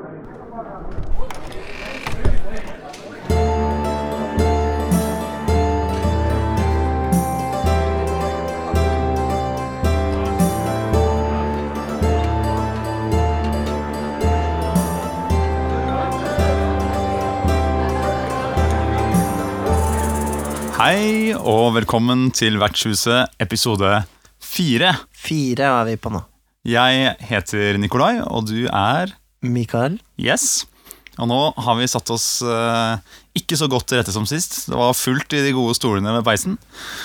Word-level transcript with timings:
Hei 0.00 0.08
og 21.36 21.76
velkommen 21.76 22.32
til 22.32 22.56
Vertshuset 22.56 23.28
episode 23.36 24.00
fire. 24.40 24.96
Fire 25.12 25.68
er 25.68 25.84
vi 25.90 26.00
på 26.00 26.08
nå. 26.08 26.24
Jeg 26.64 27.20
heter 27.28 27.76
Nikolai, 27.76 28.24
og 28.24 28.48
du 28.48 28.64
er 28.64 29.12
Mikael. 29.42 29.98
Yes. 30.20 30.66
Og 31.20 31.26
nå 31.28 31.36
har 31.60 31.74
vi 31.76 31.84
satt 31.90 32.08
oss 32.14 32.40
eh, 32.46 32.96
ikke 33.36 33.56
så 33.58 33.66
godt 33.68 33.84
til 33.90 33.98
rette 34.00 34.12
som 34.14 34.24
sist. 34.28 34.54
Det 34.70 34.76
var 34.78 34.94
fullt 34.96 35.34
i 35.36 35.42
de 35.44 35.50
gode 35.52 35.74
stolene 35.76 36.14
ved 36.16 36.24
peisen. 36.24 36.54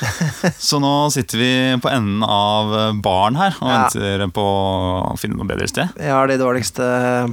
Så 0.69 0.79
nå 0.79 0.91
sitter 1.11 1.41
vi 1.41 1.49
på 1.83 1.89
enden 1.91 2.23
av 2.23 2.71
baren 3.03 3.35
her 3.39 3.57
og 3.59 3.67
Ja. 3.67 3.81
venter 3.89 4.23
på 4.37 4.45
å 4.45 5.17
finne 5.19 5.35
noe 5.35 5.49
bedre 5.49 5.67
sted. 5.67 5.91
Vi 5.99 6.07
har 6.07 6.31
de 6.31 6.37
dårligste 6.39 6.85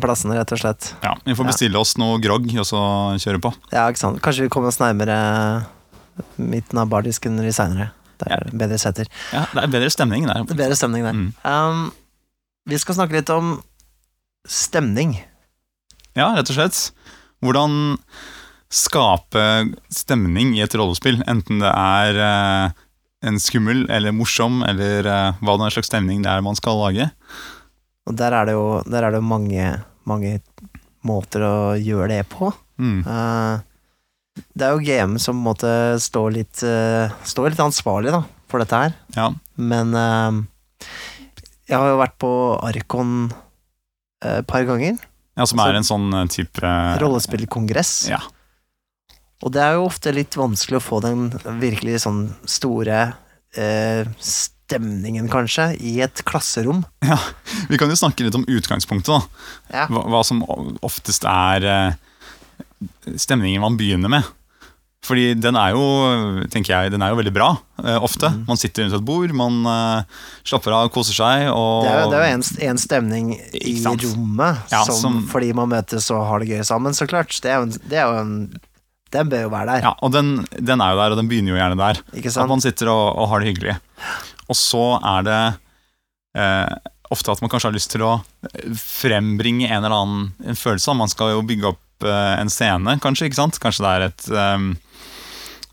plassene, 0.03 0.35
rett 0.41 0.55
og 0.57 0.63
slett. 0.65 0.91
Ja, 1.05 1.15
Vi 1.25 1.37
får 1.39 1.45
Ja. 1.47 1.51
bestille 1.53 1.79
oss 1.79 1.95
noe 2.03 2.19
grogg 2.25 2.51
og 2.59 2.67
så 2.67 2.83
kjøre 3.21 3.39
på. 3.47 3.55
Ja, 3.71 3.87
ikke 3.93 4.03
sant. 4.03 4.21
Kanskje 4.25 4.49
vi 4.49 4.53
kommer 4.57 4.73
oss 4.73 4.81
nærmere 4.83 5.67
midten 6.39 6.79
av 6.83 6.89
bardisken 6.91 7.39
litt 7.41 7.55
seinere. 7.55 7.93
Det 8.19 8.27
er 8.33 8.51
bedre 8.55 8.79
setter. 8.79 9.07
Ja, 9.33 9.47
Det 9.55 9.63
er 9.65 9.71
bedre 9.79 9.91
stemning 9.91 10.27
der. 10.27 10.43
Det 10.47 10.57
er 10.59 10.65
bedre 10.67 10.77
stemning 10.79 11.05
der. 11.07 11.13
Mm. 11.13 11.33
Um, 11.45 11.93
vi 12.67 12.79
skal 12.79 12.95
snakke 12.99 13.13
litt 13.21 13.31
om 13.31 13.61
stemning. 14.49 15.17
Ja, 16.19 16.33
rett 16.37 16.51
og 16.53 16.59
slett. 16.59 16.79
Hvordan 17.43 17.97
skape 18.73 19.45
stemning 19.93 20.55
i 20.57 20.63
et 20.65 20.75
rollespill, 20.79 21.21
enten 21.29 21.61
det 21.61 21.73
er 21.73 22.21
eh, 22.25 22.83
en 23.29 23.41
skummel 23.43 23.85
eller 23.93 24.15
morsom, 24.17 24.63
eller 24.67 25.09
eh, 25.09 25.41
hva 25.43 25.57
det 25.59 25.69
er 25.69 25.77
slags 25.77 25.91
stemning 25.93 26.23
det 26.25 26.33
er 26.33 26.45
man 26.45 26.59
skal 26.59 26.81
lage. 26.81 27.11
Og 28.09 28.17
der 28.19 28.35
er 28.35 28.49
det 28.49 28.57
jo, 28.57 28.67
er 28.81 29.09
det 29.11 29.21
jo 29.21 29.27
mange, 29.27 29.67
mange 30.09 30.39
måter 31.07 31.45
å 31.47 31.57
gjøre 31.79 32.11
det 32.17 32.23
på. 32.33 32.51
Mm. 32.83 33.03
Uh, 33.07 33.61
det 34.57 34.67
er 34.67 34.75
jo 34.75 34.83
GM 34.83 35.19
som 35.23 35.39
måtte 35.45 35.71
stå 36.03 36.25
litt, 36.35 36.65
uh, 36.67 37.13
står 37.29 37.53
litt 37.53 37.63
ansvarlig 37.63 38.15
da, 38.15 38.23
for 38.51 38.63
dette 38.63 38.81
her. 38.81 38.97
Ja. 39.15 39.29
Men 39.61 39.95
uh, 39.95 40.89
jeg 41.69 41.79
har 41.79 41.93
jo 41.93 42.01
vært 42.01 42.19
på 42.23 42.33
Arkon 42.59 43.31
et 44.23 44.47
par 44.47 44.65
ganger. 44.69 44.99
ja, 45.37 45.47
som 45.49 45.61
er 45.65 45.79
en 45.79 45.87
sånn 45.87 46.13
eh, 46.15 46.29
type 46.33 46.63
eh, 46.67 46.95
Rollespillkongress. 47.03 47.93
Ja. 48.13 48.21
Og 49.43 49.51
det 49.57 49.63
er 49.65 49.75
jo 49.75 49.89
ofte 49.89 50.13
litt 50.15 50.37
vanskelig 50.39 50.79
å 50.79 50.85
få 50.85 51.01
den 51.03 51.25
virkelig 51.59 52.05
sånn 52.05 52.29
store 52.47 53.01
eh, 53.59 54.07
stemningen, 54.23 55.27
kanskje, 55.33 55.73
i 55.83 55.97
et 56.05 56.23
klasserom. 56.29 56.85
Ja, 57.05 57.19
Vi 57.69 57.79
kan 57.81 57.91
jo 57.91 57.99
snakke 57.99 58.25
litt 58.25 58.39
om 58.39 58.47
utgangspunktet, 58.47 59.11
da. 59.11 59.49
Ja. 59.75 59.89
Hva, 59.91 60.05
hva 60.15 60.23
som 60.25 60.45
oftest 60.87 61.27
er 61.29 61.67
eh, 61.67 61.99
stemningen 63.19 63.65
man 63.65 63.77
begynner 63.81 64.13
med. 64.15 64.31
Fordi 65.03 65.33
den 65.35 65.57
er 65.59 65.73
jo, 65.75 65.81
tenker 66.53 66.77
jeg, 66.77 66.93
den 66.95 67.03
er 67.03 67.11
jo 67.11 67.17
veldig 67.19 67.33
bra, 67.35 67.49
eh, 67.83 67.97
ofte. 68.07 68.29
Mm. 68.31 68.45
Man 68.47 68.61
sitter 68.61 68.85
rundt 68.85 68.95
et 69.01 69.07
bord, 69.09 69.33
man 69.35 69.57
eh, 69.67 70.21
slapper 70.47 70.77
av, 70.77 70.91
koser 70.95 71.17
seg, 71.17 71.49
og 71.51 71.83
Det 71.83 71.91
er 71.91 71.97
jo, 72.05 72.11
det 72.13 72.19
er 72.21 72.23
jo 72.29 72.35
en, 72.37 72.45
en 72.69 72.79
stemning 72.79 73.33
i 73.59 73.73
rommet, 73.83 74.61
Ja, 74.71 74.85
som, 74.87 75.01
som- 75.01 75.23
fordi 75.33 75.49
man 75.59 75.73
møtes 75.75 76.07
og 76.15 76.23
har 76.29 76.39
det 76.45 76.53
gøy 76.53 76.63
sammen, 76.69 76.95
så 76.95 77.09
klart. 77.11 77.35
Det 77.43 77.51
er 77.51 77.59
jo 77.59 77.67
en, 77.67 77.75
det 77.91 77.99
er 77.99 78.07
jo 78.13 78.21
en 78.23 78.37
Den 79.13 79.29
bør 79.29 79.43
jo 79.45 79.51
være 79.53 79.67
der, 79.75 79.83
Ja, 79.89 79.91
og 80.07 80.13
den, 80.15 80.31
den 80.57 80.81
er 80.81 80.95
jo 80.95 81.03
der, 81.03 81.11
og 81.13 81.19
den 81.19 81.29
begynner 81.29 81.53
jo 81.53 81.59
gjerne 81.59 81.77
der. 81.83 81.99
ikke 82.17 82.31
At 82.33 82.49
man 82.55 82.63
sitter 82.65 82.89
og, 82.95 83.19
og 83.19 83.29
har 83.29 83.43
det 83.43 83.51
hyggelig. 83.51 83.75
Og 84.49 84.57
så 84.57 84.85
er 85.03 85.27
det 85.27 85.41
eh, 86.39 86.79
ofte 87.13 87.35
at 87.35 87.43
man 87.43 87.51
kanskje 87.53 87.69
har 87.69 87.75
lyst 87.77 87.91
til 87.93 88.07
å 88.07 88.15
frembringe 88.79 89.67
en 89.69 89.83
eller 89.85 89.99
annen 89.99 90.31
en 90.47 90.57
følelse. 90.57 90.95
Man 90.97 91.11
skal 91.13 91.35
jo 91.35 91.43
bygge 91.45 91.75
opp 91.75 92.07
eh, 92.07 92.39
en 92.41 92.49
scene, 92.55 92.95
kanskje. 93.03 93.29
ikke 93.29 93.41
sant? 93.43 93.59
Kanskje 93.63 93.85
det 93.85 93.93
er 93.99 94.07
et 94.09 94.31
eh, 94.33 94.71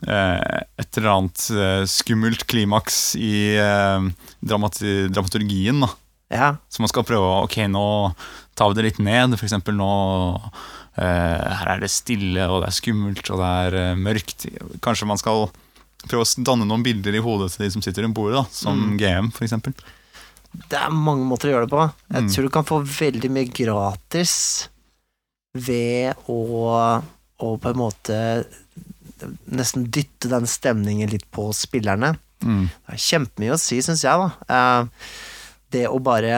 et 0.04 0.98
eller 0.98 1.10
annet 1.12 1.42
eh, 1.52 1.84
skummelt 1.92 2.46
klimaks 2.48 3.16
i 3.20 3.58
eh, 3.60 4.06
dramati 4.42 5.08
dramaturgien. 5.12 5.82
da. 5.84 5.90
Ja, 6.32 6.50
Så 6.70 6.80
man 6.84 6.92
skal 6.92 7.04
prøve 7.04 7.26
å 7.26 7.44
Ok, 7.48 7.56
nå 7.68 8.14
tar 8.56 8.70
vi 8.70 8.78
det 8.80 8.86
litt 8.86 9.00
ned. 9.04 9.34
For 9.40 9.48
eksempel 9.48 9.74
nå 9.76 9.90
eh, 10.96 11.56
Her 11.60 11.74
er 11.76 11.80
det 11.84 11.90
stille, 11.92 12.46
og 12.48 12.62
det 12.64 12.70
er 12.70 12.78
skummelt, 12.80 13.24
og 13.34 13.42
det 13.42 13.50
er 13.66 13.78
eh, 13.82 13.96
mørkt. 14.00 14.46
Kanskje 14.86 15.08
man 15.10 15.18
skal 15.20 15.48
prøve 16.08 16.24
å 16.24 16.44
danne 16.48 16.68
noen 16.70 16.84
bilder 16.86 17.18
i 17.18 17.24
hodet 17.24 17.52
til 17.58 17.66
de 17.66 17.72
som 17.76 17.82
sitter 17.84 18.06
rundt 18.06 18.16
bordet, 18.16 18.40
da, 18.40 18.46
som 18.56 18.78
Mm. 18.94 18.98
GM, 19.02 19.32
eksempel. 19.44 19.74
det 20.70 20.78
er 20.80 20.90
mange 20.96 21.26
måter 21.28 21.50
å 21.50 21.58
gjøre 21.58 21.68
det 21.68 21.74
på. 21.76 21.92
Jeg 22.14 22.24
Mm. 22.24 22.30
tror 22.34 22.44
du 22.44 22.50
kan 22.56 22.64
få 22.64 22.78
veldig 22.88 23.30
mye 23.36 23.50
gratis 23.52 24.70
ved 25.54 26.14
å, 26.30 27.04
å 27.42 27.58
på 27.60 27.70
en 27.74 27.76
måte 27.82 28.46
nesten 29.50 29.88
dytte 29.92 30.32
den 30.32 30.48
stemningen 30.50 31.12
litt 31.12 31.28
på 31.36 31.50
spillerne. 31.56 32.16
Mm. 32.44 32.66
Det 32.70 32.96
er 32.96 33.06
kjempemye 33.06 33.56
å 33.56 33.60
si, 33.62 33.82
syns 33.84 34.04
jeg, 34.06 34.16
da. 34.16 34.30
Eh, 34.56 35.14
det 35.76 35.86
å 35.90 36.00
bare 36.02 36.36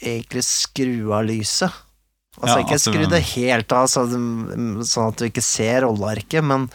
egentlig 0.00 0.44
skru 0.46 1.12
av 1.12 1.26
lyset. 1.28 1.70
Altså 2.40 2.56
Ja, 2.56 2.64
ikke 2.64 2.76
altså- 2.78 2.92
skru 2.94 3.06
det 3.10 3.22
helt 3.34 3.72
av, 3.72 3.86
så, 3.90 4.06
sånn 4.06 5.08
at 5.08 5.16
du 5.16 5.24
ikke 5.26 5.42
ser 5.42 5.82
rollearket, 5.82 6.44
men 6.44 6.70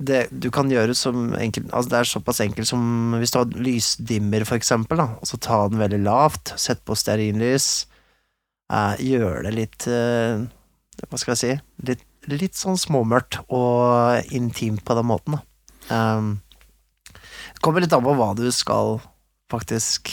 det 0.00 0.28
du 0.32 0.50
kan 0.50 0.68
gjøre 0.68 0.96
som 0.96 1.34
enkelt 1.36 1.70
Altså 1.76 1.90
det 1.92 1.98
er 1.98 2.08
såpass 2.08 2.40
enkelt 2.40 2.66
som 2.66 3.12
hvis 3.20 3.32
du 3.32 3.38
har 3.38 3.44
lysdimmer, 3.46 4.46
for 4.46 4.56
eksempel, 4.56 4.96
da, 4.96 5.08
og 5.20 5.28
så 5.28 5.38
ta 5.38 5.68
den 5.68 5.78
veldig 5.78 6.02
lavt, 6.04 6.58
sett 6.58 6.84
på 6.84 6.96
stearinlys, 6.96 7.86
eh, 8.72 8.96
gjør 8.96 9.44
det 9.44 9.54
litt 9.54 9.86
eh, 9.86 10.46
Hva 11.08 11.18
skal 11.18 11.34
jeg 11.34 11.40
si? 11.40 11.60
Litt, 11.88 12.02
litt 12.28 12.58
sånn 12.58 12.76
småmørkt 12.78 13.40
og 13.48 14.34
intimt 14.36 14.84
på 14.84 14.98
den 14.98 15.08
måten, 15.08 15.40
Det 15.88 15.96
Um, 15.96 16.40
kommer 17.60 17.80
litt 17.82 17.92
an 17.92 18.04
på 18.04 18.12
hva 18.14 18.28
du 18.38 18.46
skal 18.54 19.00
faktisk 19.50 20.12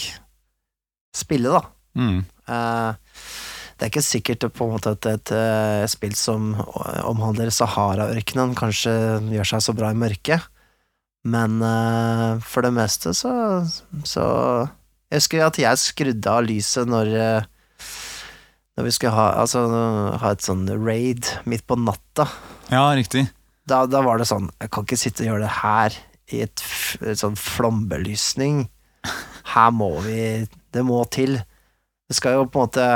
spille, 1.13 1.51
da. 1.53 1.61
Mm. 1.93 2.23
Uh, 2.49 2.95
det 3.77 3.85
er 3.85 3.91
ikke 3.91 4.01
sikkert 4.01 4.47
på 4.57 4.65
en 4.65 4.73
måte 4.73 4.95
at 4.95 5.05
et 5.05 5.31
eh, 5.37 5.83
spill 5.85 6.15
som 6.17 6.55
omhandler 7.05 7.51
Sahara-ørkenen, 7.53 8.55
kanskje 8.57 8.93
gjør 9.29 9.51
seg 9.51 9.61
så 9.61 9.75
bra 9.77 9.91
i 9.93 9.99
mørket, 10.01 10.47
men 11.29 11.59
uh, 11.61 12.41
for 12.41 12.65
det 12.65 12.73
meste 12.73 13.13
så, 13.17 13.31
så 14.01 14.25
Jeg 15.11 15.21
husker 15.21 15.45
at 15.45 15.59
jeg 15.61 15.81
skrudde 15.83 16.33
av 16.33 16.47
lyset 16.47 16.89
når 16.89 17.13
eh, 17.13 17.45
når 18.77 18.85
vi 18.85 18.91
skulle 18.93 19.15
ha, 19.17 19.27
altså, 19.41 19.63
ha 20.21 20.31
et 20.35 20.45
sånn 20.45 20.67
raid 20.69 21.25
midt 21.49 21.65
på 21.67 21.77
natta. 21.81 22.27
Ja, 22.69 22.85
riktig. 22.97 23.25
Da, 23.67 23.81
da 23.89 23.99
var 24.05 24.19
det 24.21 24.27
sånn 24.29 24.45
Jeg 24.61 24.69
kan 24.71 24.85
ikke 24.85 24.97
sitte 24.99 25.25
og 25.25 25.27
gjøre 25.31 25.43
det 25.43 25.55
her 25.59 25.95
i 26.31 26.41
et, 26.45 26.61
et 27.01 27.19
sånn 27.19 27.35
flombelysning. 27.39 28.67
Her 29.53 29.71
må 29.75 29.89
vi 30.05 30.45
Det 30.75 30.83
må 30.85 31.01
til. 31.11 31.39
Du 32.07 32.15
skal 32.15 32.37
jo 32.37 32.45
på 32.47 32.61
en 32.61 32.67
måte 32.67 32.87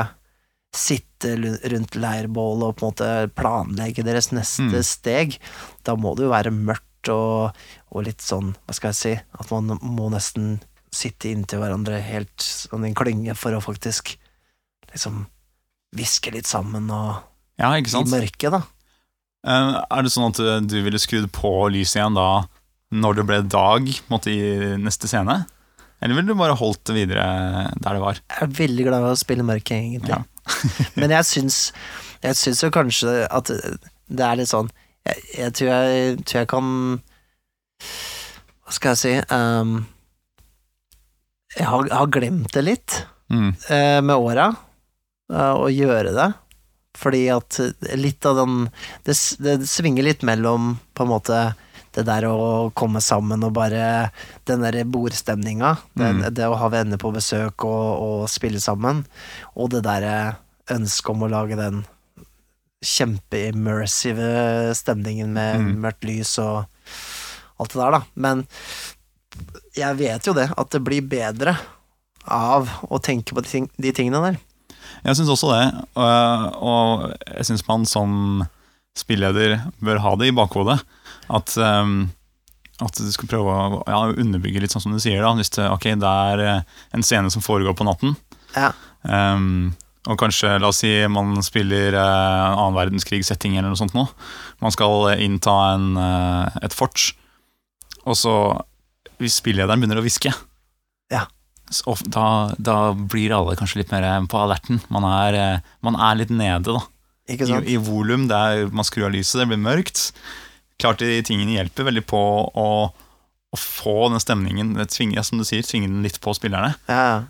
sitte 0.76 1.34
rundt 1.72 1.98
leirbålet 2.00 2.64
og 2.70 2.78
på 2.80 2.86
en 2.86 2.92
måte 2.94 3.10
planlegge 3.36 4.06
deres 4.08 4.30
neste 4.32 4.70
Mm. 4.70 4.84
steg. 4.88 5.38
Da 5.84 5.96
må 6.00 6.14
det 6.16 6.24
jo 6.24 6.32
være 6.32 6.52
mørkt 6.56 7.10
og, 7.12 7.52
og 7.92 8.06
litt 8.06 8.22
sånn, 8.24 8.54
hva 8.68 8.74
skal 8.78 8.94
jeg 8.94 9.00
si, 9.02 9.14
at 9.40 9.52
man 9.52 9.78
må 9.82 10.08
nesten 10.14 10.62
sitte 10.94 11.32
inntil 11.32 11.60
hverandre 11.60 12.00
helt 12.04 12.40
sånn 12.40 12.86
i 12.86 12.92
en 12.92 12.96
klynge 12.96 13.36
for 13.36 13.52
å 13.52 13.60
faktisk 13.64 14.14
liksom 14.94 15.26
hviske 15.96 16.32
litt 16.34 16.48
sammen 16.50 16.90
og 16.94 17.20
Ja, 17.62 17.74
ikke 17.78 17.92
i 18.02 18.10
mørket, 18.10 18.52
da. 18.56 18.62
Eh, 19.46 19.76
er 19.82 20.06
det 20.06 20.12
sånn 20.14 20.30
at 20.32 20.40
du 20.70 20.78
ville 20.86 21.00
skrudd 21.02 21.28
på 21.36 21.52
lyset 21.74 22.00
igjen 22.00 22.18
da 22.18 22.30
når 22.92 23.16
det 23.22 23.26
ble 23.30 23.40
dag 23.48 23.88
måtte, 24.12 24.32
i 24.34 24.76
neste 24.82 25.08
scene? 25.08 25.46
Eller 26.02 26.18
ville 26.18 26.34
du 26.34 26.40
bare 26.40 26.58
holdt 26.58 26.82
det 26.90 26.96
videre 26.98 27.24
der 27.78 27.94
det 27.96 28.02
var? 28.02 28.18
Jeg 28.20 28.48
er 28.48 28.56
veldig 28.58 28.86
glad 28.88 29.06
i 29.06 29.12
å 29.12 29.20
spille 29.20 29.46
mørket, 29.46 29.78
egentlig. 29.78 30.10
Ja. 30.10 30.24
Men 31.00 31.14
jeg 31.14 31.28
syns, 31.30 31.60
jeg 32.24 32.36
syns 32.40 32.64
jo 32.66 32.72
kanskje 32.74 33.14
at 33.30 33.52
det 34.12 34.26
er 34.26 34.40
litt 34.42 34.50
sånn 34.50 34.68
Jeg, 35.06 35.22
jeg, 35.38 35.54
tror, 35.58 35.70
jeg 35.70 36.16
tror 36.26 36.40
jeg 36.42 36.50
kan 36.52 36.72
Hva 38.66 38.74
skal 38.76 38.92
jeg 38.96 39.00
si 39.02 39.14
um, 39.34 39.76
Jeg 41.58 41.68
har, 41.70 41.88
har 41.94 42.12
glemt 42.14 42.52
det 42.58 42.66
litt 42.68 43.02
Mm. 43.32 43.54
uh, 43.70 44.02
med 44.04 44.12
åra, 44.20 44.50
å 45.32 45.68
gjøre 45.72 46.14
det. 46.16 46.30
Fordi 47.00 47.22
at 47.32 47.58
litt 47.96 48.26
av 48.28 48.36
den 48.42 48.56
det, 49.08 49.16
det 49.40 49.60
svinger 49.72 50.04
litt 50.04 50.26
mellom 50.28 50.74
på 50.94 51.06
en 51.06 51.12
måte 51.14 51.38
det 51.96 52.04
der 52.08 52.24
å 52.28 52.72
komme 52.76 53.02
sammen 53.04 53.44
og 53.44 53.54
bare 53.56 54.12
Den 54.48 54.62
der 54.64 54.84
bordstemninga. 54.88 55.78
Det, 55.96 56.10
Mm. 56.12 56.22
det 56.36 56.48
å 56.48 56.56
ha 56.60 56.68
venner 56.72 56.98
på 56.98 57.12
besøk 57.16 57.64
og, 57.68 57.88
og 58.02 58.30
spille 58.32 58.60
sammen. 58.64 59.06
Og 59.56 59.70
det 59.72 59.84
derre 59.84 60.36
ønsket 60.72 61.10
om 61.12 61.24
å 61.24 61.32
lage 61.32 61.56
den 61.60 61.82
kjempeimmersive 62.84 64.74
stemningen 64.76 65.34
med 65.34 65.60
Mm. 65.60 65.82
mørkt 65.82 66.04
lys 66.08 66.38
og 66.40 66.66
alt 67.60 67.74
det 67.74 67.82
der, 67.82 67.92
da. 67.92 68.02
Men 68.16 68.48
jeg 69.76 69.98
vet 69.98 70.24
jo 70.28 70.34
det, 70.34 70.50
at 70.58 70.70
det 70.72 70.84
blir 70.84 71.02
bedre 71.02 71.58
av 72.28 72.70
å 72.90 73.00
tenke 73.02 73.34
på 73.34 73.42
de, 73.42 73.50
ting, 73.50 73.70
de 73.78 73.92
tingene 73.92 74.22
der. 74.32 74.40
Jeg 75.02 75.18
syns 75.18 75.32
også 75.34 75.52
det, 75.52 75.66
og, 75.98 76.58
og 76.62 77.06
jeg 77.38 77.48
syns 77.50 77.68
man 77.68 77.86
som 77.90 78.12
spilleder 78.98 79.60
bør 79.82 80.02
ha 80.04 80.16
det 80.20 80.30
i 80.30 80.36
bakhodet. 80.36 80.78
At, 81.32 81.54
um, 81.58 82.12
at 82.84 82.98
du 82.98 83.12
skal 83.14 83.30
prøve 83.32 83.54
å 83.56 83.82
ja, 83.88 84.02
underbygge 84.12 84.64
litt 84.64 84.74
sånn 84.74 84.84
som 84.84 84.96
du 84.96 85.00
sier. 85.02 85.22
da 85.24 85.32
Hvis 85.38 85.54
det, 85.56 85.70
okay, 85.72 85.96
det 86.00 86.12
er 86.32 86.44
eh, 86.46 86.82
en 86.98 87.06
scene 87.06 87.32
som 87.34 87.46
foregår 87.46 87.78
på 87.78 87.88
natten, 87.88 88.18
Ja, 88.58 88.74
um, 89.08 89.72
og 90.10 90.18
kanskje, 90.18 90.56
la 90.58 90.72
oss 90.72 90.80
si 90.82 90.90
man 91.14 91.36
spiller 91.46 91.94
uh, 91.94 92.58
annen 92.58 92.74
verdenskrigssetting 92.74 93.54
eller 93.54 93.70
noe 93.70 93.78
sånt 93.78 93.94
nå. 93.94 94.08
Man 94.64 94.74
skal 94.74 95.12
innta 95.22 95.54
en, 95.76 95.92
eh, 95.98 96.58
et 96.66 96.74
fort, 96.74 97.12
og 98.02 98.18
så 98.18 98.34
hvis 99.22 99.38
spillederen 99.38 99.82
begynner 99.82 100.02
å 100.02 100.06
hviske 100.06 100.34
Ja. 101.14 101.28
Da, 102.12 102.28
da 102.60 102.78
blir 102.94 103.34
alle 103.36 103.56
kanskje 103.60 103.82
litt 103.82 103.92
mer 103.94 104.08
på 104.30 104.40
alerten. 104.42 104.82
Man 104.94 105.06
er, 105.08 105.38
eh, 105.40 105.76
man 105.82 105.96
er 105.96 106.20
litt 106.20 106.34
nede, 106.34 106.76
da. 106.76 106.84
ikke 107.32 107.48
sant? 107.48 107.68
I, 107.68 107.76
i 107.76 107.82
volum. 107.82 108.28
Man 108.28 108.88
skrur 108.88 109.10
av 109.10 109.16
lyset, 109.16 109.40
det 109.42 109.50
blir 109.52 109.62
mørkt. 109.62 110.12
Klart 110.82 111.02
de 111.04 111.22
tingene 111.26 111.56
hjelper 111.60 111.88
veldig 111.88 112.04
på 112.10 112.20
å, 112.20 112.70
å 112.92 113.60
få 113.60 114.10
den 114.10 114.24
stemningen, 114.24 114.74
tvinge, 114.90 115.24
som 115.24 115.42
du 115.42 115.46
sier, 115.48 115.66
tvinge 115.66 115.90
den 115.92 116.04
litt 116.06 116.20
på 116.24 116.34
spillerne. 116.38 116.74
Ja, 116.90 117.04
ja. 117.06 117.22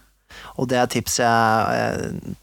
Og 0.56 0.70
det 0.72 0.78
er 0.80 0.88
tips 0.88 1.18
jeg, 1.20 1.74
jeg 1.76 2.38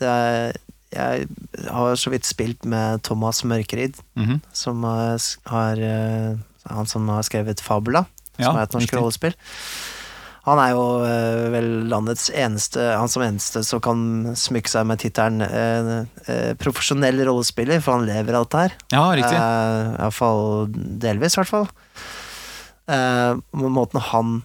det 0.00 0.08
er, 0.08 0.56
Jeg 0.96 1.26
har 1.72 1.98
så 2.00 2.12
vidt 2.12 2.28
spilt 2.28 2.64
med 2.64 3.02
Thomas 3.04 3.42
Mørkerid, 3.44 3.96
-hmm. 4.16 4.40
som 4.52 4.84
har, 4.84 5.20
har 5.44 5.76
eh, 5.76 6.38
Han 6.70 6.86
som 6.86 7.08
har 7.08 7.22
skrevet 7.22 7.60
Fabula, 7.60 8.06
Ja, 8.38 8.44
som 8.44 8.56
er 8.56 8.62
et 8.62 8.72
norsk 8.72 8.82
riktig. 8.82 8.98
rollespill. 8.98 9.34
Han 10.46 10.60
er 10.62 10.72
jo 10.76 10.82
eh, 11.02 11.46
vel 11.50 11.68
landets 11.90 12.28
eneste 12.30 12.84
Han 13.00 13.10
som 13.10 13.24
eneste 13.26 13.64
som 13.66 13.80
kan 13.82 14.00
smykke 14.38 14.70
seg 14.70 14.86
med 14.86 15.00
tittelen 15.02 15.42
eh, 15.42 15.88
eh, 16.30 16.52
profesjonell 16.60 17.18
rollespiller, 17.26 17.82
for 17.82 17.98
han 17.98 18.06
lever 18.06 18.38
av 18.38 18.46
dette 18.46 18.62
her. 18.62 18.76
Ja, 18.94 19.04
riktig. 19.18 19.40
Eh, 19.40 19.94
Iallfall 19.98 20.68
delvis, 21.02 21.34
i 21.34 21.42
hvert 21.42 21.50
fall. 21.50 21.66
Eh, 22.86 23.32
måten 23.58 24.04
han, 24.12 24.36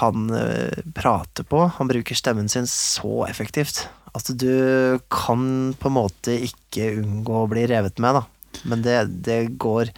han 0.00 0.30
eh, 0.38 0.80
prater 0.96 1.44
på, 1.44 1.66
han 1.76 1.90
bruker 1.90 2.16
stemmen 2.16 2.48
sin 2.48 2.68
så 2.70 3.26
effektivt 3.28 3.84
at 4.12 4.28
du 4.36 4.98
kan 5.12 5.72
på 5.80 5.88
en 5.88 5.96
måte 5.96 6.34
ikke 6.48 6.90
unngå 7.00 7.44
å 7.44 7.48
bli 7.48 7.64
revet 7.70 8.00
med, 8.02 8.20
da. 8.20 8.58
Men 8.68 8.84
det, 8.84 8.96
det 9.24 9.38
går 9.60 9.88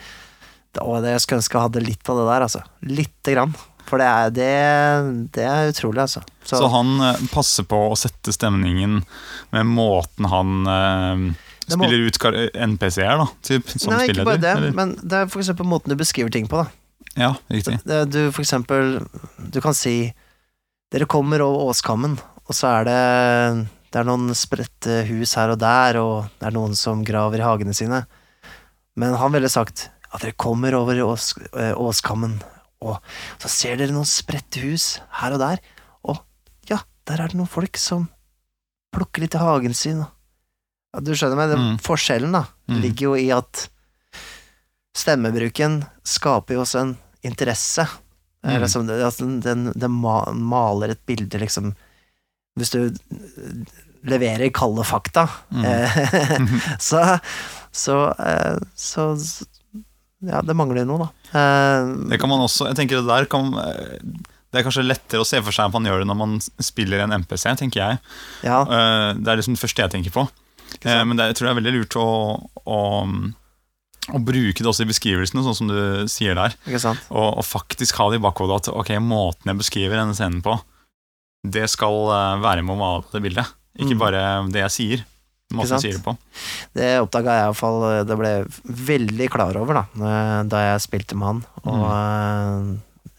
Å, 0.78 0.98
jeg 1.02 1.22
skulle 1.22 1.38
ønske 1.38 1.54
jeg 1.54 1.66
hadde 1.68 1.82
litt 1.82 2.08
av 2.10 2.18
det 2.18 2.26
der, 2.28 2.44
altså. 2.46 2.60
Lite 2.86 3.34
grann. 3.34 3.54
For 3.84 4.00
det 4.00 4.06
er, 4.08 4.30
det, 4.34 4.52
det 5.36 5.44
er 5.44 5.72
utrolig, 5.72 6.04
altså. 6.06 6.22
Så, 6.44 6.60
han 6.72 6.94
eh, 7.04 7.24
passer 7.32 7.66
på 7.68 7.78
å 7.90 7.96
sette 7.98 8.32
stemningen 8.32 9.02
med 9.54 9.68
måten 9.68 10.28
han 10.32 10.70
eh, 10.70 11.26
spiller 11.66 12.06
ut 12.08 12.18
NPC-er, 12.54 13.20
da, 13.20 13.28
typ, 13.44 13.68
som 13.76 13.92
Nei, 13.92 14.06
ikke 14.08 14.24
bare 14.24 14.40
det, 14.40 14.54
eller? 14.56 14.74
men 14.76 14.96
det 15.02 15.20
er 15.20 15.28
eksempel 15.40 15.68
måten 15.68 15.92
du 15.92 15.98
beskriver 16.00 16.32
ting 16.32 16.48
på, 16.50 16.64
da. 16.64 16.72
Ja, 17.14 17.34
riktig. 17.46 17.78
Du 18.10 18.32
for 18.32 18.42
eksempel 18.42 18.96
Du 19.38 19.60
kan 19.62 19.74
si 19.76 20.08
Dere 20.90 21.06
kommer 21.06 21.42
over 21.44 21.70
åskammen 21.70 22.16
Og 22.48 22.56
så 22.58 22.72
er 22.80 22.88
det 22.88 23.02
Det 23.92 24.00
er 24.00 24.08
noen 24.08 24.34
spredte 24.34 25.02
hus 25.06 25.36
her 25.38 25.52
og 25.54 25.60
der 25.62 26.00
Og 26.00 26.32
det 26.40 26.48
er 26.48 26.56
noen 26.56 26.74
som 26.78 27.04
graver 27.06 27.38
i 27.38 27.46
hagene 27.46 27.76
sine 27.76 28.02
Men 28.98 29.14
han 29.20 29.34
ville 29.36 29.52
sagt 29.52 29.88
At 30.10 30.24
dere 30.24 30.34
kommer 30.34 30.74
over 30.74 31.04
ås, 31.06 31.36
eh, 31.54 31.70
åskammen 31.78 32.40
Og 32.84 32.98
så 33.42 33.48
ser 33.48 33.76
dere 33.80 33.94
noen 33.96 34.08
spredte 34.08 34.60
hus 34.64 35.00
Her 35.20 35.32
og 35.36 35.40
der 35.40 35.62
Og 36.04 36.18
ja, 36.70 36.78
der 37.08 37.22
er 37.24 37.32
det 37.32 37.38
noen 37.40 37.48
folk 37.50 37.76
som 37.80 38.08
Plukker 38.94 39.24
litt 39.24 39.34
i 39.34 39.40
hagen 39.42 39.74
sin 39.74 40.02
ja, 40.04 41.00
Du 41.02 41.10
skjønner 41.16 41.36
meg, 41.40 41.50
den 41.54 41.64
Mm. 41.74 41.78
forskjellen 41.82 42.32
da 42.36 42.44
Mm. 42.68 42.78
Ligger 42.80 43.10
jo 43.10 43.14
i 43.20 43.26
at 43.34 43.66
Stemmebruken 44.96 45.80
skaper 46.06 46.54
jo 46.54 46.62
også 46.62 46.78
en 46.80 46.92
interesse. 47.26 47.84
Mm. 48.44 48.62
Det- 48.86 49.02
altså, 49.04 49.26
den, 49.42 49.72
den 49.74 49.90
maler 49.90 50.90
et 50.94 51.00
bilde, 51.06 51.38
liksom 51.40 51.74
Hvis 52.56 52.70
du 52.70 52.94
leverer 54.04 54.52
kalde 54.54 54.84
fakta, 54.84 55.26
Mm. 55.50 55.64
eh, 55.64 56.78
så 56.78 57.18
så, 57.72 58.14
eh, 58.20 58.58
så 58.76 59.16
Ja, 60.26 60.40
det 60.42 60.54
mangler 60.56 60.86
noe, 60.88 61.06
da. 61.06 61.08
Uh, 61.34 62.08
Det 62.10 62.18
kan 62.22 62.30
man 62.30 62.40
også, 62.46 62.68
jeg 62.70 62.76
tenker 62.78 63.00
det 63.02 63.08
der 63.10 63.26
kan 63.30 63.50
eh, 63.58 63.98
Det 64.54 64.60
er 64.60 64.66
kanskje 64.68 64.84
lettere 64.86 65.20
å 65.24 65.26
se 65.26 65.40
for 65.42 65.52
seg 65.52 65.66
at 65.66 65.74
man 65.74 65.84
gjør 65.88 66.04
det 66.04 66.08
når 66.08 66.18
man 66.20 66.34
spiller 66.62 67.02
en 67.04 67.12
MPC, 67.20 67.44
tenker 67.58 67.80
jeg. 67.82 67.98
ja, 68.46 68.60
Eh, 68.62 69.12
Det 69.18 69.28
er 69.32 69.40
liksom 69.40 69.56
det 69.56 69.62
første 69.64 69.82
jeg 69.82 69.90
tenker 69.96 70.14
på. 70.14 70.28
Men 70.84 71.16
det, 71.16 71.26
jeg 71.30 71.36
tror 71.38 71.46
det 71.48 71.52
er 71.54 71.58
veldig 71.62 71.72
lurt 71.78 71.96
å, 72.00 72.06
å, 72.66 72.78
å 74.14 74.18
bruke 74.20 74.58
det 74.62 74.68
også 74.68 74.84
i 74.84 74.90
beskrivelsene, 74.90 75.42
sånn 75.46 75.56
som 75.58 75.68
du 75.70 76.06
sier 76.10 76.34
der. 76.38 76.54
Og, 77.10 77.38
og 77.40 77.44
faktisk 77.46 77.96
ha 78.00 78.08
det 78.10 78.18
i 78.20 78.24
bakhodet 78.24 78.56
at 78.64 78.70
ok, 78.74 78.90
måten 79.00 79.48
jeg 79.52 79.60
beskriver 79.60 79.96
denne 80.00 80.16
scenen 80.18 80.42
på, 80.44 80.56
det 81.44 81.66
skal 81.72 82.08
være 82.42 82.62
med 82.64 82.74
å 82.74 82.80
male 82.80 83.04
det 83.12 83.22
bildet. 83.24 83.52
Ikke 83.78 83.94
Mm. 83.96 84.02
bare 84.02 84.22
det 84.54 84.60
jeg 84.66 84.74
sier. 84.78 85.04
Måten 85.58 85.82
sier 85.82 85.98
det 85.98 86.04
på. 86.04 86.16
Det 86.76 86.90
oppdaga 87.02 87.38
jeg 87.38 87.46
iallfall 87.48 87.84
Det 88.08 88.18
ble 88.18 88.32
veldig 88.90 89.28
klar 89.32 89.56
over 89.60 89.80
da 89.80 89.84
eh, 89.94 90.40
Da 90.50 90.64
jeg 90.68 90.82
spilte 90.86 91.18
med 91.18 91.30
han. 91.30 91.44
Og 91.64 91.86
mm. 92.64 92.74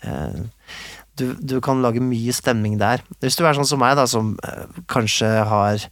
eh, 0.09 0.83
du, 1.15 1.29
du 1.39 1.57
kan 1.63 1.81
lage 1.83 2.03
mye 2.03 2.35
stemning 2.35 2.75
der. 2.81 3.03
Hvis 3.23 3.39
du 3.39 3.45
er 3.45 3.55
sånn 3.55 3.67
som 3.67 3.79
meg, 3.79 3.95
da, 3.99 4.03
som 4.09 4.35
eh, 4.43 4.81
kanskje 4.91 5.31
har 5.47 5.87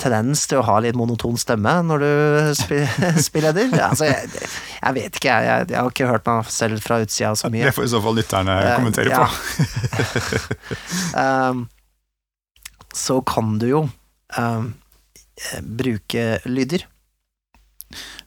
tendens 0.00 0.42
til 0.50 0.58
å 0.58 0.64
ha 0.66 0.80
litt 0.82 0.96
monoton 0.98 1.36
stemme 1.38 1.70
når 1.86 2.02
du 2.02 2.08
spi 2.58 2.80
spiller 3.28 3.54
leder. 3.54 3.84
Altså, 3.86 4.08
jeg, 4.10 4.48
jeg 4.80 4.96
vet 4.96 5.20
ikke, 5.20 5.36
jeg, 5.36 5.68
jeg. 5.70 5.78
Har 5.78 5.92
ikke 5.92 6.10
hørt 6.10 6.26
meg 6.26 6.50
selv 6.50 6.82
fra 6.82 6.98
utsida 7.04 7.34
så 7.38 7.50
mye. 7.52 7.68
Det 7.68 7.76
får 7.76 7.86
i 7.86 7.92
så 7.94 8.02
fall 8.04 8.18
lytterne 8.18 8.58
uh, 8.58 8.72
kommentere 8.74 9.14
ja. 9.14 9.22
på. 9.22 9.30
Um, 11.24 11.66
så 12.94 13.20
kan 13.26 13.58
du 13.58 13.66
jo 13.68 13.82
um, 13.84 13.92
eh, 14.38 14.64
bruke 15.62 16.40
lyder. 16.46 16.84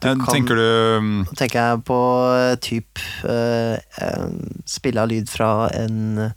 Du 0.00 0.08
Eh, 0.08 0.14
kan- 0.14 0.26
Tenker 0.32 0.56
du 0.56 1.00
mm, 1.02 1.24
tenker 1.36 1.58
jeg 1.60 1.84
på 1.84 1.98
eh, 2.38 2.54
typ 2.56 2.98
eh, 3.28 3.76
eh, 4.00 4.28
spille 4.64 5.02
av 5.02 5.08
lyd 5.10 5.28
fra 5.28 5.68
en 5.74 6.18
eh, 6.18 6.32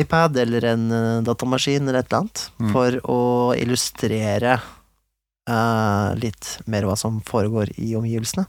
iPad 0.00 0.36
eller 0.42 0.64
en 0.74 0.84
eh, 0.92 1.20
datamaskin 1.24 1.88
eller 1.88 2.00
et 2.02 2.08
eller 2.12 2.20
annet, 2.24 2.50
Mm. 2.60 2.72
for 2.72 2.90
å 3.08 3.20
illustrere 3.58 4.60
Uh, 5.44 6.14
litt 6.16 6.54
mer 6.72 6.86
hva 6.88 6.94
som 6.96 7.18
foregår 7.20 7.68
i 7.76 7.90
omgivelsene. 7.98 8.46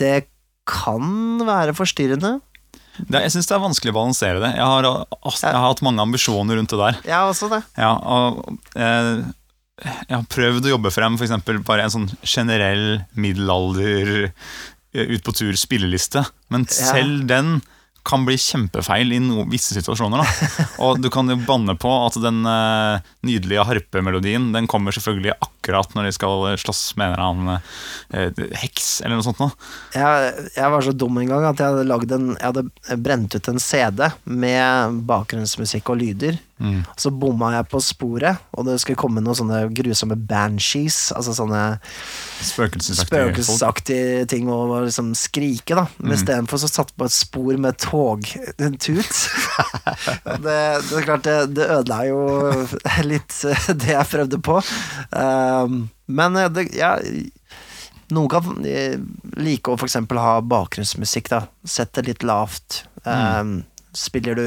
Det 0.00 0.24
kan 0.64 1.42
være 1.44 1.74
forstyrrende. 1.76 2.38
det, 3.04 3.20
Jeg 3.20 3.32
syns 3.34 3.48
det 3.50 3.56
er 3.58 3.60
vanskelig 3.60 3.92
å 3.92 3.96
balansere 3.98 4.40
det. 4.40 4.54
Jeg 4.56 4.64
har, 4.64 4.82
jeg 4.88 5.52
har 5.52 5.66
hatt 5.68 5.82
mange 5.84 6.00
ambisjoner 6.00 6.56
rundt 6.56 6.72
det 6.72 6.78
der. 6.80 6.96
Jeg 7.04 7.12
har 7.18 7.28
også 7.28 7.50
det. 7.52 7.60
Ja, 7.76 7.92
og 8.00 8.56
eh, 8.80 9.20
jeg 9.82 10.14
har 10.16 10.26
prøvd 10.30 10.66
å 10.68 10.74
jobbe 10.76 10.92
frem 10.94 11.16
for 11.18 11.26
eksempel 11.26 11.60
bare 11.66 11.86
en 11.86 11.94
sånn 11.94 12.08
generell 12.22 13.02
middelalder 13.18 14.12
eh, 14.28 15.06
ut 15.14 15.22
på 15.26 15.34
tur 15.34 15.54
spilleliste, 15.58 16.24
men 16.52 16.66
Ja. 16.68 16.92
selv 16.92 17.26
den 17.30 17.60
kan 18.02 18.24
bli 18.26 18.34
kjempefeil 18.34 19.12
i 19.14 19.20
no, 19.22 19.44
visse 19.46 19.76
situasjoner. 19.76 20.18
Da. 20.24 20.64
Og 20.84 20.98
du 20.98 21.06
kan 21.14 21.28
jo 21.30 21.36
banne 21.46 21.76
på 21.78 21.90
at 22.02 22.16
den 22.18 22.40
uh, 22.42 22.98
nydelige 23.22 23.62
harpemelodien 23.68 24.48
Den 24.50 24.66
kommer 24.66 24.90
selvfølgelig 24.90 25.36
akkurat 25.36 25.52
når 25.70 26.04
de 26.08 26.12
skal 26.12 26.58
slåss 26.58 26.96
med 26.96 27.06
en 27.06 27.12
eller 27.12 27.24
annen 27.28 27.60
eh, 28.10 28.42
heks 28.62 29.00
eller 29.04 29.16
noe 29.16 29.26
sånt. 29.26 29.38
noe. 29.38 29.52
Jeg, 29.94 30.48
jeg 30.56 30.70
var 30.74 30.82
så 30.82 30.92
dum 30.92 31.18
en 31.22 31.28
gang 31.30 31.44
at 31.46 31.60
jeg 31.62 31.76
hadde, 31.86 32.14
en, 32.18 32.32
jeg 32.34 32.48
hadde 32.50 32.98
brent 33.04 33.34
ut 33.34 33.48
en 33.52 33.60
CD 33.62 34.08
med 34.24 34.98
bakgrunnsmusikk 35.06 35.92
og 35.94 36.00
lyder. 36.02 36.40
Mm. 36.62 36.84
Så 36.96 37.10
bomma 37.10 37.48
jeg 37.56 37.66
på 37.72 37.80
sporet, 37.82 38.38
og 38.54 38.66
det 38.68 38.76
skulle 38.78 38.98
komme 39.00 39.22
noen 39.22 39.34
sånne 39.34 39.64
grusomme 39.74 40.14
banshees. 40.14 41.10
Altså 41.16 41.34
sånne 41.34 41.62
Spøkelsesaktige 42.42 43.06
spøkelsesaktige 43.08 44.26
ting 44.30 44.48
og 44.50 44.76
liksom 44.86 45.12
skrike, 45.18 45.74
da. 45.78 45.86
Men 45.98 46.12
Mm. 46.12 46.16
istedenfor 46.18 46.58
så 46.62 46.68
satte 46.70 46.92
jeg 46.92 46.98
på 46.98 47.06
et 47.08 47.14
spor 47.16 47.58
med 47.58 47.78
togtut. 47.82 49.18
det, 50.44 50.58
det 50.88 50.98
er 50.98 51.06
klart, 51.06 51.22
det, 51.26 51.36
det 51.56 51.66
ødela 51.70 51.98
jo 52.08 52.20
litt 53.10 53.36
eh, 53.48 53.68
det 53.74 53.92
jeg 53.94 54.10
prøvde 54.12 54.38
på. 54.42 54.58
Um, 55.10 55.51
men 56.06 56.38
eh, 56.40 56.50
det, 56.52 56.68
ja, 56.76 56.94
noen 58.12 58.30
kan 58.32 58.64
eh, 58.68 58.98
like 59.40 59.72
å 59.72 59.78
eksempel 59.80 60.20
ha 60.20 60.38
bakgrunnsmusikk, 60.44 61.30
da. 61.32 61.44
Sette 61.64 62.04
litt 62.06 62.26
lavt. 62.26 62.84
Um, 63.02 63.62
spiller 63.96 64.38
du 64.38 64.46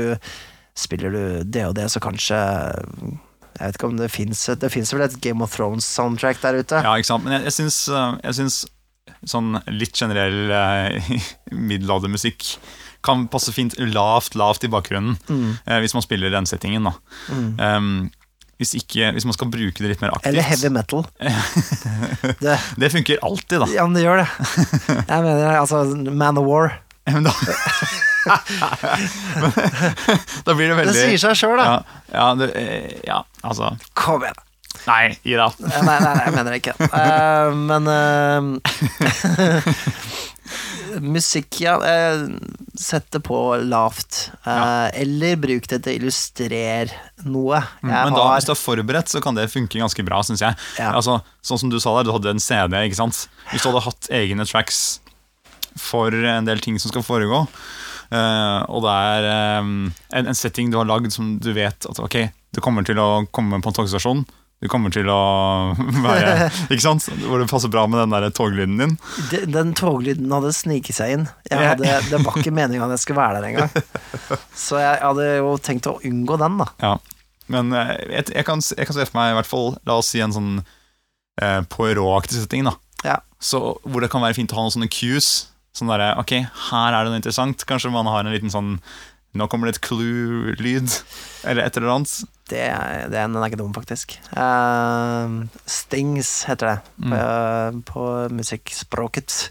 Spiller 0.75 1.11
du 1.11 1.23
det 1.47 1.65
og 1.69 1.75
det, 1.75 1.87
så 1.91 2.01
kanskje 2.03 2.35
Jeg 2.35 3.59
vet 3.59 3.77
ikke 3.77 3.89
om 3.89 3.97
det 3.99 4.07
fins 4.11 4.45
Det 4.59 4.69
fins 4.71 4.91
vel 4.93 5.05
et 5.05 5.17
Game 5.23 5.43
of 5.43 5.55
Thrones-soundtrack 5.55 6.41
der 6.43 6.59
ute? 6.59 6.81
Ja, 6.83 6.95
ikke 6.95 7.09
sant? 7.13 7.27
Men 7.27 7.37
jeg, 7.37 7.47
jeg 7.49 7.57
syns, 7.59 7.81
eh, 7.87 8.17
jeg 8.23 8.39
syns 8.41 8.57
sånn 9.25 9.55
litt 9.71 9.95
generell 9.95 10.51
eh, 10.53 11.13
middelaldermusikk 11.69 12.55
kan 13.05 13.27
passe 13.29 13.53
fint 13.53 13.75
lavt, 13.77 14.33
lavt 14.33 14.65
i 14.65 14.69
bakgrunnen 14.73 15.13
eh, 15.29 15.77
hvis 15.83 15.93
man 15.93 16.01
spiller 16.01 16.31
den 16.33 16.47
settingen. 16.49 16.87
da. 16.89 16.95
Um, 17.29 18.09
hvis, 18.61 18.71
ikke, 18.79 19.09
hvis 19.15 19.25
man 19.27 19.35
skal 19.35 19.49
bruke 19.51 19.79
det 19.83 19.89
litt 19.91 20.01
mer 20.03 20.11
aktivt. 20.15 20.31
Eller 20.31 20.45
heavy 20.47 20.69
metal. 20.71 21.01
det, 22.43 22.55
Det 22.79 22.89
funker 22.93 23.15
alltid, 23.25 23.57
da. 23.65 23.67
ja, 23.75 23.83
men 23.87 23.95
det 23.97 24.03
gjør 24.05 24.17
det. 24.23 24.29
Jeg 25.09 25.19
mener 25.27 25.59
altså 25.59 25.77
Man 26.11 26.39
of 26.41 26.45
War. 26.47 26.67
Men 27.05 27.21
da, 27.27 27.33
da 30.45 30.51
blir 30.57 30.67
det 30.71 30.77
veldig 30.79 30.93
Det 30.95 31.01
sier 31.03 31.19
seg 31.21 31.33
sjøl, 31.37 31.57
da. 31.59 31.65
ja, 31.67 31.75
ja, 32.15 32.25
det, 32.39 32.47
eh, 32.57 32.89
ja, 33.05 33.19
altså 33.45 33.65
Kom 33.93 34.23
igjen. 34.25 34.39
Nei, 34.85 35.15
gi 35.25 35.33
deg. 35.37 35.51
Nei, 35.65 35.81
nei, 36.01 36.13
jeg 36.19 36.31
mener 36.35 36.51
det 36.51 36.57
ikke. 36.61 36.73
Eh, 36.89 37.47
men 37.69 37.83
eh, 37.89 38.41
Musikk, 41.01 41.59
ja. 41.61 41.75
eh, 41.85 42.25
Sett 42.75 43.07
det 43.11 43.21
på 43.23 43.37
lavt. 43.63 44.31
Eh, 44.45 44.51
Ja. 44.51 44.89
Eller 44.93 45.35
bruk 45.39 45.67
det 45.71 45.81
til 45.85 45.93
å 45.93 45.99
illustrere 46.01 46.91
noe. 47.25 47.61
Jeg 47.81 47.89
Men 47.89 48.13
da, 48.15 48.25
har 48.27 48.35
hvis 48.39 48.47
du 48.49 48.51
er 48.55 48.59
forberedt, 48.59 49.09
så 49.11 49.21
kan 49.23 49.35
det 49.37 49.47
funke 49.51 49.79
ganske 49.79 50.03
bra, 50.05 50.19
syns 50.27 50.43
jeg. 50.43 50.55
Ja. 50.79 50.91
Altså, 50.95 51.19
sånn 51.45 51.59
som 51.63 51.69
du 51.71 51.79
sa 51.79 51.95
der, 51.97 52.07
du 52.09 52.13
hadde 52.15 52.35
en 52.35 52.43
CD, 52.43 52.75
ikke 52.87 52.99
sant. 52.99 53.25
Hvis 53.51 53.63
du 53.63 53.69
hadde 53.71 53.85
hatt 53.87 54.09
egne 54.11 54.45
tracks 54.47 54.99
for 55.79 56.13
en 56.13 56.45
del 56.47 56.59
ting 56.63 56.77
som 56.79 56.91
skal 56.93 57.03
foregå, 57.03 57.41
eh, 58.11 58.61
og 58.71 58.83
det 58.85 58.95
er 58.95 59.29
en, 59.59 59.93
en 60.11 60.35
setting 60.37 60.71
du 60.71 60.77
har 60.79 60.87
lagd 60.87 61.11
som 61.15 61.37
du 61.43 61.51
vet 61.55 61.87
at 61.89 61.99
ok, 61.99 62.19
du 62.55 62.61
kommer 62.63 62.85
til 62.87 62.99
å 63.01 63.25
komme 63.35 63.59
på 63.61 63.71
en 63.71 63.75
togstasjon, 63.81 64.25
du 64.63 64.69
kommer 64.71 64.93
til 64.93 65.09
å 65.11 65.19
være 66.05 66.47
Ikke 66.71 66.83
sant? 66.83 67.07
Hvor 67.25 67.41
det 67.41 67.49
passer 67.51 67.71
bra 67.71 67.83
med 67.91 67.99
den 68.01 68.13
der 68.15 68.29
toglyden 68.33 68.77
din. 68.79 68.93
Den, 69.31 69.49
den 69.53 69.73
toglyden 69.77 70.31
hadde 70.31 70.53
sniket 70.55 70.97
seg 70.97 71.15
inn. 71.15 71.25
Jeg 71.51 71.59
hadde, 71.59 71.97
det 72.09 72.21
var 72.23 72.39
ikke 72.39 72.53
meninga 72.55 72.87
at 72.87 72.95
jeg 72.95 73.03
skulle 73.03 73.21
være 73.21 73.41
der 73.41 73.49
engang. 73.51 73.75
Så 74.65 74.79
jeg 74.81 75.01
hadde 75.03 75.27
jo 75.37 75.57
tenkt 75.61 75.89
å 75.91 75.97
unngå 76.07 76.39
den, 76.41 76.57
da. 76.63 76.69
Ja. 76.81 76.93
Men 77.51 77.75
eh, 77.77 77.93
jeg, 78.09 78.31
jeg, 78.31 78.45
kan, 78.47 78.63
jeg 78.63 78.89
kan 78.89 78.97
se 78.97 79.05
for 79.05 79.19
meg 79.19 79.33
i 79.33 79.37
hvert 79.37 79.49
fall, 79.49 79.75
la 79.85 79.99
oss 80.01 80.13
si 80.15 80.23
en 80.23 80.33
sånn 80.33 80.53
eh, 80.61 81.59
Poirot-aktig 81.69 82.39
setting, 82.39 82.65
da. 82.69 82.77
Ja. 83.05 83.19
Så 83.43 83.59
hvor 83.83 84.01
det 84.01 84.09
kan 84.13 84.23
være 84.25 84.37
fint 84.39 84.55
å 84.55 84.57
ha 84.57 84.65
noen 84.65 84.73
sånne 84.77 84.89
cues. 84.89 85.33
Sånn 85.75 85.91
derre, 85.91 86.13
ok, 86.21 86.37
her 86.71 86.95
er 86.95 87.03
det 87.03 87.11
noe 87.11 87.19
interessant. 87.19 87.67
Kanskje 87.67 87.91
man 87.93 88.09
har 88.09 88.23
en 88.23 88.33
liten 88.33 88.53
sånn 88.53 88.77
Nå 89.35 89.49
kommer 89.51 89.67
det 89.67 89.73
et 89.75 89.83
clue-lyd, 89.83 90.93
eller 91.43 91.65
et 91.65 91.75
eller 91.75 91.91
annet. 91.91 92.13
Det, 92.45 92.61
det, 93.09 93.15
den 93.17 93.35
er 93.39 93.47
ikke 93.49 93.57
dum, 93.57 93.71
faktisk. 93.73 94.17
Uh, 94.37 95.47
Stings 95.65 96.43
heter 96.45 96.75
det 96.75 96.77
på, 97.01 97.21
på 97.89 98.03
musikkspråket. 98.37 99.49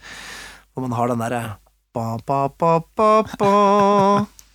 Hvor 0.75 0.87
man 0.87 0.95
har 0.99 1.11
den 1.11 1.19
derre 1.23 1.43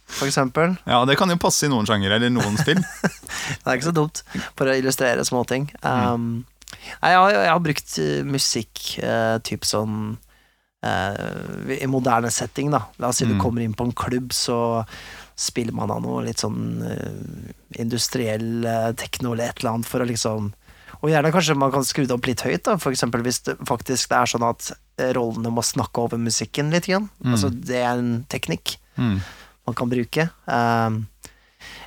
For 0.10 0.26
eksempel. 0.28 0.78
Ja, 0.92 1.06
Det 1.06 1.18
kan 1.20 1.30
jo 1.32 1.38
passe 1.40 1.68
i 1.68 1.70
noen 1.72 1.86
sjangere 1.88 2.16
eller 2.20 2.32
noen 2.34 2.58
spill. 2.60 2.80
Det 3.62 3.66
er 3.68 3.76
ikke 3.78 3.90
så 3.92 3.96
dumt 3.96 4.24
for 4.58 4.68
å 4.72 4.76
illustrere 4.80 5.24
småting. 5.28 5.70
Um, 5.84 6.46
nei, 7.04 7.12
jeg, 7.14 7.20
har, 7.20 7.36
jeg 7.36 7.52
har 7.54 7.62
brukt 7.64 7.94
eh, 8.02 8.24
musikk 8.28 8.82
uh, 9.04 9.38
typ 9.46 9.68
sånn 9.68 9.96
uh, 10.86 11.76
I 11.76 11.88
moderne 11.92 12.32
setting, 12.34 12.72
da. 12.74 12.86
La 13.02 13.12
oss 13.12 13.20
si 13.22 13.28
du 13.30 13.36
Mm. 13.38 13.42
kommer 13.44 13.62
inn 13.68 13.76
på 13.78 13.86
en 13.88 13.96
klubb, 13.96 14.32
så 14.36 14.58
spiller 15.40 15.76
man 15.76 15.92
av 15.94 16.02
noe 16.04 16.26
litt 16.26 16.42
sånn 16.44 16.82
eh, 16.84 17.52
industriell 17.80 18.66
uh, 18.68 18.90
tekno 19.00 19.32
eller 19.34 19.50
et 19.54 19.62
eller 19.62 19.78
annet 19.78 19.88
for 19.88 20.04
å 20.04 20.08
liksom 20.10 20.50
Og 21.00 21.08
gjerne 21.14 21.32
kanskje 21.32 21.56
man 21.56 21.72
kan 21.72 21.86
skru 21.88 22.04
det 22.04 22.12
opp 22.12 22.26
litt 22.28 22.42
høyt, 22.44 22.66
da. 22.66 22.74
For 22.82 22.92
eksempel 22.92 23.22
hvis 23.24 23.38
det 23.46 23.54
faktisk 23.70 24.12
er 24.18 24.28
sånn 24.28 24.44
at 24.44 24.72
eh, 25.00 25.14
rollene 25.16 25.52
må 25.56 25.64
snakke 25.64 26.02
over 26.04 26.20
musikken 26.20 26.74
litt. 26.74 26.90
Igjen. 26.90 27.06
Mm. 27.24 27.32
Altså, 27.38 27.52
det 27.56 27.78
er 27.80 27.94
en 28.02 28.26
teknikk 28.28 28.76
Mm. 29.00 29.22
man 29.70 29.76
kan 29.80 29.88
bruke. 29.88 30.26
Um, 30.44 31.06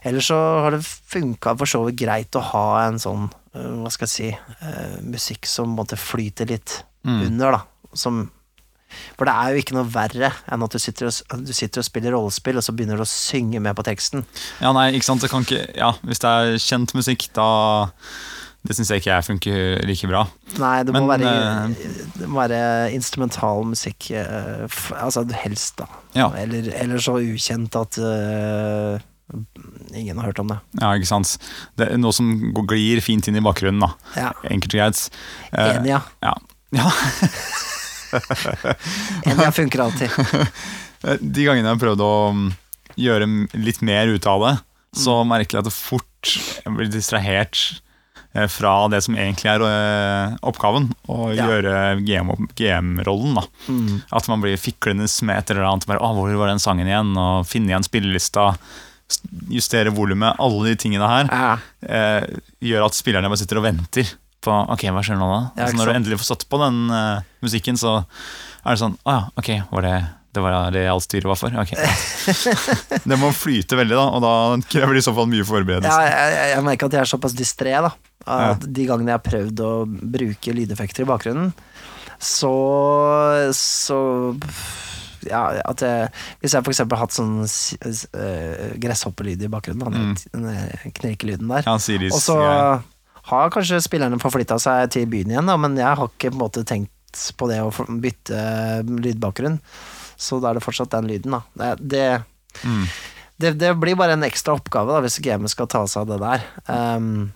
ellers 0.03 0.31
så 0.31 0.39
har 0.65 0.73
det 0.73 0.81
funka 0.87 1.53
for 1.61 1.69
så 1.69 1.83
vidt 1.85 1.99
greit 2.01 2.39
å 2.39 2.41
ha 2.55 2.87
en 2.87 2.97
sånn, 3.03 3.27
uh, 3.53 3.83
hva 3.83 3.91
skal 3.93 4.09
jeg 4.09 4.15
si, 4.15 4.31
uh, 4.63 4.97
musikk 5.05 5.45
som 5.51 5.75
måtte 5.77 5.99
flyte 6.01 6.49
litt 6.49 6.79
Mm. 7.05 7.27
under, 7.27 7.59
da. 7.59 7.61
Som, 7.93 8.31
for 9.17 9.29
det 9.29 9.35
er 9.35 9.53
jo 9.53 9.63
ikke 9.63 9.77
noe 9.77 9.89
verre 9.93 10.33
enn 10.53 10.67
at 10.67 10.75
du 10.75 10.81
sitter, 10.83 11.09
og, 11.09 11.47
du 11.47 11.53
sitter 11.57 11.83
og 11.83 11.89
spiller 11.89 12.17
rollespill, 12.17 12.61
og 12.61 12.67
så 12.67 12.75
begynner 12.77 13.01
du 13.01 13.05
å 13.05 13.09
synge 13.09 13.63
med 13.63 13.77
på 13.79 13.87
teksten. 13.87 14.27
Ja, 14.63 14.73
nei, 14.77 14.91
ikke 14.97 15.09
sant. 15.09 15.25
Det 15.25 15.33
kan 15.33 15.47
ikke, 15.47 15.65
ja, 15.79 15.93
Hvis 16.07 16.23
det 16.23 16.31
er 16.31 16.63
kjent 16.63 16.95
musikk, 16.97 17.29
da 17.37 17.49
Det 18.63 18.77
syns 18.77 18.93
jeg 18.93 19.03
ikke 19.03 19.11
jeg 19.11 19.27
funker 19.27 19.87
like 19.89 20.11
bra. 20.11 20.25
Nei, 20.63 20.75
det 20.87 20.95
må, 20.95 21.05
Men, 21.07 21.25
være, 21.25 21.95
det 22.19 22.29
må 22.31 22.43
være 22.45 22.93
instrumental 22.95 23.65
musikk, 23.67 24.13
uh, 24.15 24.83
altså 25.03 25.25
helst, 25.43 25.81
da. 25.83 25.89
Ja. 26.15 26.29
Eller, 26.39 26.71
eller 26.79 27.03
så 27.03 27.17
ukjent 27.19 27.75
at 27.81 27.99
uh, 27.99 29.03
ingen 29.95 30.19
har 30.19 30.31
hørt 30.31 30.39
om 30.39 30.49
det. 30.49 30.59
Ja, 30.81 30.93
ikke 30.95 31.11
sant. 31.11 31.37
Det 31.79 31.89
er 31.89 32.01
noe 32.01 32.15
som 32.17 32.33
glir 32.69 33.03
fint 33.05 33.29
inn 33.29 33.39
i 33.39 33.45
bakgrunnen, 33.45 33.83
da. 33.83 33.93
Ja, 34.19 34.33
Enkelt 34.49 34.75
og 34.75 34.81
greit. 34.81 35.05
Eh, 35.53 35.77
Enig, 35.77 35.95
ja. 35.95 36.03
ja. 36.25 36.37
ja. 36.79 36.91
Enig, 38.13 39.43
ja 39.47 39.55
funker 39.57 39.85
alltid. 39.87 40.11
De 41.35 41.45
gangene 41.47 41.67
jeg 41.67 41.75
har 41.75 41.81
prøvd 41.83 42.03
å 42.05 42.13
mm, 42.37 42.45
gjøre 43.01 43.27
litt 43.59 43.81
mer 43.83 44.13
ut 44.13 44.27
av 44.31 44.45
det, 44.47 44.53
så 45.03 45.23
Mm. 45.23 45.31
merker 45.33 45.57
jeg 45.59 45.65
at 45.65 45.71
det 45.71 45.73
fort 45.75 46.35
jeg 46.63 46.75
blir 46.77 46.91
distrahert 46.93 47.59
eh, 48.37 48.47
fra 48.53 48.75
det 48.93 49.01
som 49.05 49.17
egentlig 49.17 49.49
er 49.51 49.65
eh, 49.67 50.37
oppgaven, 50.47 50.91
å 51.09 51.33
Ja. 51.35 51.47
gjøre 51.49 51.75
GM 52.07 52.31
GM-rollen. 52.57 53.41
GM 53.41 53.49
Mm. 53.69 54.03
At 54.13 54.29
man 54.29 54.41
blir 54.45 54.57
fiklende 54.61 55.09
med 55.27 55.39
et 55.43 55.51
eller 55.51 55.65
annet. 55.69 55.87
Bare, 55.89 55.99
å, 56.01 56.13
'Hvor 56.15 56.37
var 56.39 56.49
den 56.53 56.63
sangen 56.63 56.87
igjen?' 56.87 57.17
Og 57.19 57.47
finne 57.49 57.73
igjen 57.73 57.85
spillelista. 57.89 58.53
Justere 59.53 59.91
volumet. 59.93 60.37
Alle 60.41 60.71
de 60.71 60.77
tingene 60.77 61.05
her 61.09 61.27
Ja. 61.29 61.59
eh, 61.89 62.25
gjør 62.63 62.87
at 62.87 62.95
spillerne 62.97 63.29
bare 63.29 63.37
sitter 63.43 63.59
og 63.59 63.65
venter 63.65 64.07
på 64.43 64.57
Ok, 64.75 64.87
hva 64.95 65.05
skjer 65.05 65.21
nå 65.21 65.29
da? 65.31 65.43
Ja, 65.61 65.69
så 65.71 65.79
når 65.79 65.91
du 65.91 65.99
endelig 65.99 66.19
får 66.23 66.33
satt 66.33 66.49
på 66.51 66.61
den 66.63 66.83
uh, 66.93 67.23
musikken, 67.45 67.79
så 67.81 68.01
er 68.03 68.75
det 68.75 68.83
sånn 68.83 68.99
Å 69.07 69.15
ja, 69.17 69.23
ok, 69.39 69.55
var 69.71 69.89
det 69.89 69.95
det 70.33 70.41
var 70.41 70.71
det 70.73 70.87
alt 70.89 71.05
styret 71.05 71.29
var 71.29 71.37
for? 71.37 71.53
Ok. 71.61 71.75
det 73.11 73.17
må 73.21 73.29
flyte 73.37 73.77
veldig, 73.77 73.99
da, 73.99 74.05
og 74.17 74.23
da 74.25 74.31
krever 74.65 74.97
det 74.97 75.03
i 75.03 75.05
så 75.05 75.13
fall 75.13 75.27
mye 75.29 75.45
forberedelse. 75.45 75.93
Ja, 75.93 76.07
jeg, 76.09 76.31
jeg, 76.33 76.47
jeg 76.55 76.65
merker 76.65 76.89
at 76.89 76.97
jeg 76.97 77.05
er 77.05 77.11
såpass 77.11 77.35
distré, 77.37 77.75
da. 77.85 77.91
Ja. 78.25 78.55
De 78.57 78.87
gangene 78.89 79.13
jeg 79.13 79.19
har 79.19 79.27
prøvd 79.27 79.61
å 79.61 79.73
bruke 79.85 80.55
lydeffekter 80.57 81.05
i 81.05 81.11
bakgrunnen, 81.11 81.53
så 82.23 82.55
Så 83.53 83.99
ja, 85.27 85.43
at 85.67 85.83
jeg, 85.83 86.09
Hvis 86.41 86.55
jeg 86.55 86.65
eksempel 86.73 86.99
har 86.99 87.05
hatt 87.05 87.15
sånn 87.15 87.43
eh, 87.43 88.73
gresshoppelyd 88.83 89.43
i 89.43 89.51
bakgrunnen, 89.53 90.17
den, 90.33 90.49
mm. 90.49 90.93
knirkelyden 90.97 91.51
der, 91.51 91.67
Ja, 91.67 91.77
og 91.77 92.19
så 92.23 92.39
greier. 92.39 92.83
Har 93.31 93.53
kanskje 93.55 93.83
spillerne 93.85 94.19
forflytta 94.23 94.59
seg 94.63 94.91
til 94.95 95.07
byen 95.11 95.31
igjen, 95.31 95.51
da, 95.51 95.57
men 95.61 95.79
jeg 95.79 95.99
har 95.99 96.11
ikke 96.11 96.33
på 96.33 96.37
en 96.37 96.43
måte 96.43 96.65
tenkt 96.67 96.91
på 97.39 97.49
det 97.51 97.61
å 97.63 97.71
bytte 98.03 98.39
lydbakgrunn. 98.89 99.61
Så 100.17 100.39
da 100.41 100.51
er 100.51 100.59
det 100.59 100.65
fortsatt 100.65 100.93
den 100.95 101.11
lyden, 101.11 101.37
da. 101.37 101.43
Det, 101.55 101.71
det 101.93 102.67
mm. 102.67 102.85
det, 103.43 103.55
det 103.61 103.73
blir 103.83 103.99
bare 103.99 104.17
en 104.17 104.27
ekstra 104.27 104.57
oppgave 104.59 104.95
da, 104.95 105.03
hvis 105.05 105.21
gamet 105.25 105.53
skal 105.53 105.71
ta 105.71 105.85
seg 105.91 106.05
av 106.05 106.13
det 106.13 106.21
der. 106.23 106.45
Um, 106.67 107.33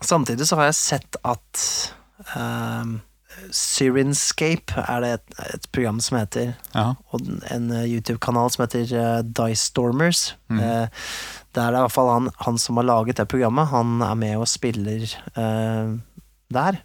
samtidig 0.00 0.46
så 0.48 0.58
har 0.60 0.70
jeg 0.70 0.80
sett 0.80 1.18
at 1.26 1.64
um, 2.36 3.00
Syrinscape 3.56 4.76
er 4.82 5.04
det 5.04 5.12
et, 5.16 5.38
et 5.56 5.68
program 5.74 6.00
som 6.04 6.18
heter, 6.20 6.52
Ja. 6.76 6.92
og 7.10 7.30
en 7.50 7.70
YouTube-kanal 7.82 8.52
som 8.52 8.66
heter 8.66 8.84
uh, 8.92 9.20
Dice 9.24 9.62
Stormers. 9.72 10.34
Mm. 10.52 10.60
Eh, 10.60 11.06
det 11.52 11.62
er 11.62 11.76
i 11.76 11.82
hvert 11.84 11.94
fall 11.94 12.10
han, 12.10 12.30
han 12.44 12.60
som 12.60 12.78
har 12.80 12.88
laget 12.88 13.18
det 13.20 13.28
programmet. 13.30 13.70
Han 13.72 14.00
er 14.04 14.14
med 14.18 14.38
og 14.40 14.48
spiller 14.50 15.04
eh, 15.04 15.92
der, 16.52 16.78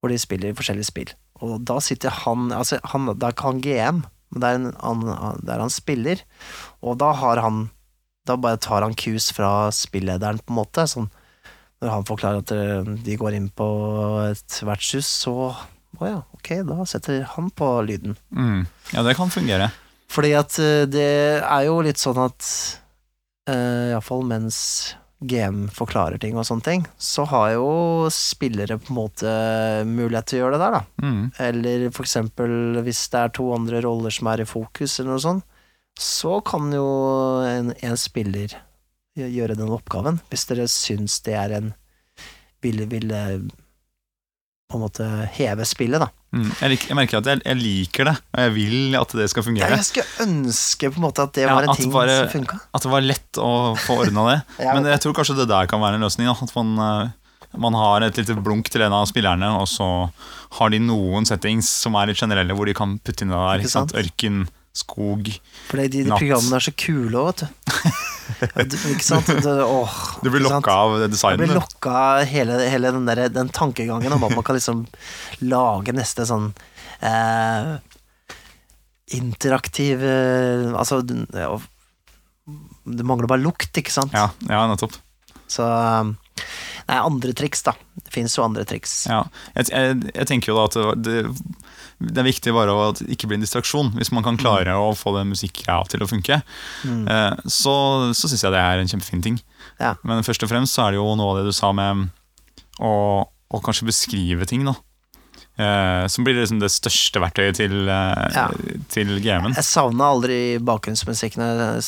hvor 0.00 0.12
de 0.12 0.18
spiller 0.20 0.56
forskjellige 0.56 0.90
spill. 0.90 1.14
Og 1.44 1.60
da 1.68 1.78
sitter 1.84 2.12
han 2.24 2.50
Altså, 2.54 2.78
han, 2.92 3.08
det 3.12 3.24
er 3.24 3.34
ikke 3.34 3.50
han 3.50 3.62
GM, 3.64 4.02
men 4.32 4.42
det 4.42 4.48
er, 4.48 4.60
en, 4.60 4.70
han, 4.80 5.40
det 5.42 5.54
er 5.54 5.62
han 5.64 5.72
spiller, 5.72 6.22
og 6.82 6.98
da 7.00 7.12
har 7.16 7.40
han 7.44 7.66
Da 8.26 8.34
bare 8.34 8.58
tar 8.58 8.82
han 8.82 8.96
kus 8.98 9.30
fra 9.30 9.70
spillederen, 9.70 10.40
på 10.42 10.50
en 10.50 10.58
måte. 10.58 10.82
Sånn 10.90 11.06
når 11.82 11.92
han 11.92 12.06
forklarer 12.08 12.42
at 12.42 12.52
eh, 12.56 12.92
de 13.04 13.16
går 13.20 13.36
inn 13.36 13.48
på 13.54 13.66
et 14.24 14.60
vertshus, 14.64 15.08
så 15.24 15.52
Å 15.96 16.08
ja, 16.08 16.16
ok, 16.36 16.48
da 16.68 16.84
setter 16.84 17.22
han 17.32 17.46
på 17.56 17.66
lyden. 17.86 18.18
Mm. 18.28 18.66
ja, 18.92 19.04
det 19.06 19.14
kan 19.16 19.30
fungere. 19.32 19.70
Fordi 20.12 20.32
at 20.36 20.58
eh, 20.60 20.82
det 20.90 21.06
er 21.40 21.62
jo 21.68 21.78
litt 21.84 22.00
sånn 22.00 22.18
at 22.20 22.48
uh, 23.50 23.92
Iallfall 23.92 24.24
mens 24.28 24.58
GM 25.24 25.64
forklarer 25.72 26.20
ting 26.20 26.36
og 26.36 26.44
sånne 26.44 26.64
ting, 26.66 26.82
så 27.00 27.24
har 27.30 27.54
jo 27.54 28.08
spillere 28.12 28.76
på 28.76 28.92
en 28.92 28.98
måte 28.98 29.30
mulighet 29.88 30.28
til 30.28 30.38
å 30.38 30.42
gjøre 30.42 30.58
det 30.58 30.64
der, 30.64 30.76
da. 30.76 31.06
Mm. 31.06 31.22
Eller 31.46 31.86
for 31.88 32.04
eksempel 32.04 32.82
hvis 32.84 33.06
det 33.14 33.22
er 33.22 33.32
to 33.38 33.48
andre 33.56 33.80
roller 33.86 34.12
som 34.12 34.28
er 34.32 34.44
i 34.44 34.48
fokus, 34.48 34.98
eller 34.98 35.14
noe 35.14 35.24
sånt, 35.24 35.46
så 35.96 36.42
kan 36.44 36.68
jo 36.76 36.84
en, 37.48 37.72
en 37.72 37.96
spiller 37.96 38.58
gjøre 39.16 39.56
den 39.56 39.72
oppgaven. 39.72 40.20
Hvis 40.28 40.44
dere 40.50 40.68
syns 40.68 41.22
det 41.24 41.38
er 41.40 41.54
en 41.56 41.72
ville, 42.64 42.86
vil 42.90 43.12
eh, 43.14 43.38
på 44.66 44.78
en 44.78 44.82
måte 44.82 45.04
heve 45.36 45.64
spillet, 45.68 46.02
da. 46.02 46.08
Mm. 46.34 46.48
Jeg, 46.58 46.70
lik, 46.72 46.86
jeg 46.90 46.96
merker 46.98 47.20
at 47.20 47.28
jeg, 47.30 47.40
jeg 47.46 47.58
liker 47.60 48.08
det, 48.10 48.14
og 48.34 48.40
jeg 48.42 48.52
vil 48.56 48.96
at 48.98 49.12
det 49.14 49.26
skal 49.30 49.42
Ja, 49.42 49.46
fungere. 49.46 49.76
jeg 49.78 49.86
skulle 49.86 50.26
ønske 50.26 50.90
på 50.90 50.98
en 50.98 51.04
måte 51.06 51.22
at 51.22 51.32
det 51.38 51.44
Ja, 51.46 51.54
var 51.54 51.68
en 51.68 51.76
ting 51.78 51.92
bare- 51.94 52.16
som 52.18 52.32
funka. 52.34 52.58
At 52.74 52.82
det 52.82 52.90
var 52.90 53.00
lett 53.06 53.38
å 53.38 53.52
få 53.78 54.00
ordna 54.02 54.24
det. 54.32 54.40
Ja. 54.66 54.74
Men 54.74 54.84
jeg 54.90 55.00
tror 55.04 55.14
kanskje 55.14 55.36
det 55.38 55.46
der 55.52 55.70
kan 55.70 55.80
være 55.80 55.94
en 56.00 56.02
løsning. 56.04 56.26
Da. 56.26 56.34
At 56.42 56.52
man, 56.58 56.74
eh, 56.82 57.56
man 57.62 57.78
har 57.78 58.02
et 58.08 58.18
lite 58.18 58.34
blunk 58.42 58.68
til 58.74 58.82
en 58.82 58.92
av 58.92 59.06
spillerne, 59.06 59.52
og 59.60 59.68
så 59.70 60.10
har 60.58 60.70
de 60.74 60.78
noen 60.82 61.24
settings 61.30 61.68
som 61.70 61.94
er 61.94 62.10
litt 62.10 62.18
generelle, 62.18 62.52
hvor 62.58 62.66
de 62.66 62.74
kan 62.74 62.98
putte 62.98 63.22
inn 63.22 63.30
det 63.30 63.38
der. 63.38 63.62
Ikke 63.62 63.70
sant? 63.76 63.94
Ørken, 63.94 64.48
skog. 64.76 65.30
For 65.70 65.78
de, 65.78 65.88
de 65.94 66.04
Natt. 66.10 66.18
programmene 66.20 66.58
er 66.58 66.66
så 66.66 66.74
kule 66.76 67.14
òg, 67.22 67.32
vet 67.38 67.46
du. 67.46 67.80
Du. 68.66 68.76
Ikke 68.90 69.04
sant? 69.04 69.28
Du, 69.42 69.50
åh, 69.62 69.96
Du 70.24 70.30
blir 70.32 70.42
lokka 70.44 70.72
av 70.72 70.96
Jeg 71.04 71.38
blir 71.40 71.54
lokka 71.54 71.92
av 71.92 72.24
hele, 72.30 72.58
hele 72.70 72.92
den, 72.94 73.06
der, 73.08 73.26
den 73.32 73.52
tankegangen 73.54 74.16
om 74.16 74.26
at 74.26 74.34
man 74.34 74.46
kan 74.46 74.58
liksom 74.58 74.84
lage 75.46 75.94
neste 75.96 76.26
sånn 76.28 76.50
eh, 77.04 77.76
interaktiv 79.16 80.02
eh, 80.02 80.72
Altså, 80.74 81.02
ja, 81.34 81.50
det 82.86 83.06
mangler 83.06 83.30
bare 83.30 83.44
lukt, 83.44 83.72
ikke 83.78 83.94
sant? 83.94 84.14
Ja, 84.16 84.30
ja, 84.50 84.64
nettopp. 84.70 84.98
Så 85.50 85.66
eh, 85.66 86.14
Nei, 86.86 86.98
andre 87.00 87.32
triks, 87.34 87.64
da. 87.66 87.72
Det 87.98 88.12
fins 88.14 88.36
jo 88.38 88.44
andre 88.44 88.62
triks. 88.68 88.92
Ja. 89.10 89.24
Jeg, 89.56 89.72
jeg, 89.72 89.96
jeg 90.12 90.28
tenker 90.30 90.52
jo 90.52 90.58
da 90.60 90.66
at 90.68 90.76
det, 90.76 91.16
det 91.24 91.24
er 92.00 92.26
viktig 92.28 92.52
bare 92.52 92.72
å 92.74 92.88
ikke 93.08 93.26
bli 93.30 93.38
en 93.38 93.44
distraksjon. 93.44 93.92
Hvis 93.96 94.12
man 94.12 94.22
kan 94.26 94.36
klare 94.36 94.74
å 94.76 94.90
få 94.96 95.14
den 95.16 95.30
musikkgreia 95.32 95.86
til 95.88 96.00
å 96.04 96.08
funke, 96.10 96.42
Mm. 96.84 97.06
eh, 97.08 97.36
så, 97.48 98.12
så 98.14 98.28
syns 98.28 98.42
jeg 98.44 98.52
det 98.52 98.60
er 98.60 98.78
en 98.82 98.88
kjempefin 98.88 99.22
ting. 99.22 99.38
Ja. 99.80 99.94
Men 100.04 100.22
først 100.22 100.42
og 100.44 100.50
fremst 100.50 100.74
så 100.76 100.86
er 100.86 100.90
det 100.92 101.00
jo 101.00 101.14
noe 101.16 101.30
av 101.32 101.38
det 101.40 101.46
du 101.48 101.52
sa 101.56 101.72
med 101.72 102.08
å, 102.80 103.24
å 103.26 103.62
kanskje 103.64 103.88
beskrive 103.88 104.46
ting, 104.46 104.64
da. 104.68 104.74
Eh, 105.56 106.04
som 106.12 106.24
blir 106.26 106.36
liksom 106.36 106.58
det 106.60 106.68
største 106.68 107.16
verktøyet 107.22 107.56
til, 107.56 107.88
eh, 107.88 108.28
Ja. 108.34 108.48
til 108.92 109.14
GM-en. 109.24 109.54
Jeg 109.56 109.64
savna 109.64 110.10
aldri 110.12 110.58
bakgrunnsmusikken 110.60 111.40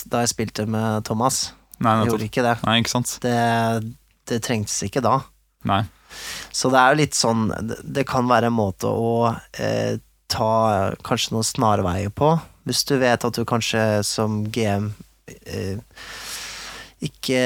da 0.08 0.22
jeg 0.24 0.28
spilte 0.32 0.66
med 0.66 1.04
Thomas. 1.04 1.52
Nei, 1.78 1.98
Jeg 2.00 2.08
gjorde 2.10 2.28
ikke 2.30 2.42
det. 2.42 2.56
Nei, 2.64 2.80
ikke 2.80 2.90
sant? 2.96 3.18
Det, 3.20 3.94
det 4.26 4.40
trengtes 4.42 4.80
ikke 4.88 5.02
da. 5.04 5.20
Nei. 5.68 5.82
Så 6.54 6.70
det 6.72 6.80
er 6.80 6.92
jo 6.92 7.00
litt 7.02 7.16
sånn 7.16 7.48
Det, 7.82 8.04
kan 8.08 8.28
være 8.30 8.48
en 8.50 8.56
måte 8.56 8.90
å 8.90 9.34
eh, 9.60 9.98
ta 10.28 10.52
kanskje 11.06 11.34
noen 11.34 11.46
snarveier 11.46 12.12
på, 12.12 12.34
hvis 12.68 12.84
du 12.88 12.96
vet 13.00 13.24
at 13.24 13.36
du 13.36 13.44
kanskje 13.48 14.02
som 14.06 14.42
GM 14.52 14.90
eh, 15.48 15.80
ikke 17.04 17.42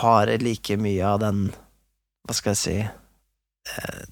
har 0.00 0.32
like 0.40 0.78
mye 0.80 1.04
av 1.04 1.20
den 1.22 1.50
Hva 2.24 2.36
skal 2.36 2.54
jeg 2.54 2.60
si 2.62 2.76
eh, 2.80 4.02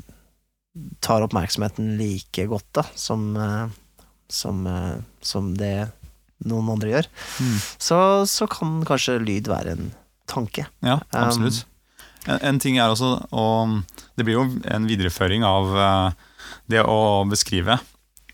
Tar 1.02 1.24
oppmerksomheten 1.24 1.96
like 1.98 2.44
godt, 2.46 2.68
da, 2.76 2.84
som, 2.94 3.30
eh, 3.34 3.72
som, 4.30 4.66
eh, 4.68 4.98
som 5.24 5.54
det 5.58 5.88
noen 6.46 6.68
andre 6.70 6.92
gjør. 6.92 7.08
Mm. 7.42 7.56
Så, 7.82 7.98
så 8.30 8.46
kan 8.50 8.76
kanskje 8.86 9.16
lyd 9.24 9.50
være 9.50 9.74
en 9.74 9.88
tanke. 10.30 10.68
Ja, 10.84 11.00
Um, 11.10 11.24
absolutt. 11.24 11.64
En, 12.28 12.38
en 12.52 12.58
ting 12.62 12.78
er 12.78 12.92
også 12.92 13.08
og 13.32 13.78
Det 14.18 14.26
blir 14.26 14.36
jo 14.38 14.46
en 14.68 14.86
videreføring 14.88 15.44
av 15.46 15.72
eh, 15.78 16.10
det 16.70 16.82
å 16.84 17.24
beskrive. 17.30 17.78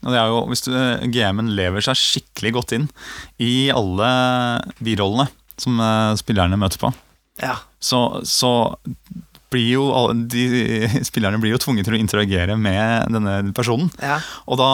Og 0.04 0.10
det 0.12 0.18
er 0.20 0.28
jo, 0.32 0.40
Hvis 0.50 0.64
du, 0.66 0.72
GM-en 1.14 1.52
lever 1.56 1.84
seg 1.86 1.96
skikkelig 1.96 2.52
godt 2.58 2.74
inn 2.76 2.88
i 3.40 3.70
alle 3.72 4.08
birollene 4.84 5.28
som 5.60 5.78
eh, 5.80 6.12
spillerne 6.20 6.58
møter 6.60 6.80
på, 6.82 6.90
Ja. 7.42 7.56
så, 7.80 8.20
så 8.26 8.50
blir 9.54 9.68
jo 9.76 9.84
alle, 9.94 10.16
de 10.30 10.88
spillerne 11.08 11.38
blir 11.42 11.54
jo 11.54 11.60
tvunget 11.62 11.86
til 11.88 11.94
å 11.96 12.00
interagere 12.02 12.56
med 12.58 13.06
denne 13.14 13.38
personen. 13.54 13.90
ja. 14.02 14.18
Og 14.50 14.58
da, 14.60 14.70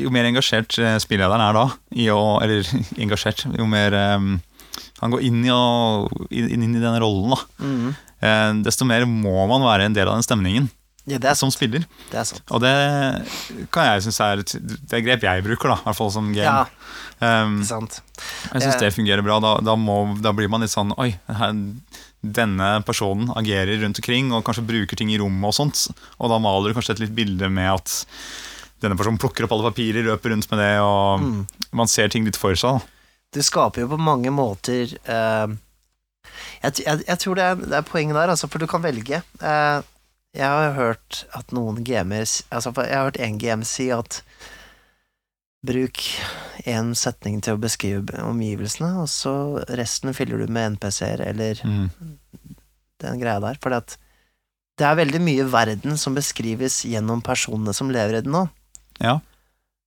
jo 0.00 0.10
mer 0.14 0.26
engasjert 0.26 0.78
eh, 0.82 0.96
spillederen 1.02 1.44
er 1.44 1.54
da, 1.54 1.66
i 1.94 2.08
å, 2.10 2.38
eller 2.42 2.64
engasjert, 3.04 3.44
jo 3.58 3.66
mer 3.70 3.94
um, 4.16 4.38
han 5.02 5.12
går 5.12 5.22
inn 5.28 5.42
i, 5.44 5.52
å, 5.52 6.08
inn, 6.32 6.48
inn 6.56 6.74
i 6.74 6.80
denne 6.82 6.98
rollen, 7.02 7.36
da, 7.36 7.42
Mhm. 7.62 7.94
Eh, 8.24 8.52
desto 8.64 8.88
mer 8.88 9.04
må 9.06 9.44
man 9.50 9.62
være 9.68 9.90
en 9.90 9.94
del 9.96 10.08
av 10.08 10.16
den 10.18 10.26
stemningen 10.26 10.70
ja, 11.04 11.18
det 11.20 11.28
er 11.28 11.36
som 11.36 11.50
spiller. 11.52 11.82
Det 12.08 12.16
er 12.16 12.24
sant. 12.24 12.40
Og 12.48 12.62
det 12.64 12.70
kan 13.74 13.84
jeg 13.90 14.04
synes 14.06 14.20
er 14.24 14.40
et 14.40 14.52
det 14.88 14.94
er 14.96 15.02
grep 15.04 15.26
jeg 15.26 15.42
bruker, 15.44 15.68
da, 15.74 15.74
i 15.82 15.84
hvert 15.90 15.98
fall 15.98 16.12
som 16.14 16.30
game. 16.32 16.46
Ja, 16.48 16.64
Um, 17.24 17.60
sant. 17.64 18.00
jeg 18.52 18.64
syns 18.64 18.80
det 18.80 18.88
fungerer 18.96 19.22
bra. 19.24 19.36
Da, 19.40 19.52
da, 19.62 19.76
må, 19.78 19.98
da 20.20 20.32
blir 20.34 20.48
man 20.50 20.64
litt 20.64 20.72
sånn 20.72 20.90
Oi, 20.98 21.12
denne 22.24 22.68
personen 22.88 23.30
agerer 23.38 23.78
rundt 23.82 24.00
omkring 24.00 24.32
og 24.34 24.42
kanskje 24.46 24.64
bruker 24.66 24.98
ting 24.98 25.12
i 25.12 25.18
rommet 25.20 25.50
og 25.50 25.54
sånt. 25.56 25.84
Og 26.18 26.32
da 26.32 26.40
maler 26.42 26.72
du 26.72 26.78
kanskje 26.78 26.96
et 26.96 27.02
litt 27.04 27.14
bilde 27.16 27.48
med 27.52 27.68
at 27.76 27.94
denne 28.82 28.96
personen 28.98 29.20
plukker 29.20 29.46
opp 29.46 29.54
alle 29.56 29.68
papirer, 29.70 30.04
løper 30.08 30.34
rundt 30.34 30.50
med 30.50 30.60
det, 30.60 30.72
og 30.84 31.20
Mm. 31.22 31.46
man 31.72 31.88
ser 31.88 32.08
ting 32.12 32.24
litt 32.26 32.36
for 32.40 32.54
seg. 32.58 32.80
Da. 32.80 33.14
Du 33.38 33.42
skaper 33.42 33.84
jo 33.84 33.88
på 33.94 34.00
mange 34.00 34.32
måter 34.34 34.90
eh, 35.06 35.46
jeg, 36.62 36.80
jeg, 36.86 37.04
jeg 37.08 37.18
tror 37.22 37.34
det 37.38 37.44
er, 37.44 37.54
det 37.64 37.76
er 37.80 37.86
poenget 37.88 38.16
der, 38.18 38.32
altså, 38.34 38.48
for 38.50 38.58
du 38.62 38.66
kan 38.70 38.82
velge. 38.84 39.22
Eh, 39.40 39.80
jeg 40.34 40.50
har 40.50 40.72
hørt 40.74 41.24
at 41.38 41.52
noen 41.54 41.84
gamer 41.86 42.24
altså, 42.50 42.72
Jeg 42.74 42.96
har 42.96 43.04
hørt 43.06 43.20
en 43.22 43.38
GM 43.38 43.62
si 43.62 43.90
at 43.94 44.22
bruk 45.64 46.00
én 46.68 46.90
setning 46.98 47.38
til 47.44 47.56
å 47.56 47.60
beskrive 47.60 48.18
omgivelsene, 48.20 48.90
og 49.00 49.08
så 49.08 49.32
resten 49.78 50.12
fyller 50.16 50.42
du 50.44 50.50
med 50.52 50.74
NPC-er 50.76 51.22
eller 51.24 51.60
Mm. 51.64 51.88
den 53.00 53.20
greia 53.20 53.40
der. 53.40 53.56
For 53.62 53.70
det 53.70 54.84
er 54.84 54.98
veldig 54.98 55.20
mye 55.22 55.44
verden 55.50 55.96
som 55.96 56.14
beskrives 56.14 56.82
gjennom 56.84 57.22
personene 57.22 57.72
som 57.74 57.90
lever 57.90 58.18
i 58.18 58.20
den 58.26 58.32
nå. 58.32 58.48
Ja, 59.00 59.20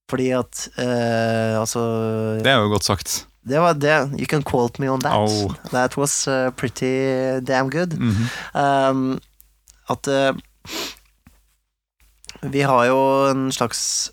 Fordi 0.10 0.32
at 0.32 0.70
eh, 0.80 1.60
altså 1.60 2.40
det 2.42 2.48
er 2.48 2.62
jo 2.64 2.70
godt 2.72 2.86
sagt. 2.88 3.26
Det 3.48 3.60
var 3.64 3.74
det. 3.80 3.96
You 4.20 4.28
can 4.28 4.44
quote 4.44 4.80
me 4.82 4.90
on 4.92 5.00
that. 5.06 5.14
Oh. 5.16 5.54
That 5.72 5.96
was 5.98 6.28
uh, 6.28 6.50
pretty 6.52 7.40
damn 7.48 7.70
good. 7.72 7.94
Mhm. 7.98 8.28
Um, 8.54 9.20
at 9.90 10.08
uh, 10.12 10.34
Vi 12.42 12.62
har 12.62 12.86
jo 12.86 12.98
en 13.32 13.52
slags 13.52 14.12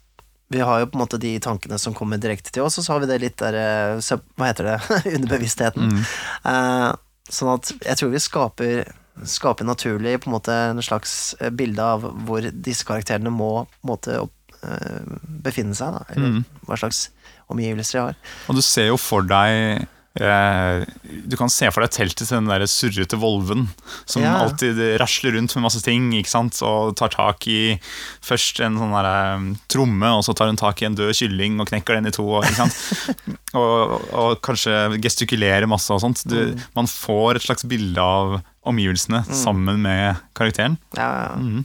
Vi 0.49 0.61
har 0.61 0.81
jo 0.81 0.87
på 0.87 0.99
en 0.99 1.03
måte 1.03 1.19
de 1.19 1.33
tankene 1.43 1.79
som 1.81 1.95
kommer 1.97 2.21
direkte 2.21 2.53
til 2.55 2.63
oss, 2.63 2.79
og 2.79 2.85
så 2.87 2.93
har 2.95 3.01
vi 3.03 3.09
det 3.11 3.21
litt 3.25 3.41
der 3.41 3.57
uh, 3.99 4.21
Hva 4.39 4.51
heter 4.51 4.69
det? 4.69 4.77
Underbevisstheten. 5.17 5.91
Mm. 5.97 6.05
Uh, 6.47 6.93
sånn 7.33 7.55
at 7.57 7.73
jeg 7.81 7.99
tror 8.01 8.13
vi 8.15 8.23
skaper 8.23 8.93
Skaper 9.31 9.63
naturlig 9.67 10.17
på 10.25 10.27
en 10.31 10.35
måte 10.35 10.55
en 10.73 10.81
slags 10.83 11.35
uh, 11.41 11.47
bilde 11.55 11.83
av 11.83 12.03
hvor 12.27 12.43
disse 12.51 12.83
karakterene 12.87 13.31
må 13.31 13.51
på 13.63 13.85
en 13.87 13.91
måte 13.93 14.17
uh, 14.25 15.19
befinne 15.45 15.75
seg, 15.79 15.95
da. 15.95 16.01
Eller 16.15 16.33
Mm. 16.35 16.41
hva 16.67 16.79
slags 16.81 17.05
omgivelser 17.53 17.99
jeg 17.99 18.07
har. 18.13 18.17
Og 18.49 18.57
du 18.57 18.63
ser 18.65 18.89
jo 18.93 18.97
for 19.01 19.23
deg 19.29 19.87
eh, 20.21 20.85
Du 21.27 21.35
kan 21.37 21.51
se 21.51 21.67
for 21.75 21.83
deg 21.83 21.91
teltet 21.91 22.23
til 22.29 22.37
den 22.39 22.47
der 22.51 22.63
surrete 22.71 23.19
volven 23.19 23.65
som 24.07 24.23
Ja. 24.23 24.37
alltid 24.45 24.79
rasler 25.03 25.35
rundt 25.35 25.55
med 25.57 25.65
masse 25.67 25.83
ting 25.83 26.13
ikke 26.15 26.31
sant? 26.31 26.61
og 26.63 26.95
tar 26.97 27.11
tak 27.11 27.47
i 27.51 27.79
først 28.23 28.61
en 28.65 28.79
sånn 28.79 28.95
der, 28.95 29.09
um, 29.37 29.49
tromme, 29.69 30.13
og 30.15 30.23
så 30.25 30.35
tar 30.39 30.47
hun 30.53 30.57
tak 30.61 30.83
i 30.83 30.87
en 30.87 30.95
død 30.95 31.13
kylling 31.19 31.59
og 31.61 31.67
knekker 31.69 31.99
den 31.99 32.07
i 32.07 32.15
to. 32.15 32.27
Ikke 32.43 32.55
sant? 32.63 32.79
og, 33.59 34.07
og 34.15 34.39
kanskje 34.47 34.99
gestikulerer 35.03 35.67
masse 35.71 35.91
og 35.93 36.01
sånt. 36.05 36.23
Du, 36.31 36.37
Mm. 36.55 36.61
Man 36.77 36.87
får 36.87 37.37
et 37.37 37.43
slags 37.47 37.65
bilde 37.67 37.99
av 38.01 38.39
omgivelsene 38.65 39.25
sammen 39.35 39.83
med 39.83 40.17
karakteren. 40.37 40.79
Ja, 40.97 41.11
ja. 41.27 41.37
Mhm. 41.37 41.65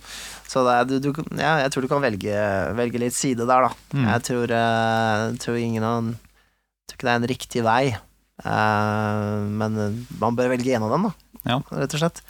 Så 0.50 0.64
er, 0.66 0.88
du, 0.90 0.98
du, 0.98 1.12
ja, 1.38 1.60
jeg 1.62 1.70
tror 1.74 1.86
du 1.86 1.92
kan 1.92 2.02
velge, 2.02 2.34
velge 2.78 3.02
litt 3.02 3.14
side 3.14 3.46
der, 3.46 3.68
da. 3.68 3.72
Mm. 3.94 4.08
Jeg 4.08 4.26
tror, 4.26 4.54
uh, 4.58 5.38
tror 5.44 5.60
ingen 5.62 5.86
av 5.86 6.10
tror 6.90 6.98
ikke 6.98 7.06
det 7.06 7.12
er 7.14 7.20
en 7.22 7.30
riktig 7.30 7.66
vei. 7.68 7.84
Uh, 8.42 9.46
men 9.60 9.78
man 10.22 10.38
bør 10.38 10.50
velge 10.56 10.74
en 10.74 10.88
av 10.88 10.96
dem, 10.96 11.10
da. 11.10 11.14
Ja. 11.46 11.60
Rett 11.70 11.94
og 11.94 12.02
slett. 12.02 12.24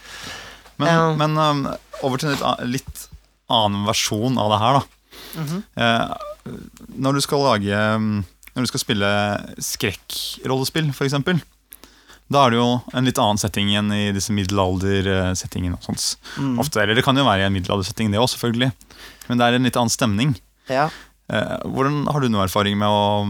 Men, 0.80 0.88
Ja. 0.90 1.06
men 1.20 1.38
um, 1.38 1.62
over 2.04 2.20
til 2.22 2.32
en 2.36 2.72
litt, 2.72 3.08
annen 3.50 3.88
versjon 3.88 4.38
av 4.40 4.52
det 4.54 4.60
her, 4.62 4.80
da. 4.80 4.84
Mhm. 5.40 5.64
Eh, 5.76 6.54
når 6.98 7.18
du 7.18 7.22
skal 7.22 7.42
lage 7.44 7.80
um, 7.96 8.24
Når 8.56 8.64
du 8.64 8.70
skal 8.72 8.82
spille 8.82 9.10
skrekkrollespill, 9.62 10.88
f.eks., 10.94 11.44
da 12.30 12.44
er 12.46 12.54
det 12.54 12.60
jo 12.60 12.68
en 12.94 13.08
litt 13.08 13.20
annen 13.22 13.40
setting 13.42 13.72
enn 13.74 13.90
i 13.96 14.10
disse 14.14 14.34
middelaldersettingene. 14.38 15.80
Mm. 16.38 16.58
Ofte, 16.62 16.84
eller 16.84 16.98
Det 16.98 17.04
kan 17.06 17.18
jo 17.18 17.26
være 17.26 17.42
i 17.42 17.48
en 17.48 17.56
middelaldersetting, 17.56 18.12
det 18.14 18.22
òg, 18.22 18.30
selvfølgelig. 18.36 18.70
Men 19.30 19.40
det 19.40 19.48
er 19.48 19.58
en 19.58 19.66
litt 19.66 19.80
annen 19.80 19.94
stemning. 19.94 20.36
Ja. 20.70 20.90
Eh, 21.34 21.56
hvordan 21.66 22.04
Har 22.10 22.22
du 22.22 22.30
noe 22.30 22.46
erfaring 22.46 22.78
med 22.78 22.90
å, 22.90 23.26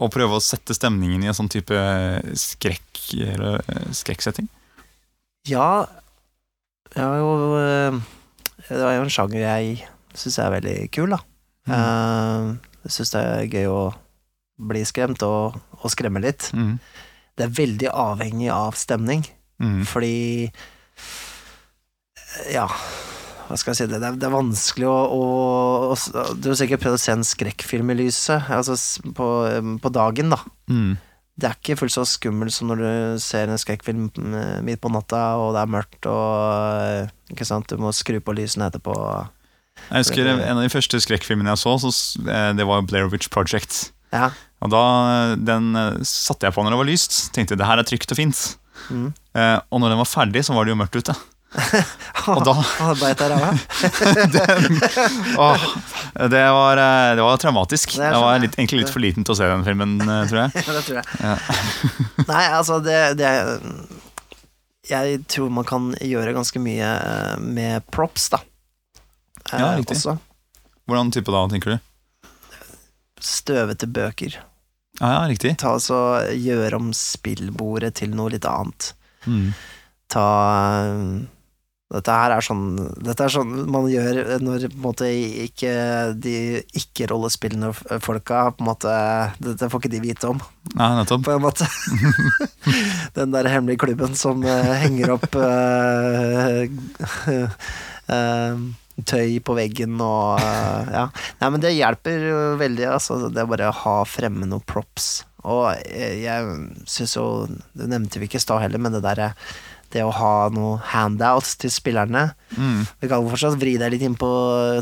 å 0.00 0.08
prøve 0.12 0.38
å 0.38 0.44
sette 0.44 0.76
stemningen 0.76 1.24
i 1.24 1.28
en 1.28 1.36
sånn 1.36 1.52
type 1.52 1.76
skrekk, 2.36 3.02
eller, 3.16 3.60
eh, 3.68 3.88
skrekksetting? 3.96 4.48
ja 5.48 5.86
Jeg 6.92 7.00
har 7.00 7.14
jo 7.16 7.30
eh, 7.56 7.94
Det 8.66 8.76
er 8.76 8.96
jo 8.98 9.04
en 9.06 9.12
sjanger 9.12 9.40
jeg 9.40 9.78
syns 10.18 10.38
er 10.42 10.52
veldig 10.52 10.76
kul, 10.92 11.12
da. 11.14 11.20
Mm. 11.68 12.56
Jeg 12.84 12.92
syns 12.96 13.12
det 13.12 13.20
er 13.22 13.52
gøy 13.52 13.68
å 13.70 13.82
bli 14.68 14.80
skremt 14.88 15.22
og, 15.22 15.60
og 15.78 15.92
skremme 15.92 16.20
litt. 16.24 16.48
Mm. 16.56 16.78
Det 17.38 17.46
er 17.46 17.58
veldig 17.58 17.90
avhengig 17.94 18.50
av 18.54 18.78
stemning. 18.78 19.24
Mm. 19.62 19.82
Fordi 19.88 20.50
Ja, 22.52 22.68
hva 23.48 23.56
skal 23.56 23.72
jeg 23.72 23.78
si 23.78 23.86
det, 23.88 23.98
det 24.02 24.08
er, 24.10 24.16
det 24.20 24.26
er 24.28 24.34
vanskelig 24.34 24.86
å, 24.90 24.96
å, 25.08 25.20
å 25.96 26.24
Du 26.36 26.50
har 26.50 26.58
sikkert 26.60 26.82
prøvd 26.84 26.98
å 26.98 27.00
se 27.00 27.14
en 27.16 27.26
skrekkfilm 27.26 27.94
i 27.94 28.00
lyset, 28.02 28.50
altså 28.52 28.76
på, 29.16 29.28
på 29.82 29.92
dagen, 29.94 30.34
da. 30.34 30.42
Mm. 30.68 30.98
Det 31.38 31.46
er 31.46 31.56
ikke 31.56 31.78
fullt 31.78 31.94
så 31.94 32.04
skummelt 32.08 32.52
som 32.52 32.68
når 32.68 32.82
du 32.82 33.22
ser 33.22 33.48
en 33.48 33.60
skrekkfilm 33.60 34.08
mm, 34.10 34.66
midt 34.66 34.82
på 34.82 34.90
natta, 34.90 35.22
og 35.38 35.54
det 35.54 35.62
er 35.62 35.70
mørkt, 35.70 36.08
og 36.10 37.32
ikke 37.32 37.46
sant, 37.46 37.70
du 37.70 37.80
må 37.80 37.94
skru 37.94 38.18
på 38.20 38.34
lysene 38.36 38.68
etterpå. 38.68 38.96
Jeg 39.86 40.02
husker 40.02 40.28
En 40.34 40.58
av 40.58 40.64
de 40.64 40.72
første 40.72 41.00
skrekkfilmene 41.00 41.54
jeg 41.54 41.62
så, 41.62 41.76
så 41.78 41.92
eh, 42.26 42.50
det 42.58 42.66
var 42.68 42.84
Blair 42.90 43.08
Witch 43.12 43.30
Project. 43.32 43.94
Ja. 44.12 44.32
Og 44.64 44.68
da, 44.72 44.82
Den 45.38 45.64
eh, 45.78 45.98
satte 46.06 46.46
jeg 46.48 46.54
på 46.56 46.62
når 46.64 46.70
det 46.74 46.80
var 46.82 46.88
lyst. 46.90 47.12
Tenkte 47.36 47.56
det 47.58 47.66
her 47.68 47.78
er 47.78 47.86
trygt 47.86 48.12
og 48.14 48.18
fint. 48.18 48.38
Mm. 48.90 49.08
Eh, 49.38 49.58
og 49.70 49.76
når 49.82 49.88
den 49.94 50.00
var 50.00 50.08
ferdig, 50.10 50.42
så 50.46 50.52
var 50.56 50.62
det 50.66 50.72
jo 50.74 50.80
mørkt 50.80 50.98
ute. 50.98 51.14
Og 52.28 52.42
da 52.44 52.52
beit 53.00 53.16
deg 53.22 53.28
ræva? 53.32 53.50
Det, 56.28 56.42
var, 56.52 56.76
eh, 56.82 57.10
det 57.16 57.22
var 57.24 57.38
traumatisk. 57.40 57.94
Det 57.96 58.04
Jeg 58.04 58.18
var 58.20 58.34
sånn, 58.34 58.42
litt, 58.44 58.56
egentlig 58.58 58.80
litt 58.82 58.92
for 58.92 59.00
liten 59.04 59.24
til 59.24 59.32
å 59.32 59.38
se 59.38 59.46
den 59.48 59.64
filmen, 59.64 59.94
eh, 60.02 60.26
tror 60.28 60.40
jeg. 60.42 60.50
Ja, 60.60 60.72
det 60.76 60.82
tror 60.84 60.98
jeg. 60.98 61.06
Nei, 62.28 62.44
altså, 62.58 62.74
det, 62.84 62.98
det 63.20 63.30
Jeg 64.90 65.22
tror 65.30 65.48
man 65.54 65.64
kan 65.68 65.82
gjøre 66.04 66.34
ganske 66.36 66.58
mye 66.62 66.90
med 67.44 67.82
props, 67.94 68.24
da. 68.34 68.38
Eh, 69.52 69.56
Ja, 69.56 69.58
riktig. 69.78 69.96
Også. 69.96 70.12
Hvordan 70.88 71.12
type 71.14 71.30
da, 71.32 71.40
tenker 71.52 71.70
du? 71.76 71.78
Støvete 73.24 73.86
bøker. 73.90 74.32
Ja, 74.98 75.26
ja. 75.28 75.54
Ta 75.58 75.74
altså, 75.76 75.98
Gjøre 76.34 76.78
om 76.80 76.92
spillbordet 76.96 77.94
til 78.00 78.14
noe 78.18 78.34
litt 78.34 78.46
annet. 78.48 78.92
Mm. 79.26 79.50
Ta 80.10 80.28
eh, 80.84 81.02
Dette 81.88 82.12
her 82.12 82.34
er 82.34 82.44
sånn 82.44 82.64
Dette 83.00 83.24
er 83.24 83.32
sånn 83.32 83.52
man 83.72 83.86
gjør 83.88 84.34
når 84.44 84.66
måte 84.76 85.08
ikke 85.46 85.70
de 86.20 86.60
ikke-rollespillende 86.76 87.70
folka 88.04 88.42
på 88.52 88.60
en 88.60 88.68
måte 88.68 88.96
Dette 89.40 89.70
får 89.72 89.82
ikke 89.82 89.92
de 89.94 90.02
vite 90.04 90.28
om. 90.28 90.42
Nei, 90.74 90.90
nettopp. 90.98 91.24
på 91.24 91.36
en 91.36 91.46
måte. 91.46 91.68
Den 93.16 93.32
der 93.32 93.48
hemmelige 93.48 93.86
klubben 93.86 94.18
som 94.18 94.44
eh, 94.44 94.74
henger 94.82 95.14
opp 95.16 95.38
eh, 95.40 96.68
eh, 98.18 98.68
tøy 99.06 99.38
på 99.44 99.54
veggen 99.58 100.00
og 100.02 100.40
eh, 100.42 100.92
Ja. 100.94 101.06
Nei, 101.40 101.50
men 101.54 101.62
det 101.62 101.76
hjelper 101.76 102.28
jo 102.30 102.42
veldig, 102.60 102.86
altså. 102.96 103.20
Det 103.28 103.42
er 103.42 103.50
bare 103.50 103.70
å 103.70 103.78
ha 103.84 103.96
fremme 104.08 104.48
noen 104.48 104.64
props. 104.66 105.24
Og 105.46 105.70
jeg, 105.86 106.24
jeg 106.24 106.86
syns 106.90 107.14
jo 107.14 107.24
Det 107.78 107.86
nevnte 107.86 108.18
vi 108.18 108.26
ikke 108.26 108.40
i 108.40 108.42
stad 108.42 108.64
heller, 108.64 108.82
men 108.82 108.96
det 108.96 109.04
derre 109.06 109.32
det 109.94 110.02
å 110.04 110.10
ha 110.12 110.32
noen 110.52 110.82
handouts 110.90 111.54
til 111.62 111.70
spillerne 111.72 112.26
Mm. 112.58 112.82
Vi 113.00 113.08
kan 113.08 113.24
fortsatt 113.28 113.58
vri 113.60 113.74
deg 113.80 113.92
litt 113.92 114.02
inn 114.04 114.16
på 114.18 114.28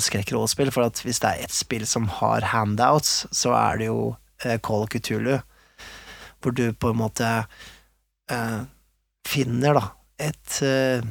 skrekkrollespill, 0.02 0.70
for 0.74 0.86
at 0.86 0.98
hvis 1.02 1.18
det 1.22 1.28
er 1.30 1.44
ett 1.44 1.54
spill 1.54 1.84
som 1.86 2.06
har 2.20 2.46
handouts, 2.52 3.26
så 3.34 3.52
er 3.58 3.78
det 3.80 3.88
jo 3.88 4.16
eh, 4.44 4.56
Call 4.62 4.84
of 4.86 4.90
Cthulhu, 4.90 5.40
hvor 6.42 6.54
du 6.54 6.70
på 6.72 6.90
en 6.90 7.00
måte 7.00 7.30
eh, 8.30 8.60
finner 9.26 9.78
da 9.78 9.84
et 10.22 10.58
eh, 10.64 11.02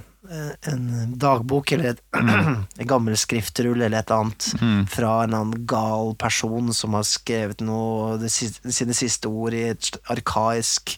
en 0.71 1.13
dagbok 1.19 1.71
eller 1.75 1.93
et, 1.93 2.01
en 2.17 2.87
gammel 2.89 3.15
skriftrull 3.19 3.81
eller 3.81 3.99
et 3.99 4.09
eller 4.11 4.23
annet 4.25 4.47
Mm. 4.61 4.81
fra 4.89 5.11
en 5.23 5.33
annen 5.37 5.65
gal 5.69 6.13
person 6.19 6.71
som 6.73 6.93
har 6.97 7.03
skrevet 7.07 7.61
noe 7.65 8.17
det 8.21 8.31
siste, 8.33 8.71
sine 8.73 8.93
siste 8.97 9.27
ord 9.29 9.53
i 9.53 9.63
et 9.73 9.91
arkaisk 10.09 10.95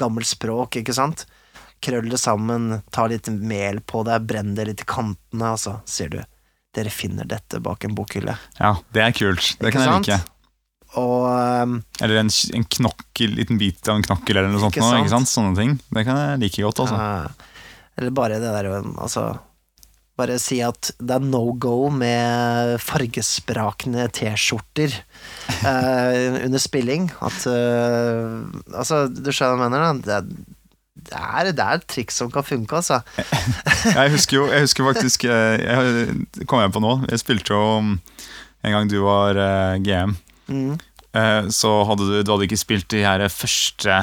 gammelt 0.00 0.26
språk, 0.30 0.76
ikke 0.80 0.94
sant? 0.96 1.26
Krøll 1.84 2.08
det 2.08 2.18
sammen, 2.22 2.82
ta 2.94 3.06
litt 3.10 3.28
mel 3.28 3.80
på 3.84 4.04
det, 4.08 4.20
brenn 4.26 4.54
det 4.56 4.68
litt 4.70 4.80
i 4.84 4.88
kantene, 4.88 5.50
og 5.52 5.58
så 5.60 5.78
sier 5.84 6.08
du 6.14 6.20
dere 6.74 6.90
finner 6.90 7.26
dette 7.30 7.60
bak 7.62 7.84
en 7.86 7.94
bokhylle. 7.94 8.32
Ja, 8.58 8.72
det 8.94 9.02
er 9.04 9.12
kult. 9.14 9.52
Det 9.60 9.68
Ikke 9.70 9.78
kan 9.78 9.84
jeg 9.84 10.00
like. 10.08 10.30
Og 10.98 11.24
um, 11.26 11.76
Eller 12.02 12.20
en, 12.22 12.30
en 12.54 12.64
knokkel, 12.70 13.32
liten 13.36 13.58
bit 13.58 13.86
av 13.90 13.96
en 13.98 14.02
knokkel 14.06 14.38
eller 14.40 14.50
noe 14.50 14.62
sånt. 14.62 14.74
Ikke 14.76 14.82
Nå, 14.84 14.90
sant? 14.92 15.04
ikke 15.04 15.12
sant? 15.14 15.30
Sånne 15.30 15.54
ting. 15.58 15.72
Det 15.90 16.04
kan 16.06 16.18
jeg 16.18 16.40
like 16.42 16.62
godt, 16.66 16.82
altså. 16.84 16.98
eh, 16.98 17.53
Eller 17.98 18.14
bare 18.14 18.40
det 18.42 18.54
der 18.54 18.70
Altså 18.94 19.32
bare 20.14 20.36
si 20.38 20.60
at 20.62 20.92
det 21.02 21.16
er 21.16 21.24
no 21.26 21.42
go 21.58 21.88
med 21.90 22.76
fargesprakende 22.82 24.06
T-skjorter 24.14 24.94
eh, 25.70 26.44
under 26.44 26.62
spilling. 26.62 27.08
At 27.24 27.46
eh, 27.50 28.44
Altså, 28.74 29.06
du 29.10 29.32
skjønner 29.34 29.58
hva 29.58 29.66
jeg 29.66 29.74
mener? 29.74 29.82
da? 29.82 29.94
Det 30.04 30.14
er, 30.14 30.28
det 31.04 31.18
er, 31.18 31.50
det 31.50 31.66
er 31.66 31.80
et 31.80 31.88
triks 31.90 32.20
som 32.22 32.30
kan 32.32 32.46
funke, 32.46 32.78
altså. 32.78 33.00
Jeg 33.98 34.14
husker 34.14 34.38
jo 34.38 34.44
jeg 34.48 34.64
husker 34.64 34.86
faktisk 34.86 35.26
eh, 35.28 35.60
jeg, 35.60 36.46
kom 36.48 36.62
hjem 36.62 36.72
på 36.72 36.80
nå 36.80 36.92
Jeg 37.10 37.20
spilte 37.20 37.52
jo 37.52 37.64
um, 37.82 37.90
en 38.64 38.72
gang 38.72 38.88
du 38.88 38.96
var 39.04 39.36
eh, 39.36 39.80
GM. 39.84 40.14
Mm. 40.48 40.78
eh, 41.18 41.48
så 41.52 41.72
hadde 41.88 42.06
du, 42.06 42.14
du 42.22 42.30
hadde 42.32 42.46
ikke 42.46 42.60
spilt 42.62 42.86
de 42.94 43.02
her 43.04 43.26
første 43.32 43.98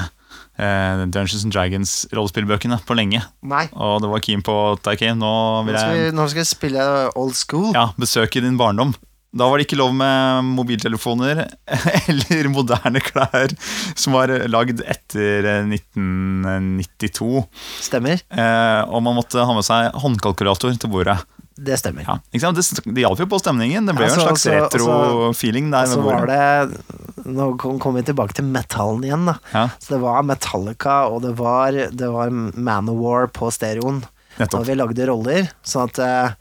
eh, 0.61 1.03
Dungeons 1.11 1.43
and 1.47 1.53
Dragons-rollespillbøkene 1.55 2.79
på 2.87 2.97
lenge. 2.97 3.23
Nei. 3.41 3.65
Og 3.73 4.01
det 4.03 4.11
var 4.13 4.23
keen 4.25 4.43
på 4.45 4.55
ok, 4.77 5.05
nå 5.17 5.31
Nå 5.31 5.63
vil 5.67 5.77
skal, 5.79 5.95
vi, 5.95 6.03
jeg 6.07 6.17
nå 6.17 6.27
skal 6.31 6.45
vi 6.45 6.49
spille 6.53 6.89
old 7.19 7.37
school. 7.37 7.71
ja, 7.75 7.89
besøke 7.99 8.43
din 8.43 8.59
barndom. 8.61 8.93
Da 9.31 9.45
var 9.47 9.61
det 9.61 9.63
ikke 9.69 9.77
lov 9.79 9.93
med 9.95 10.43
mobiltelefoner 10.57 11.45
eller 12.11 12.49
moderne 12.51 12.99
klær 12.99 13.53
som 13.95 14.17
var 14.17 14.33
lagd 14.51 14.81
etter 14.83 15.47
eh, 15.47 15.69
1992. 15.71 17.45
Stemmer. 17.85 18.19
Eh, 18.27 18.81
og 18.91 18.99
man 19.05 19.15
måtte 19.15 19.45
ha 19.47 19.55
med 19.55 19.63
seg 19.67 19.95
håndkalkulator 20.03 20.75
til 20.75 20.91
bordet. 20.91 21.15
Det 21.61 21.77
stemmer. 21.77 22.07
Ja? 22.07 22.15
Det, 22.31 22.63
det 22.89 23.03
hjalp 23.03 23.19
jo 23.21 23.27
på 23.29 23.39
stemningen. 23.41 23.85
Det 23.85 23.93
ble 23.93 24.07
jo 24.07 24.15
en 24.15 24.21
Altså, 24.21 24.31
slags 24.31 24.45
altså, 24.47 24.87
retro-feeling 24.87 25.69
der. 25.73 25.85
Og 25.85 25.93
så 25.93 26.05
var 26.05 26.25
det 26.31 27.27
Nå 27.31 27.51
kom 27.61 27.77
kom 27.81 27.99
vi 27.99 28.01
tilbake 28.07 28.33
til 28.33 28.47
metallen 28.49 29.03
igjen, 29.05 29.27
da. 29.29 29.35
Ja, 29.53 29.67
Så 29.77 29.93
det 29.93 29.99
var 30.01 30.23
Metallica, 30.25 30.95
og 31.11 31.21
det 31.21 31.35
var, 31.37 31.75
det 31.93 32.09
var 32.09 32.33
Manowar 32.33 33.29
på 33.29 33.51
stereoen. 33.53 34.01
Da 34.01 34.45
nettopp. 34.45 34.65
vi 34.65 34.77
lagde 34.79 35.07
roller, 35.11 35.51
sånn 35.67 35.91
at 35.91 36.01
uh, 36.01 36.33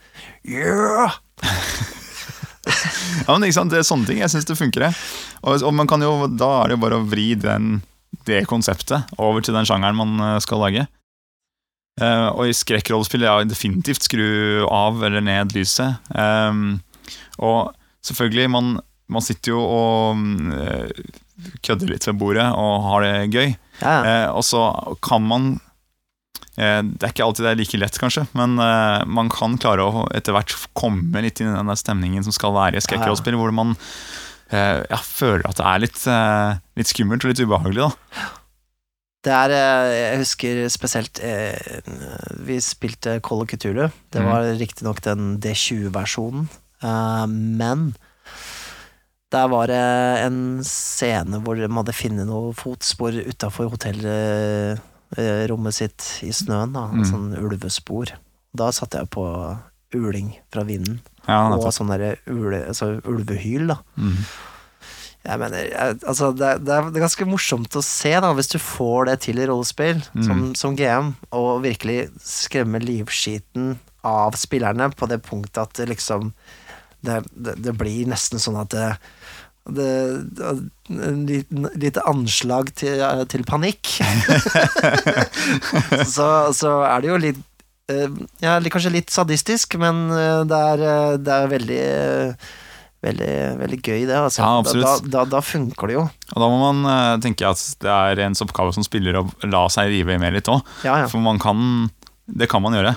Yeah! 0.46 1.18
Ja, 3.26 3.34
men 3.34 3.46
ikke 3.48 3.56
sant? 3.56 3.72
Det 3.72 3.80
er 3.80 3.86
sånne 3.86 4.08
ting. 4.08 4.20
Jeg 4.22 4.32
syns 4.32 4.46
det 4.48 4.56
funker, 4.58 4.84
det. 4.88 4.90
Og, 5.42 5.62
og 5.66 5.72
man 5.74 5.88
kan 5.90 6.02
jo, 6.04 6.12
da 6.28 6.50
er 6.60 6.70
det 6.70 6.76
jo 6.76 6.82
bare 6.84 6.98
å 7.00 7.06
vri 7.08 7.32
den, 7.40 7.80
det 8.28 8.44
konseptet 8.50 9.10
over 9.20 9.44
til 9.44 9.56
den 9.56 9.68
sjangeren 9.68 9.98
man 9.98 10.20
eh, 10.24 10.36
skal 10.44 10.62
lage. 10.62 10.86
Eh, 12.00 12.28
og 12.32 12.48
i 12.48 12.56
skrekkrollespill 12.56 13.26
ja, 13.26 13.38
definitivt 13.44 14.06
skru 14.06 14.66
av 14.66 15.02
eller 15.04 15.24
ned 15.24 15.54
lyset. 15.56 16.00
Um, 16.14 16.80
og 17.42 17.74
selvfølgelig, 18.06 18.50
man, 18.52 18.76
man 19.12 19.24
sitter 19.24 19.54
jo 19.54 19.64
og 19.64 20.22
eh, 20.56 21.10
kødder 21.64 21.92
litt 21.92 22.06
ved 22.08 22.20
bordet 22.20 22.46
og 22.56 22.86
har 22.88 23.04
det 23.06 23.16
gøy. 23.34 23.50
Ja, 23.80 23.90
ja. 23.90 24.00
Eh, 24.04 24.28
og 24.32 24.46
så 24.46 24.70
kan 25.04 25.26
man 25.28 25.52
Det 26.60 26.66
er 27.06 27.12
ikke 27.14 27.24
alltid 27.24 27.46
det 27.46 27.50
er 27.54 27.56
like 27.56 27.78
lett, 27.80 27.96
kanskje, 27.96 28.26
men 28.36 28.58
uh, 28.60 29.00
man 29.08 29.30
kan 29.32 29.54
klare 29.56 29.80
å 29.86 30.02
etter 30.12 30.34
hvert 30.34 30.52
komme 30.76 31.22
litt 31.24 31.40
inn 31.40 31.48
i 31.48 31.54
den 31.56 31.78
stemningen 31.78 32.26
som 32.26 32.34
skal 32.36 32.52
være 32.52 32.76
i 32.76 32.84
skrekkrollspill, 32.84 33.38
hvor 33.38 33.54
man 33.54 33.70
uh, 33.78 34.82
ja, 34.82 34.98
føler 34.98 35.46
at 35.48 35.56
det 35.56 35.68
er 35.70 35.80
litt, 35.86 36.02
uh, 36.10 36.58
litt 36.76 36.90
skummelt 36.90 37.24
og 37.24 37.32
litt 37.32 37.40
ubehagelig. 37.40 37.86
da 37.86 38.26
Det 39.24 39.32
er 39.36 39.52
eh, 39.52 39.86
Jeg 39.92 40.18
husker 40.22 40.68
spesielt 40.72 41.20
eh, 41.24 41.80
Vi 42.46 42.60
spilte 42.64 43.20
Call 43.24 43.42
of 43.44 43.48
Cthulhu. 43.52 43.86
Det 44.12 44.20
var 44.24 44.40
mm. 44.46 44.58
riktignok 44.60 44.98
den 45.04 45.22
D20-versjonen, 45.44 46.44
eh, 46.82 47.26
men 47.28 47.78
der 49.30 49.46
var 49.46 49.66
det 49.70 49.86
en 50.24 50.64
scene 50.66 51.38
hvor 51.44 51.54
de 51.54 51.68
hadde 51.70 51.92
funnet 51.94 52.26
noen 52.26 52.54
fotspor 52.58 53.14
utafor 53.14 53.70
hotellrommet 53.70 55.74
sitt 55.76 56.02
i 56.26 56.32
snøen. 56.34 56.74
Da, 56.74 56.90
en 56.90 56.98
mm. 57.04 57.10
sånn 57.12 57.28
ulvespor. 57.38 58.10
Da 58.50 58.74
satte 58.74 58.98
jeg 58.98 59.06
på 59.14 59.22
uling 59.94 60.34
fra 60.50 60.66
vinden, 60.66 60.98
Ja, 61.28 61.46
og 61.54 61.70
sånn 61.74 61.90
derre 61.92 62.16
ule, 62.26 62.66
altså 62.72 62.86
ulvehyl, 63.06 63.66
da. 63.70 63.78
Mhm. 64.00 64.18
Jeg 65.20 65.36
mener, 65.42 65.66
altså 66.08 66.30
det, 66.32 66.54
det, 66.64 66.72
er, 66.72 66.86
det 66.88 66.96
er 66.96 67.04
ganske 67.04 67.26
morsomt 67.28 67.76
å 67.76 67.82
se, 67.84 68.14
da, 68.24 68.30
hvis 68.36 68.48
du 68.54 68.56
får 68.62 69.10
det 69.10 69.18
til 69.26 69.42
i 69.42 69.48
rollespill, 69.50 70.00
Mm. 70.16 70.24
som, 70.24 70.40
som 70.56 70.76
GM, 70.78 71.12
og 71.36 71.60
virkelig 71.66 72.06
skremme 72.24 72.80
livskiten 72.80 73.74
av 74.06 74.38
spillerne 74.40 74.88
på 74.96 75.08
det 75.10 75.20
punktet 75.26 75.60
at 75.60 75.76
det 75.76 75.90
liksom 75.92 76.32
Det, 77.00 77.22
det, 77.32 77.54
det 77.64 77.72
blir 77.80 78.08
nesten 78.08 78.40
sånn 78.40 78.58
at 78.60 78.72
det 78.74 78.88
det, 79.70 80.20
lite 81.78 82.02
anslag 82.08 82.72
til, 82.74 83.02
til 83.30 83.44
panikk. 83.48 84.00
så, 86.14 86.26
så 86.56 86.72
er 86.88 87.04
det 87.04 87.10
jo 87.10 87.18
litt 87.20 87.40
eh, 87.92 88.08
Ja, 88.42 88.56
kanskje 88.72 88.94
litt 88.94 89.12
sadistisk, 89.12 89.76
men 89.80 90.08
eh, 90.16 90.40
det 90.48 90.60
er, 90.72 90.84
eh, 90.94 91.14
det 91.20 91.36
er 91.36 91.52
veldig 91.54 91.84
veldig, 93.04 93.34
veldig 93.60 93.78
gøy, 93.80 94.02
det. 94.08 94.16
Altså. 94.16 94.42
Ja, 94.42 94.48
da, 94.50 94.58
absolutt. 94.64 95.06
da, 95.12 95.24
da 95.28 95.42
funker 95.44 95.90
det 95.90 95.96
jo. 95.96 96.06
Og 96.34 96.42
da 96.42 96.48
må 96.52 96.58
man 96.62 96.82
uh, 96.88 97.20
tenke 97.22 97.48
at 97.48 97.62
det 97.82 97.92
er 97.92 98.24
ens 98.26 98.42
oppgave 98.44 98.74
som 98.76 98.86
spiller 98.86 99.20
å 99.20 99.24
la 99.48 99.64
seg 99.72 99.92
rive 99.92 100.18
med 100.20 100.36
litt 100.36 100.50
òg. 100.52 100.60
Ja, 100.86 101.00
ja. 101.04 101.08
For 101.10 101.22
man 101.22 101.40
kan 101.42 101.88
Det 102.30 102.46
kan 102.50 102.62
man 102.62 102.76
gjøre. 102.76 102.94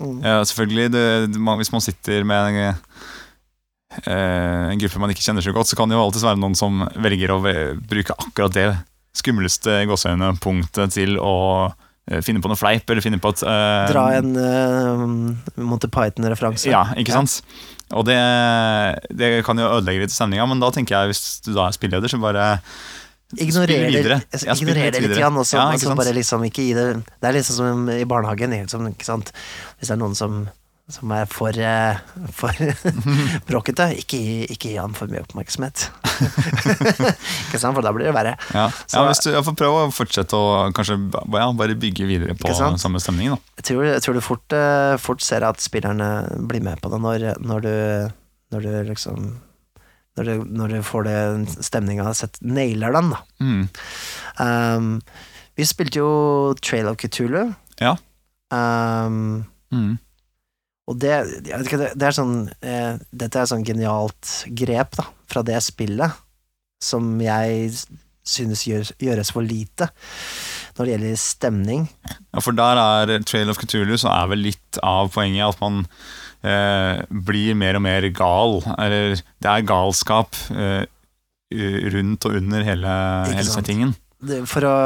Mm. 0.00 0.18
Uh, 0.20 0.42
selvfølgelig, 0.44 0.90
det, 0.92 1.06
man, 1.38 1.60
Hvis 1.60 1.72
man 1.72 1.84
sitter 1.84 2.26
med 2.28 2.58
en, 2.60 2.74
uh, 4.02 4.66
en 4.72 4.82
gruppe 4.82 5.00
man 5.00 5.14
ikke 5.14 5.24
kjenner 5.24 5.44
så 5.44 5.54
godt, 5.56 5.70
så 5.70 5.78
kan 5.78 5.88
det 5.88 5.96
jo 5.96 6.04
alltid 6.04 6.26
være 6.26 6.42
noen 6.42 6.58
som 6.58 6.84
velger 7.00 7.32
å 7.32 7.40
bruke 7.40 8.18
akkurat 8.18 8.56
det 8.56 8.68
skumleste 9.16 9.82
gåseøyne 9.88 10.34
punktet 10.42 10.94
til 10.96 11.16
å 11.16 11.36
eh, 11.70 11.84
finne 12.22 12.42
på 12.42 12.50
noe 12.50 12.58
fleip, 12.58 12.86
eller 12.90 13.02
finne 13.04 13.18
på 13.22 13.32
at 13.34 13.42
uh, 13.42 13.86
Dra 13.90 14.04
en 14.18 14.36
uh, 14.38 15.62
Monty 15.62 15.90
Python-referanse. 15.90 16.68
Ja, 16.70 16.84
ikke 16.98 17.16
sant? 17.16 17.40
Og 17.94 18.06
det, 18.08 18.18
det 19.14 19.30
kan 19.46 19.58
jo 19.58 19.66
ødelegge 19.70 20.06
litt 20.06 20.14
stemninga, 20.14 20.46
men 20.50 20.62
da 20.62 20.70
tenker 20.74 20.96
jeg 20.96 21.12
hvis 21.12 21.24
du 21.46 21.52
da 21.54 21.68
er 21.68 21.76
spilleder, 21.76 22.10
så 22.10 22.18
bare 22.22 22.46
Ignorer 23.34 23.66
det, 23.90 24.20
Ja, 24.46 24.54
ignorer 24.54 24.92
det 24.94 25.00
litt, 25.02 25.16
grann, 25.18 25.34
og 25.34 25.48
Ja, 25.50 25.64
ikke 25.74 25.82
så 25.82 25.90
sant? 25.90 25.98
bare 25.98 26.12
liksom 26.14 26.44
ikke 26.46 26.66
det 26.76 26.84
Det 27.02 27.26
er 27.26 27.34
liksom 27.34 27.56
som 27.58 27.88
i 27.90 28.04
barnehagen. 28.06 28.54
Liksom? 28.54 28.86
Hvis 28.94 29.88
det 29.88 29.90
er 29.90 29.98
noen 29.98 30.14
som, 30.14 30.44
som 30.86 31.10
er 31.10 31.26
for, 31.26 31.56
eh, 31.58 31.98
for 32.34 32.54
bråkete, 33.48 33.88
ikke, 34.02 34.18
ikke 34.54 34.70
gi 34.70 34.76
han 34.78 34.94
for 34.94 35.10
mye 35.10 35.24
oppmerksomhet. 35.24 35.88
ikke 37.46 37.58
sant, 37.58 37.74
for 37.74 37.82
da 37.82 37.90
blir 37.94 38.06
det 38.06 38.14
verre. 38.14 38.36
Ja, 38.54 38.68
ja 38.94 39.02
hvis 39.08 39.24
du 39.24 39.32
får 39.34 39.56
prøve 39.58 39.80
å 39.86 39.94
fortsette 39.94 40.38
å 40.38 40.68
kanskje 40.76 40.98
ja, 41.10 41.48
bare 41.58 41.78
bygge 41.78 42.06
videre 42.06 42.36
på 42.38 42.54
samme 42.54 43.02
stemning. 43.02 43.34
da 43.34 43.58
Jeg 43.58 43.68
tror, 43.72 43.82
jeg 43.90 44.04
tror 44.04 44.18
du 44.18 44.22
fort, 44.22 44.54
eh, 44.54 44.94
fort 45.02 45.24
ser 45.26 45.46
at 45.48 45.62
spillerne 45.64 46.10
blir 46.46 46.62
med 46.62 46.78
på 46.82 46.92
det 46.92 47.02
når, 47.02 47.26
når 47.42 47.66
du 47.66 47.74
Når 48.54 48.62
du 48.62 48.74
liksom 48.86 49.40
når 50.16 50.24
du, 50.24 50.44
når 50.48 50.68
du 50.68 50.82
får 50.86 51.02
det 51.04 51.16
stemninga 51.66 52.06
Nailer 52.40 52.92
den, 52.94 53.10
da. 53.10 53.18
mm. 53.42 53.68
Um, 54.40 55.02
vi 55.58 55.64
spilte 55.66 55.98
jo 55.98 56.54
Trail 56.62 56.88
of 56.88 56.96
Cthulhu. 56.96 57.52
Ja. 57.80 57.96
Um, 58.48 59.44
Mm. 59.72 59.98
Og 60.86 60.98
det, 61.02 61.14
det, 61.46 62.06
er 62.06 62.14
sånn 62.14 62.46
eh, 62.62 62.94
Dette 63.10 63.42
er 63.42 63.48
sånn 63.50 63.64
genialt 63.66 64.44
grep 64.54 64.98
da, 65.00 65.08
fra 65.26 65.42
det 65.46 65.58
spillet, 65.64 66.14
som 66.82 67.16
jeg 67.22 67.72
synes 68.26 68.64
gjør, 68.66 68.92
gjøres 69.02 69.32
for 69.34 69.46
lite 69.46 69.88
når 70.76 70.84
det 70.84 70.92
gjelder 70.92 71.20
stemning. 71.20 71.84
Ja, 72.34 72.42
for 72.44 72.56
der 72.56 72.78
er 72.80 73.12
Trail 73.24 73.48
of 73.48 73.56
Cthulhu, 73.62 73.94
så 73.96 74.10
er 74.12 74.26
vel 74.28 74.42
litt 74.44 74.80
av 74.84 75.08
poenget 75.14 75.54
at 75.54 75.62
man 75.62 75.86
eh, 76.44 77.00
blir 77.08 77.56
mer 77.56 77.78
og 77.78 77.84
mer 77.86 78.04
gal. 78.12 78.58
Eller 78.76 79.16
det 79.16 79.52
er 79.52 79.64
galskap 79.64 80.36
eh, 80.52 80.84
rundt 81.94 82.28
og 82.28 82.36
under 82.42 82.66
hele, 82.66 82.98
hele 83.30 83.48
settingen. 83.48 83.94
For, 84.48 84.68
å, 84.68 84.76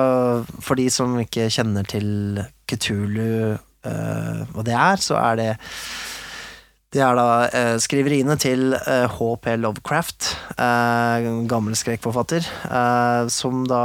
for 0.63 0.79
de 0.79 0.87
som 0.95 1.19
ikke 1.19 1.49
kjenner 1.51 1.87
til 1.91 2.39
Cthulhu, 2.71 3.59
eh, 3.87 4.41
hva 4.53 4.65
det 4.67 4.77
er, 4.77 5.03
så 5.03 5.19
er 5.21 5.41
det 5.41 5.51
det 6.91 6.99
er 7.07 7.15
da 7.15 7.27
eh, 7.55 7.77
skriveriene 7.79 8.35
til 8.43 8.73
eh, 8.75 9.05
H.P. 9.07 9.53
Lovecraft, 9.63 10.33
eh, 10.59 11.27
gammel 11.47 11.77
skrekkforfatter, 11.79 12.43
eh, 12.67 13.29
som 13.31 13.63
da 13.71 13.83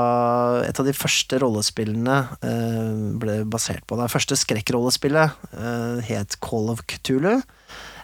Et 0.65 0.79
av 0.81 0.87
de 0.87 0.93
første 0.97 1.37
rollespillene 1.37 2.15
eh, 2.41 2.95
ble 3.21 3.35
basert 3.45 3.85
på. 3.85 3.99
Det 3.99 4.09
første 4.09 4.39
skrekkrollespillet 4.41 5.37
eh, 5.53 6.01
het 6.09 6.39
Call 6.41 6.71
of 6.73 6.81
Cthulhu, 6.89 7.43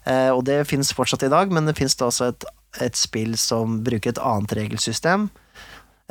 og 0.01 0.39
det 0.47 0.63
fins 0.65 0.89
fortsatt 0.97 1.21
i 1.27 1.30
dag, 1.30 1.51
men 1.54 1.67
det 1.69 1.75
fins 1.77 1.93
da 1.93 2.08
også 2.10 2.32
et, 2.32 2.45
et 2.82 2.97
spill 2.97 3.36
som 3.38 3.84
bruker 3.86 4.10
et 4.10 4.21
annet 4.25 4.56
regelsystem, 4.58 5.27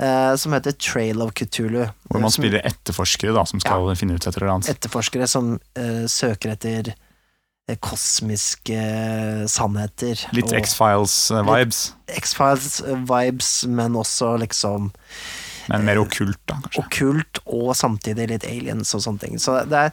eh, 0.01 0.33
som 0.41 0.55
heter 0.57 0.73
Trail 0.81 1.21
of 1.23 1.35
Cthulhu. 1.37 1.85
Hvor 2.09 2.21
man 2.25 2.31
Som- 2.31 2.43
spiller 2.45 2.65
etterforskere 2.67 3.35
da, 3.37 3.45
som 3.47 3.61
skal 3.63 3.93
finne 4.01 4.17
ut 4.17 4.27
et 4.27 4.37
eller 4.41 4.55
annet. 4.57 4.73
etterforskere 4.73 5.29
som 5.29 5.55
eh, 5.77 6.07
søker 6.11 6.55
etter 6.57 6.93
eh, 6.95 7.77
kosmiske 7.85 8.75
eh, 8.81 9.45
sannheter. 9.47 10.25
Litt 10.37 10.53
X-Files-vibes, 10.53 11.93
X-Files-vibes, 12.19 13.67
men 13.69 13.95
også 13.99 14.35
liksom 14.41 14.91
men 15.71 15.85
mer 15.87 16.01
okkult, 16.03 16.39
da, 16.51 16.57
kanskje. 16.65 16.81
okkult, 16.83 17.39
og 17.47 17.77
samtidig 17.79 18.25
litt 18.33 18.47
aliens 18.49 18.91
og 18.97 19.05
sånne 19.05 19.23
ting. 19.23 19.37
Så 19.39 19.61
det 19.71 19.85
er, 19.87 19.93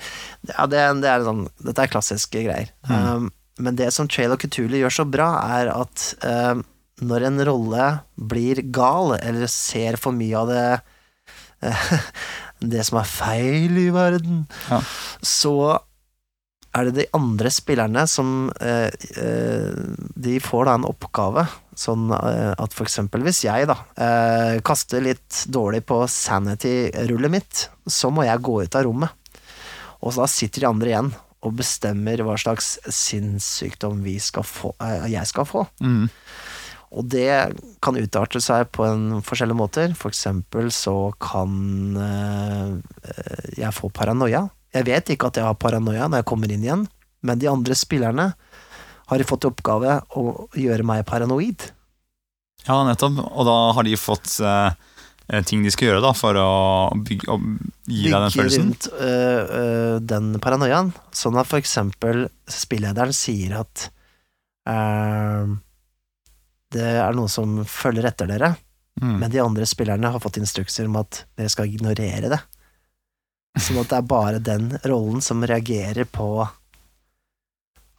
ja, 0.50 0.66
det 0.66 0.80
er, 0.82 0.96
det 1.04 1.12
er 1.12 1.26
sånn, 1.28 1.44
dette 1.68 1.84
er 1.84 1.92
klassiske 1.92 2.42
greier. 2.48 2.72
Um, 2.90 3.28
men 3.62 3.78
det 3.78 3.92
som 3.94 4.08
Trail 4.10 4.34
of 4.34 4.42
Cthulhu 4.42 4.80
gjør 4.80 4.96
så 4.96 5.06
bra, 5.06 5.28
er 5.60 5.70
at 5.76 6.08
um, 6.26 6.64
når 7.02 7.28
en 7.28 7.44
rolle 7.46 7.88
blir 8.18 8.62
gal, 8.74 9.16
eller 9.22 9.48
ser 9.52 9.98
for 10.02 10.16
mye 10.18 10.38
av 10.40 10.48
det 10.50 10.68
det 12.74 12.84
som 12.86 13.00
er 13.02 13.10
feil 13.10 13.78
i 13.82 13.90
verden, 13.94 14.44
Ja. 14.70 14.80
så 15.26 15.54
er 16.78 16.86
det 16.86 16.96
de 17.00 17.06
andre 17.18 17.50
spillerne 17.50 18.04
som 18.10 18.52
eh, 18.62 18.92
eh, 19.18 19.72
De 20.14 20.36
får 20.44 20.68
da 20.68 20.76
en 20.78 20.86
oppgave. 20.86 21.48
Sånn 21.78 22.12
eh, 22.14 22.52
at 22.54 22.74
for 22.78 22.86
eksempel 22.86 23.24
hvis 23.26 23.40
jeg 23.48 23.66
da 23.70 23.78
eh, 23.98 24.60
kaster 24.66 25.02
litt 25.02 25.44
dårlig 25.50 25.82
på 25.90 26.04
sanity-rullet 26.06 27.34
mitt, 27.34 27.64
så 27.90 28.12
må 28.14 28.28
jeg 28.28 28.44
gå 28.46 28.60
ut 28.68 28.78
av 28.78 28.86
rommet. 28.86 29.10
Og 30.04 30.14
så 30.14 30.22
da 30.22 30.30
sitter 30.30 30.62
de 30.66 30.70
andre 30.70 30.92
igjen 30.94 31.10
og 31.48 31.54
bestemmer 31.58 32.22
hva 32.26 32.36
slags 32.38 32.76
sinnssykdom 32.94 34.04
vi 34.06 34.18
skal 34.22 34.46
få, 34.46 34.76
eh, 34.84 35.08
jeg 35.16 35.26
skal 35.30 35.46
få. 35.50 35.66
Mm. 35.82 36.06
Og 36.96 37.08
det 37.12 37.32
kan 37.84 37.98
utarte 38.00 38.40
seg 38.44 38.70
på 38.72 38.86
en 38.88 39.22
forskjellige 39.26 39.60
måter. 39.60 39.96
For 39.98 40.14
eksempel 40.14 40.70
så 40.72 41.12
kan 41.20 41.98
eh, 42.00 42.76
jeg 43.60 43.76
få 43.76 43.92
paranoia. 43.92 44.46
Jeg 44.76 44.88
vet 44.88 45.12
ikke 45.14 45.32
at 45.32 45.40
jeg 45.40 45.48
har 45.48 45.58
paranoia 45.60 46.08
når 46.08 46.22
jeg 46.22 46.30
kommer 46.30 46.52
inn 46.54 46.64
igjen, 46.64 46.86
men 47.28 47.42
de 47.42 47.50
andre 47.52 47.76
spillerne 47.76 48.30
har 49.08 49.24
fått 49.28 49.48
i 49.48 49.50
oppgave 49.50 50.00
å 50.20 50.48
gjøre 50.56 50.86
meg 50.88 51.06
paranoid. 51.08 51.70
Ja, 52.68 52.82
nettopp. 52.88 53.20
Og 53.24 53.48
da 53.48 53.58
har 53.76 53.88
de 53.88 54.00
fått 54.00 54.38
eh, 54.44 55.44
ting 55.48 55.64
de 55.64 55.72
skal 55.74 55.92
gjøre 55.92 56.04
da, 56.04 56.14
for 56.16 56.40
å, 56.40 56.50
bygge, 56.96 57.30
å 57.32 57.38
gi 57.88 58.08
deg 58.08 58.16
den 58.16 58.34
følelsen? 58.34 58.74
Bygge 58.74 58.90
rundt 58.90 58.90
øh, 58.96 59.56
øh, 59.60 59.94
den 60.08 60.34
paranoiaen. 60.44 60.92
Sånn 61.16 61.40
at 61.40 61.50
for 61.50 61.60
eksempel 61.60 62.28
spillederen 62.52 63.16
sier 63.16 63.60
at 63.62 63.88
øh, 64.72 65.56
det 66.74 66.84
er 67.02 67.16
noen 67.16 67.32
som 67.32 67.60
følger 67.66 68.10
etter 68.12 68.30
dere, 68.34 68.56
Mm. 68.98 69.20
men 69.22 69.30
de 69.30 69.38
andre 69.38 69.62
spillerne 69.70 70.10
har 70.10 70.20
fått 70.24 70.40
instrukser 70.42 70.88
om 70.90 70.96
at 70.98 71.20
dere 71.38 71.52
skal 71.54 71.70
ignorere 71.70 72.32
det. 72.32 72.40
Sånn 73.62 73.78
at 73.78 73.92
det 73.92 73.98
er 74.00 74.08
bare 74.10 74.40
den 74.42 74.72
rollen 74.90 75.22
som 75.22 75.44
reagerer 75.46 76.08
på 76.10 76.26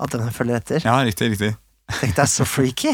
at 0.03 0.11
den 0.11 0.27
følger 0.35 0.59
etter. 0.59 0.83
Ja, 0.83 0.97
riktig, 1.07 1.31
riktig. 1.37 1.53
Tenk 2.01 2.17
deg 2.19 2.29
så 2.29 2.45
freaky! 2.45 2.93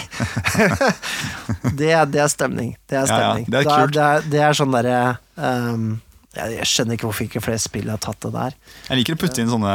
det, 1.81 1.91
er, 1.97 2.05
det 2.13 2.21
er 2.23 2.29
stemning. 2.29 2.75
Det 2.89 3.01
er 3.01 3.09
Ja, 3.09 3.19
ja, 3.19 3.45
det 3.49 3.63
er 3.63 3.69
kult. 3.71 3.97
Det 3.97 4.05
er, 4.05 4.29
det 4.37 4.43
er 4.51 4.59
sånn 4.61 4.77
derre 4.77 4.99
um, 5.41 5.89
jeg 6.35 6.67
skjønner 6.67 6.97
ikke 6.99 7.09
hvorfor 7.09 7.25
ikke 7.29 7.43
flere 7.45 7.63
spill 7.63 7.91
har 7.93 8.01
tatt 8.03 8.21
det 8.25 8.33
der. 8.35 8.57
Jeg 8.89 9.01
liker 9.01 9.17
å 9.17 9.21
putte 9.25 9.43
inn 9.43 9.51
sånne 9.53 9.75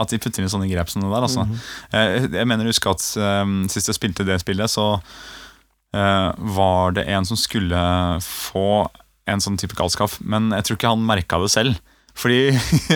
At 0.00 0.08
de 0.12 0.18
putter 0.22 0.40
inn 0.42 0.48
sånne 0.52 0.70
grep 0.70 0.88
som 0.88 1.04
det 1.04 1.10
der. 1.12 1.26
Altså. 1.26 1.44
Mm 1.44 1.56
Jeg, 1.92 2.32
jeg 2.32 2.48
mener 2.48 2.64
å 2.64 2.72
huske 2.72 2.92
at 2.92 3.04
um, 3.44 3.62
sist 3.68 3.90
jeg 3.90 3.98
spilte 3.98 4.24
det 4.24 4.38
spillet, 4.40 4.72
så 4.72 4.86
uh, 4.96 6.30
var 6.56 6.96
det 6.96 7.04
en 7.12 7.28
som 7.28 7.36
skulle 7.36 7.82
få 8.24 8.86
en 9.30 9.42
sånn 9.42 9.58
type 9.60 9.76
galskap, 9.78 10.16
men 10.24 10.50
jeg 10.56 10.66
tror 10.66 10.78
ikke 10.78 10.94
han 10.94 11.04
merka 11.06 11.38
det 11.42 11.50
selv. 11.52 11.80
Fordi 12.12 12.50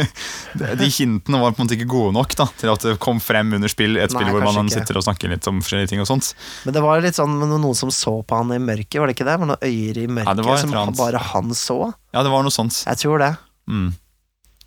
de 0.80 0.88
hintene 0.92 1.38
var 1.40 1.54
på 1.54 1.62
en 1.62 1.64
måte 1.64 1.76
ikke 1.78 1.88
gode 1.88 2.12
nok 2.16 2.34
da, 2.36 2.46
til 2.60 2.72
at 2.72 2.84
det 2.84 2.96
kom 3.02 3.20
frem 3.22 3.54
under 3.56 3.70
spill. 3.72 3.96
Et 3.96 4.12
Nei, 4.12 4.12
spill 4.12 4.28
hvor 4.34 4.44
man 4.44 4.68
ikke. 4.68 4.82
sitter 4.82 5.00
og 5.00 5.06
snakker 5.06 5.32
litt 5.32 5.46
om 5.48 5.62
forskjellige 5.64 5.92
ting 5.94 6.02
og 6.04 6.08
sånt. 6.10 6.34
Men 6.66 6.76
det 6.76 6.82
var 6.84 7.00
litt 7.04 7.16
sånn 7.16 7.38
noen 7.40 7.78
som 7.78 7.92
så 7.94 8.18
på 8.26 8.40
han 8.42 8.52
i 8.52 8.60
mørket, 8.62 8.98
var 9.00 9.08
det 9.08 9.16
ikke 9.16 9.28
det? 9.28 9.38
Med 9.40 9.52
noen 9.52 9.64
øyer 9.64 10.02
i 10.02 10.08
mørket 10.18 10.28
Ja, 10.28 10.36
det 10.36 10.48
var 10.48 10.58
et 10.58 10.66
som 10.66 10.98
bare 11.00 11.22
han 11.32 11.54
så. 11.56 11.78
Ja, 12.12 12.26
det 12.26 12.34
var 12.34 12.44
noe 12.44 12.54
sånt. 12.54 12.82
Jeg 12.84 13.02
tror 13.04 13.24
det. 13.24 13.32
Mm. 13.72 13.88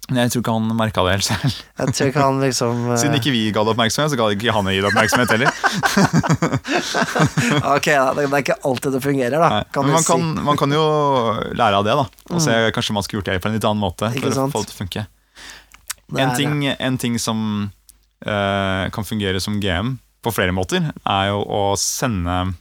Jeg 0.10 0.32
tror 0.34 0.42
ikke 0.42 0.54
han 0.56 0.72
merka 0.78 1.04
det 1.06 1.12
helt 1.18 1.28
selv. 1.28 1.58
Jeg 1.80 1.94
tror 1.94 2.10
ikke 2.12 2.24
han 2.24 2.40
liksom 2.42 2.80
eh, 2.94 3.00
Siden 3.02 3.18
ikke 3.20 3.34
vi 3.36 3.42
ga 3.54 3.64
det 3.66 3.74
oppmerksomhet, 3.76 4.14
så 4.14 4.18
ga 4.20 4.30
ikke 4.34 4.56
han 4.56 4.70
gi 4.72 4.80
det 4.80 4.90
oppmerksomhet 4.90 5.34
heller. 5.36 5.50
Ok, 7.76 7.88
da, 7.92 8.14
det 8.18 8.26
er 8.26 8.42
ikke 8.42 8.58
alltid 8.68 8.96
det 8.96 9.02
fungerer, 9.04 9.38
da. 9.42 9.62
Kan 9.74 9.86
Men 9.88 9.98
man 9.98 10.06
kan, 10.08 10.28
man 10.50 10.60
kan 10.60 10.74
jo 10.74 10.84
lære 11.58 11.80
av 11.80 11.88
det, 11.88 11.96
da. 12.00 12.06
Og 12.34 12.42
se 12.44 12.56
Mm. 12.60 12.72
kanskje 12.76 12.94
man 12.98 13.06
skulle 13.06 13.22
gjort 13.22 13.32
det 13.32 13.42
på 13.44 13.50
en 13.50 13.56
litt 13.58 13.68
annen 13.68 13.84
måte. 13.84 14.10
For 14.16 14.30
å 14.30 14.50
få 14.52 14.64
det 14.64 14.72
til 14.72 14.78
å 14.78 14.82
funke 14.84 15.06
si. 15.06 15.08
Det 16.10 16.22
En 16.24 16.36
ting, 16.36 16.66
en 16.68 16.98
ting 16.98 17.20
som 17.22 17.40
uh, 18.26 18.90
kan 18.90 19.06
fungere 19.06 19.40
som 19.40 19.60
GM 19.62 20.00
på 20.24 20.34
flere 20.34 20.52
måter, 20.56 20.92
er 21.06 21.30
jo 21.30 21.44
å 21.46 21.62
sende 21.78 22.54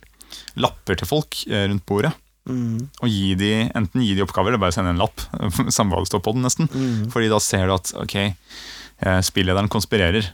lapper 0.59 0.99
til 1.01 1.09
folk 1.09 1.41
eh, 1.49 1.67
rundt 1.67 1.85
bordet. 1.89 2.13
Mm, 2.49 2.89
Og 3.05 3.09
gi 3.13 3.35
de, 3.37 3.53
enten 3.77 4.03
gi 4.03 4.15
de 4.17 4.23
oppgaver 4.25 4.49
eller 4.55 4.63
bare 4.63 4.73
sende 4.73 4.91
en 4.95 5.01
lapp. 5.03 5.21
Samme 5.77 5.93
hva 5.95 6.01
det 6.05 6.09
står 6.11 6.23
på 6.25 6.33
den, 6.35 6.43
nesten. 6.47 6.69
mm. 6.73 7.11
Fordi 7.13 7.29
da 7.29 7.39
ser 7.45 7.67
du 7.69 7.75
at 7.77 7.93
ok, 7.95 8.15
eh, 8.19 9.21
spillederen 9.27 9.69
konspirerer. 9.69 10.31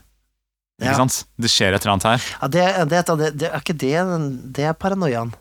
Ikke 0.81 0.91
Ja. 0.91 0.95
sant? 0.99 1.21
Det 1.39 1.51
skjer 1.51 1.75
et 1.75 1.83
eller 1.85 1.93
annet 1.95 2.07
her. 2.09 2.29
Ja, 2.41 2.49
det, 2.49 2.65
det, 2.91 3.03
det, 3.19 3.33
det 3.39 3.51
er 3.53 3.61
ikke 3.61 3.77
det 3.79 4.53
Det 4.57 4.65
er 4.71 4.73
paranoiaen. 4.75 5.35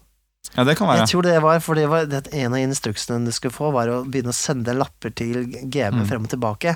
Ja, 0.58 0.64
det 0.68 0.76
kan 0.78 0.86
være. 0.88 1.00
Jeg 1.02 1.10
tror 1.10 1.24
det 1.26 1.38
var 1.42 1.60
for 1.64 1.74
det 1.80 1.88
var 1.90 2.04
en 2.12 2.54
av 2.54 2.60
instruksene 2.60 3.24
du 3.26 3.32
skulle 3.34 3.54
få, 3.56 3.72
var 3.74 3.88
å 3.90 4.04
begynne 4.06 4.30
å 4.30 4.38
sende 4.38 4.76
lapper 4.78 5.10
til 5.16 5.46
GM 5.72 6.02
Mm. 6.02 6.06
frem 6.10 6.24
og 6.28 6.30
tilbake. 6.30 6.76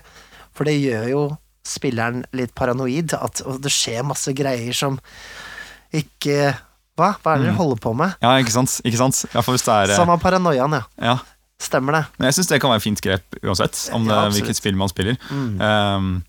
For 0.55 0.63
det 0.65 0.77
gjør 0.81 1.10
jo 1.12 1.38
spilleren 1.67 2.23
litt 2.33 2.55
paranoid, 2.55 3.13
at 3.13 3.41
det 3.62 3.69
skjer 3.69 4.01
masse 4.07 4.33
greier 4.33 4.73
som 4.73 4.97
ikke 5.93 6.55
Hva? 6.97 7.12
Hva 7.21 7.33
er 7.36 7.38
det 7.38 7.45
dere 7.47 7.53
Mm. 7.53 7.57
holder 7.62 7.81
på 7.83 7.91
med? 7.95 8.15
Ja, 8.23 8.31
ikke 8.41 8.51
sant? 8.55 8.79
Ikke 8.83 8.97
sant? 8.97 9.19
Ja, 9.33 9.41
for 9.45 9.53
hvis 9.53 9.63
det 9.67 9.73
er 9.75 9.91
eh, 9.93 9.97
Samme 9.99 10.15
paranoiaen, 10.19 10.73
ja. 10.73 10.83
Ja. 11.01 11.17
Stemmer 11.62 11.93
det. 11.93 12.03
Men 12.17 12.27
jeg 12.29 12.33
syns 12.38 12.49
det 12.51 12.60
kan 12.62 12.69
være 12.73 12.81
fint 12.83 13.01
grep 13.01 13.38
uansett, 13.43 13.77
om 13.93 14.03
det, 14.05 14.13
Ja, 14.17 14.27
hvilket 14.33 14.55
spill 14.60 14.75
man 14.77 14.89
spiller. 14.89 15.17
Mm. 15.29 15.62
Um, 15.62 16.23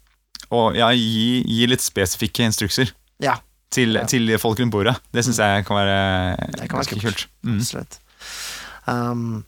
og 0.51 0.77
ja, 0.77 0.89
gi, 0.97 1.43
gi 1.45 1.67
litt 1.69 1.81
spesifikke 1.85 2.45
instrukser 2.49 2.93
Ja, 3.21 3.35
til, 3.71 3.99
til 4.09 4.31
folk 4.41 4.59
rundt 4.61 4.73
bordet. 4.73 4.95
Det 5.13 5.25
syns 5.27 5.39
jeg 5.43 5.67
kan 5.69 5.77
være 5.77 6.37
Det 6.57 6.69
kan 6.71 6.79
være 6.79 6.87
ganske 6.87 7.01
kult. 7.01 7.27
kult. 7.29 7.29
Mm. 7.45 7.61
Um, 8.89 9.45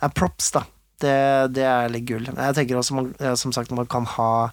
det 0.00 0.08
er 0.10 0.14
props, 0.18 0.50
da. 0.54 0.64
Det, 1.00 1.12
det 1.54 1.64
er 1.68 1.90
litt 1.92 2.06
gull. 2.08 2.24
Jeg 2.26 2.54
tenker 2.56 2.78
også, 2.80 2.94
man, 2.96 3.12
som 3.36 3.52
sagt, 3.52 3.70
man 3.76 3.86
kan 3.86 4.06
ha 4.16 4.48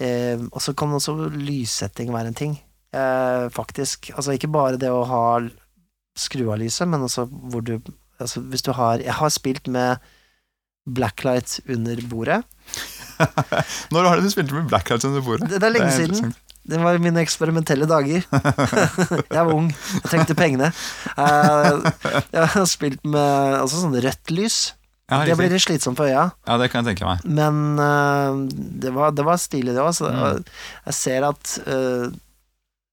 eh, 0.00 0.38
Og 0.52 0.60
så 0.62 0.72
kan 0.78 0.92
også 0.94 1.16
lyssetting 1.34 2.12
være 2.14 2.30
en 2.30 2.34
ting, 2.38 2.54
eh, 2.94 3.46
faktisk. 3.54 4.10
Altså 4.14 4.36
ikke 4.36 4.52
bare 4.52 4.80
det 4.80 4.90
å 4.92 5.04
ha 5.08 5.24
skru 6.16 6.46
av 6.50 6.60
lyset, 6.62 6.88
men 6.88 7.06
også 7.08 7.28
hvor 7.30 7.64
du 7.64 7.78
Altså 8.16 8.40
hvis 8.40 8.62
du 8.64 8.70
har 8.72 9.02
Jeg 9.04 9.12
har 9.12 9.28
spilt 9.28 9.66
med 9.68 9.98
blacklight 10.88 11.58
under 11.68 11.98
bordet. 12.08 12.38
Når 13.92 14.08
har 14.08 14.22
du 14.22 14.30
spilt 14.30 14.52
med 14.54 14.68
Blacklight 14.70 15.04
under 15.04 15.20
bordet? 15.20 15.50
Det, 15.50 15.60
det 15.60 15.68
er 15.68 15.74
lenge 15.74 15.90
Det 15.90 16.06
er 16.06 16.14
siden. 16.14 16.34
Det 16.66 16.80
var 16.82 16.98
mine 16.98 17.22
eksperimentelle 17.22 17.86
dager. 17.86 18.24
jeg 19.36 19.44
var 19.46 19.52
ung, 19.54 19.68
jeg 19.70 20.08
trengte 20.10 20.34
pengene. 20.38 20.72
Eh, 21.14 21.92
jeg 22.34 22.48
har 22.56 22.66
spilt 22.66 23.04
med 23.06 23.60
altså 23.60 23.84
sånn 23.84 23.94
rødt 24.02 24.32
lys. 24.34 24.58
Ja, 25.06 25.20
Det 25.22 25.36
blir 25.38 25.52
litt 25.52 25.62
slitsomt 25.62 26.00
for 26.00 26.10
øya, 26.10 26.24
ja, 26.34 26.54
det 26.58 26.66
kan 26.72 26.82
jeg 26.82 26.96
tenke 26.96 27.06
meg. 27.06 27.20
men 27.30 27.78
uh, 27.78 28.40
det, 28.50 28.90
var, 28.90 29.12
det 29.14 29.22
var 29.22 29.38
stilig, 29.38 29.76
det 29.76 29.84
òg. 29.84 30.00
Mm. 30.02 30.40
Jeg 30.88 30.96
ser 30.98 31.26
at 31.28 31.52
eh, 31.62 32.08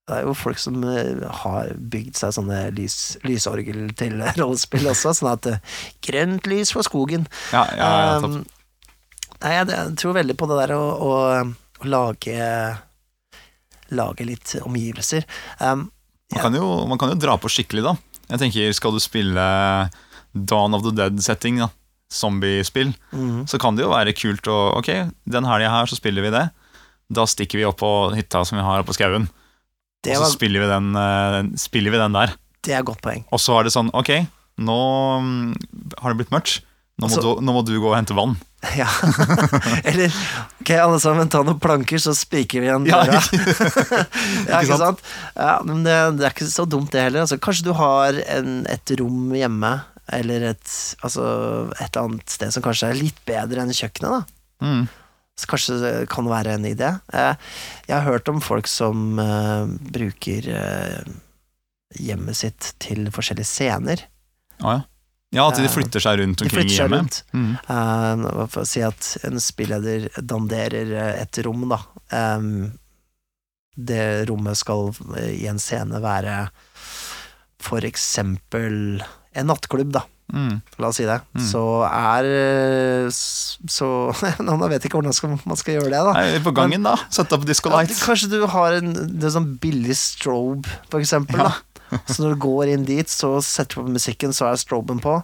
det 0.04 0.18
er 0.18 0.26
jo 0.28 0.34
folk 0.36 0.60
som 0.60 0.82
eh, 0.84 1.22
har 1.44 1.70
bygd 1.78 2.18
seg 2.20 2.34
sånne 2.36 2.60
lys, 2.76 3.16
lysorgel 3.24 3.86
til 4.00 4.20
rollespill 4.39 4.89
også, 4.92 5.13
sånn 5.16 5.32
at 5.32 5.48
eh, 5.48 5.78
grønt 6.04 6.50
lys 6.52 6.74
for 6.76 6.84
skogen. 6.84 7.28
Ja, 7.56 7.63
ja, 7.72 7.92
ja. 8.02 8.18
Um, 8.20 8.42
nei, 9.39 9.54
jeg, 9.56 9.86
tror 10.02 10.18
veldig 10.20 10.36
på 10.39 10.50
det 10.52 10.60
der 10.60 10.76
å, 10.76 10.82
å, 10.84 11.13
å 11.84 11.92
lage 11.92 12.50
Lage 13.94 14.26
litt 14.26 14.56
omgivelser. 14.63 15.26
Um, 15.60 15.89
Man 16.34 16.42
kan, 16.42 16.56
jo, 16.58 16.68
man 16.89 16.98
kan 16.98 17.12
jo 17.12 17.18
dra 17.22 17.36
på 17.38 17.52
skikkelig, 17.52 17.84
da. 17.86 17.92
Jeg 18.32 18.42
tenker, 18.42 18.72
Skal 18.74 18.96
du 18.96 19.02
spille 19.04 19.44
Dawn 20.34 20.74
of 20.74 20.82
the 20.82 20.94
Dead-setting, 20.98 21.60
da, 21.62 21.68
zombiespill, 22.10 22.89
mhm. 23.12 23.44
så 23.52 23.60
kan 23.62 23.78
det 23.78 23.86
jo 23.86 23.92
være 23.92 24.16
kult 24.18 24.50
å 24.50 24.58
Ok, 24.80 24.89
den 25.30 25.46
helga 25.46 25.70
her 25.70 25.89
så 25.92 26.00
spiller 26.00 26.26
vi 26.26 26.34
det. 26.34 26.48
Da 27.13 27.28
stikker 27.30 27.62
vi 27.62 27.68
opp 27.70 27.78
på 27.84 27.92
hytta 28.16 28.42
som 28.48 28.58
vi 28.58 28.66
har 28.66 28.82
oppe 28.82 28.89
på 28.89 28.98
skauen, 28.98 29.28
og 30.12 30.26
så 30.26 30.32
spiller 30.36 30.60
vi, 30.66 30.68
den, 30.68 30.92
eh, 31.00 31.39
spiller 31.58 31.92
vi 31.96 31.98
den 32.02 32.13
der. 32.20 32.34
det 32.63 32.74
er 32.76 32.84
godt 32.84 33.02
poeng. 33.02 33.24
Og 33.32 33.39
så 33.39 33.60
er 33.60 33.63
det 33.68 33.74
sånn 33.76 33.89
Ok, 33.96 34.10
nå 34.60 34.78
mm, 35.24 35.54
har 36.02 36.12
det 36.13 36.18
blitt 36.22 36.32
mørkt. 36.36 36.62
Nå 37.02 37.08
må, 37.08 37.16
Altså- 37.16 37.38
du, 37.39 37.42
nå 37.42 37.54
må 37.56 37.62
du 37.66 37.72
gå 37.82 37.88
og 37.89 37.96
hente 37.98 38.13
vann. 38.18 38.36
Ja. 38.78 38.86
Eller 39.89 40.08
ok, 40.62 40.70
alle 40.80 41.00
sammen, 41.04 41.28
ta 41.32 41.42
noen 41.44 41.60
planker, 41.60 42.00
så 42.00 42.13
spiker 42.16 42.62
vi 42.63 42.68
igjen 42.70 42.86
Ja, 42.88 43.02
døra. 43.04 43.20
ikke 43.20 43.98
ja, 44.52 44.60
ikke 44.62 44.78
sant? 44.80 45.02
Ja, 45.36 45.56
men 45.68 45.82
det, 45.84 45.96
det 46.20 46.28
er 46.30 46.32
ikke 46.36 46.48
så 46.48 46.63
dumt, 46.70 46.92
det 46.94 47.02
heller. 47.04 47.26
Altså, 47.26 47.39
kanskje 47.44 47.66
du 47.68 47.74
har 47.76 48.16
en, 48.38 48.62
et 48.72 48.94
rom 49.02 49.34
hjemme, 49.36 49.74
eller 50.16 50.46
et, 50.54 50.78
altså, 51.04 51.26
et 51.80 51.89
eller 51.89 52.06
annet 52.08 52.30
sted 52.38 52.54
som 52.56 52.63
kanskje 52.63 52.92
er 52.94 53.00
litt 53.02 53.20
bedre 53.28 53.66
enn 53.66 53.74
kjøkkenet. 53.76 54.22
da 54.22 54.24
Mm. 54.63 54.86
Så 55.39 55.50
kanskje 55.50 55.80
det 55.82 55.91
kan 56.13 56.28
være 56.30 56.58
en 56.58 56.65
idé. 56.69 56.93
Eh, 57.13 57.36
Jeg 57.88 57.96
har 57.96 58.06
hørt 58.06 58.30
om 58.30 58.41
folk 58.41 58.67
som 58.69 59.19
eh, 59.19 59.65
bruker 59.96 60.50
eh, 60.54 61.13
hjemmet 61.98 62.38
sitt 62.38 62.74
til 62.84 63.10
forskjellige 63.13 63.50
scener. 63.50 64.06
Å, 64.62 64.76
ja. 64.76 64.84
ja, 65.34 65.48
at 65.50 65.58
de 65.58 65.72
flytter 65.74 66.04
seg 66.04 66.22
rundt 66.22 66.46
omkring 66.46 66.69
i 66.69 66.78
hjemmet. 66.78 67.24
Mm. 67.34 67.52
Uh, 67.65 68.46
For 68.46 68.62
å 68.62 68.69
si 68.69 68.86
at 68.86 69.15
en 69.26 69.41
spilleder 69.41 70.08
danderer 70.22 70.93
et 71.17 71.41
rom, 71.46 71.65
da. 71.72 71.82
Um, 72.13 72.74
det 73.74 74.30
rommet 74.30 74.58
skal 74.60 74.91
i 75.17 75.48
en 75.50 75.58
scene 75.62 75.98
være 76.02 76.43
for 77.63 77.86
eksempel 77.88 79.02
en 79.34 79.50
nattklubb, 79.50 79.96
da. 79.96 80.04
Mm. 80.34 80.62
La 80.82 80.90
oss 80.90 80.98
si 80.98 81.06
det. 81.06 81.20
Mm. 81.36 81.44
Så 81.46 81.64
er 81.86 82.28
eh, 82.30 83.10
Så 83.12 83.88
Nå 84.48 84.56
vet 84.64 84.80
jeg 84.80 84.90
ikke 84.90 85.02
hvordan 85.02 85.16
skal, 85.16 85.36
man 85.44 85.60
skal 85.60 85.78
gjøre 85.78 85.92
det, 85.92 86.00
da. 86.08 86.14
Nei, 86.16 86.40
på 86.46 86.54
gangen, 86.56 86.88
da. 86.88 86.96
Sette 87.14 87.38
opp 87.38 87.46
disco 87.50 87.74
Ja, 87.74 87.84
kanskje 88.06 88.32
du 88.32 88.40
har 88.50 88.80
en 88.80 88.96
det 88.96 89.28
er 89.28 89.36
sånn 89.36 89.54
billig 89.62 89.98
strobe, 90.00 90.70
for 90.90 91.04
eksempel. 91.04 91.44
Ja. 91.44 91.52
Da. 91.52 92.00
Så 92.10 92.24
når 92.24 92.34
du 92.34 92.42
går 92.48 92.74
inn 92.74 92.88
dit, 92.88 93.10
så 93.12 93.36
setter 93.46 93.78
du 93.78 93.86
på 93.86 93.98
musikken, 94.00 94.34
så 94.34 94.48
er 94.50 94.58
stroben 94.58 95.02
på. 95.04 95.20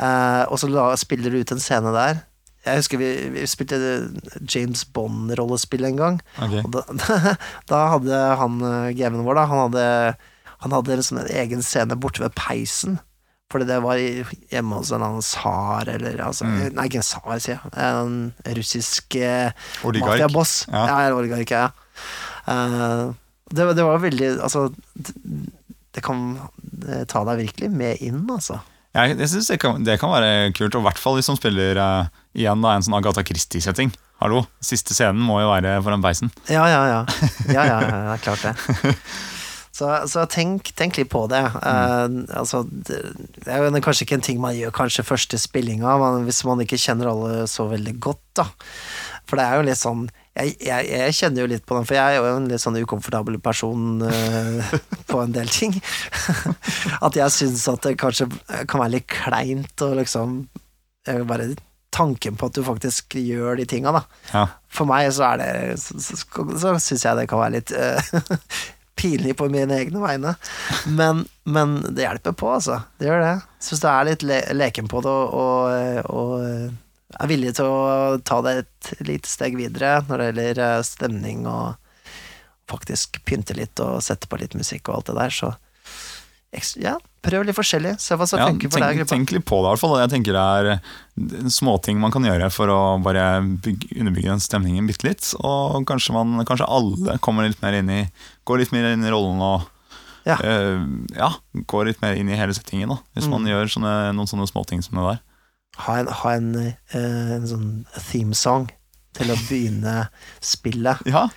Eh, 0.00 0.44
og 0.48 0.56
så 0.60 0.68
la, 0.68 0.90
spiller 0.96 1.32
du 1.32 1.40
ut 1.40 1.52
en 1.52 1.60
scene 1.60 1.92
der. 1.92 2.22
Jeg 2.66 2.80
husker 2.80 3.00
vi, 3.00 3.10
vi 3.34 3.44
spilte 3.48 3.78
James 4.42 4.82
Bond-rollespill 4.96 5.86
en 5.86 6.00
gang. 6.00 6.16
Okay. 6.34 6.64
Og 6.64 6.72
da, 6.74 6.82
da 7.70 7.82
hadde 7.92 8.22
han 8.40 8.56
eh, 8.66 8.94
gamen 8.98 9.26
vår, 9.26 9.38
da, 9.38 9.44
han 9.52 9.62
hadde, 9.66 9.84
han 10.64 10.74
hadde 10.74 10.98
liksom 10.98 11.20
en 11.22 11.30
egen 11.44 11.62
scene 11.64 11.98
borte 12.00 12.24
ved 12.24 12.34
peisen. 12.38 12.98
Fordi 13.52 13.66
det 13.68 13.78
var 13.84 14.00
hjemme 14.50 14.80
hos 14.80 14.90
en 14.90 15.04
annen 15.06 15.22
tsar, 15.22 15.88
eller 15.92 16.18
altså, 16.24 16.44
Mm. 16.46 16.74
Nei, 16.74 16.86
ikke 16.88 16.98
en 16.98 17.06
tsar, 17.06 17.38
sier 17.38 17.60
jeg. 17.60 17.74
En 17.78 18.32
russisk 18.58 19.14
eh, 19.20 19.52
Mafiaboss. 19.84 20.66
Ja. 20.72 20.86
Ja, 20.90 20.96
ja 21.06 21.14
oligark, 21.14 21.50
ja. 21.50 21.68
Uh, 22.46 23.14
det, 23.50 23.64
det 23.78 23.84
var 23.86 24.02
veldig 24.02 24.28
Altså, 24.42 24.68
det, 24.94 25.14
det 25.96 26.02
kan 26.04 26.36
eh, 26.86 27.04
ta 27.08 27.22
deg 27.24 27.44
virkelig 27.46 27.70
med 27.70 28.02
inn, 28.04 28.24
altså. 28.30 28.58
Jeg, 28.96 29.18
jeg 29.20 29.28
synes 29.28 29.48
det 29.52 29.60
kan, 29.60 29.84
det 29.84 29.98
kan 30.00 30.12
være 30.12 30.52
kult, 30.56 30.74
og 30.74 30.82
i 30.82 30.88
hvert 30.88 31.00
fall 31.00 31.18
hvis 31.18 31.28
man 31.30 31.38
spiller 31.38 31.78
uh, 31.78 32.10
igjen 32.36 32.62
da, 32.64 32.74
en 32.74 32.84
sånn 32.86 32.96
Agatha 32.98 33.24
Christie-setting. 33.26 33.94
Hallo, 34.22 34.46
Siste 34.64 34.96
scenen 34.96 35.20
må 35.20 35.38
jo 35.42 35.50
være 35.52 35.76
foran 35.84 36.04
peisen. 36.04 36.32
Ja, 36.48 36.64
ja, 36.72 36.82
ja. 36.88 37.00
Ja, 37.52 37.66
ja, 37.68 37.80
ja, 37.84 38.18
klart 38.24 38.42
det. 38.42 38.96
Så, 39.76 39.88
så 40.08 40.22
tenk, 40.32 40.70
tenk 40.78 40.96
litt 40.96 41.10
på 41.12 41.26
det. 41.28 41.42
Eh, 41.44 42.04
altså, 42.38 42.62
det, 42.64 43.00
er 43.44 43.66
jo 43.66 43.82
kanskje 43.84 44.06
ikke 44.06 44.16
en 44.16 44.24
ting 44.24 44.38
man 44.40 44.56
gjør 44.56 44.72
kanskje 44.78 45.04
første 45.04 45.40
spillinga, 45.40 45.98
hvis 46.24 46.44
man 46.48 46.62
ikke 46.64 46.80
kjenner 46.80 47.10
alle 47.10 47.42
så 47.50 47.68
veldig 47.68 47.96
godt, 48.00 48.22
da. 48.40 48.46
For 49.26 49.36
det 49.36 49.44
er 49.44 49.58
jo 49.58 49.66
litt 49.66 49.80
sånn 49.80 50.06
jeg, 50.36 50.52
jeg, 50.60 50.88
jeg 50.90 51.14
kjenner 51.16 51.42
jo 51.42 51.48
litt 51.50 51.64
på 51.66 51.76
den, 51.76 51.86
for 51.88 51.96
jeg 51.96 52.16
er 52.16 52.18
jo 52.20 52.26
en 52.28 52.48
litt 52.50 52.60
sånn 52.60 52.76
ukomfortabel 52.76 53.38
person 53.42 54.04
uh, 54.04 54.74
på 55.10 55.20
en 55.22 55.32
del 55.32 55.48
ting. 55.52 55.76
at 57.06 57.16
jeg 57.16 57.34
syns 57.34 57.64
at 57.72 57.88
det 57.88 57.96
kanskje 58.00 58.28
kan 58.68 58.82
være 58.82 58.98
litt 58.98 59.08
kleint 59.12 59.84
å 59.84 59.94
liksom 59.96 60.42
eh, 61.08 61.22
Bare 61.26 61.54
tanken 61.96 62.36
på 62.36 62.50
at 62.50 62.56
du 62.56 62.60
faktisk 62.66 63.16
gjør 63.16 63.56
de 63.56 63.64
tinga, 63.68 63.94
da. 63.96 64.02
Ja. 64.34 64.44
For 64.68 64.88
meg 64.88 65.08
så 65.16 65.30
er 65.30 65.40
det 65.40 65.52
Så, 65.80 65.96
så, 66.02 66.18
så 66.60 66.74
syns 66.82 67.06
jeg 67.06 67.16
det 67.16 67.28
kan 67.30 67.40
være 67.40 67.56
litt 67.56 67.72
eh, 67.72 68.10
pinlig 68.96 69.36
på 69.36 69.48
mine 69.52 69.76
egne 69.82 70.00
vegne. 70.00 70.34
Men, 70.88 71.24
men 71.44 71.76
det 71.92 72.06
hjelper 72.06 72.32
på, 72.32 72.50
altså. 72.56 72.80
Det 72.98 73.10
gjør 73.10 73.22
det. 73.22 73.34
Syns 73.62 73.82
du 73.84 73.88
er 73.90 74.08
litt 74.08 74.24
le 74.26 74.40
leken 74.56 74.88
på 74.90 75.02
det 75.04 75.12
og, 75.12 75.36
og, 75.36 76.10
og 76.10 77.16
er 77.20 77.30
villig 77.30 77.54
til 77.56 77.68
å 77.70 78.16
ta 78.26 78.40
det 78.44 78.54
et 78.62 78.92
lite 79.06 79.30
steg 79.30 79.56
videre 79.58 80.00
når 80.08 80.18
det 80.18 80.28
gjelder 80.30 80.62
eh, 80.64 80.86
stemning 80.86 81.46
og 81.50 81.76
faktisk 82.66 83.20
pynte 83.24 83.54
litt 83.54 83.78
og 83.82 84.02
sette 84.02 84.26
på 84.26 84.40
litt 84.40 84.56
musikk 84.58 84.88
og 84.88 84.98
alt 84.98 85.12
det 85.12 85.18
der, 85.20 85.34
så 85.34 85.52
ja, 86.80 86.96
prøv 87.22 87.44
litt 87.44 87.56
forskjellig. 87.56 87.98
Se 88.00 88.14
hva 88.16 88.26
som 88.28 88.38
Ja, 88.38 88.46
funker 88.48 88.70
for 88.70 88.80
deg. 88.80 88.88
tenk, 88.96 88.98
gruppa. 89.00 89.14
tenk 89.16 89.32
litt 89.32 89.44
på 89.44 89.56
det, 89.60 89.66
i 89.66 89.70
hvert 89.74 89.80
fall. 89.82 89.98
Jeg 90.00 90.10
tenker 90.10 90.32
det 90.32 90.44
er 90.46 91.50
småting 91.50 91.98
man 92.00 92.10
kan 92.14 92.22
gjøre 92.24 92.50
for 92.52 92.68
å 92.72 92.80
bare 93.02 93.42
bygge, 93.42 93.90
underbygge 94.00 94.30
den 94.30 94.40
stemningen 94.40 94.86
bitte 94.88 95.04
litt. 95.08 95.34
Og 95.40 95.84
kanskje, 95.86 96.12
man, 96.14 96.44
kanskje 96.46 96.68
alle 96.68 97.18
kommer 97.24 97.46
litt 97.48 97.60
mer 97.62 97.72
inn 97.74 97.90
i 97.90 98.02
Går 98.46 98.58
litt 98.62 98.72
mer 98.72 98.92
inn 98.92 99.04
i 99.04 99.10
rollen 99.10 99.40
og 99.42 99.66
Ja. 100.26 100.36
eh, 100.42 100.80
ja, 101.16 101.32
går 101.66 101.86
litt 101.86 102.00
mer 102.02 102.14
inn 102.14 102.28
i 102.28 102.36
hele 102.36 102.52
settingen. 102.54 102.88
Da, 102.88 102.98
hvis 103.14 103.28
man 103.28 103.42
Mm. 103.42 103.48
gjør 103.52 103.66
sånne, 103.76 104.14
noen 104.14 104.26
sånne 104.26 104.48
småting 104.50 104.82
som 104.82 104.96
det 104.96 105.04
der. 105.04 105.20
ha 105.78 105.98
en, 105.98 106.06
ha 106.06 106.30
en, 106.32 106.54
eh, 106.56 107.34
en 107.36 107.46
sånn 107.46 107.84
themesong 108.08 108.70
til 109.14 109.26
å 109.28 109.36
begynne 109.48 110.08
spillet. 110.40 110.98
Ja, 111.06 111.28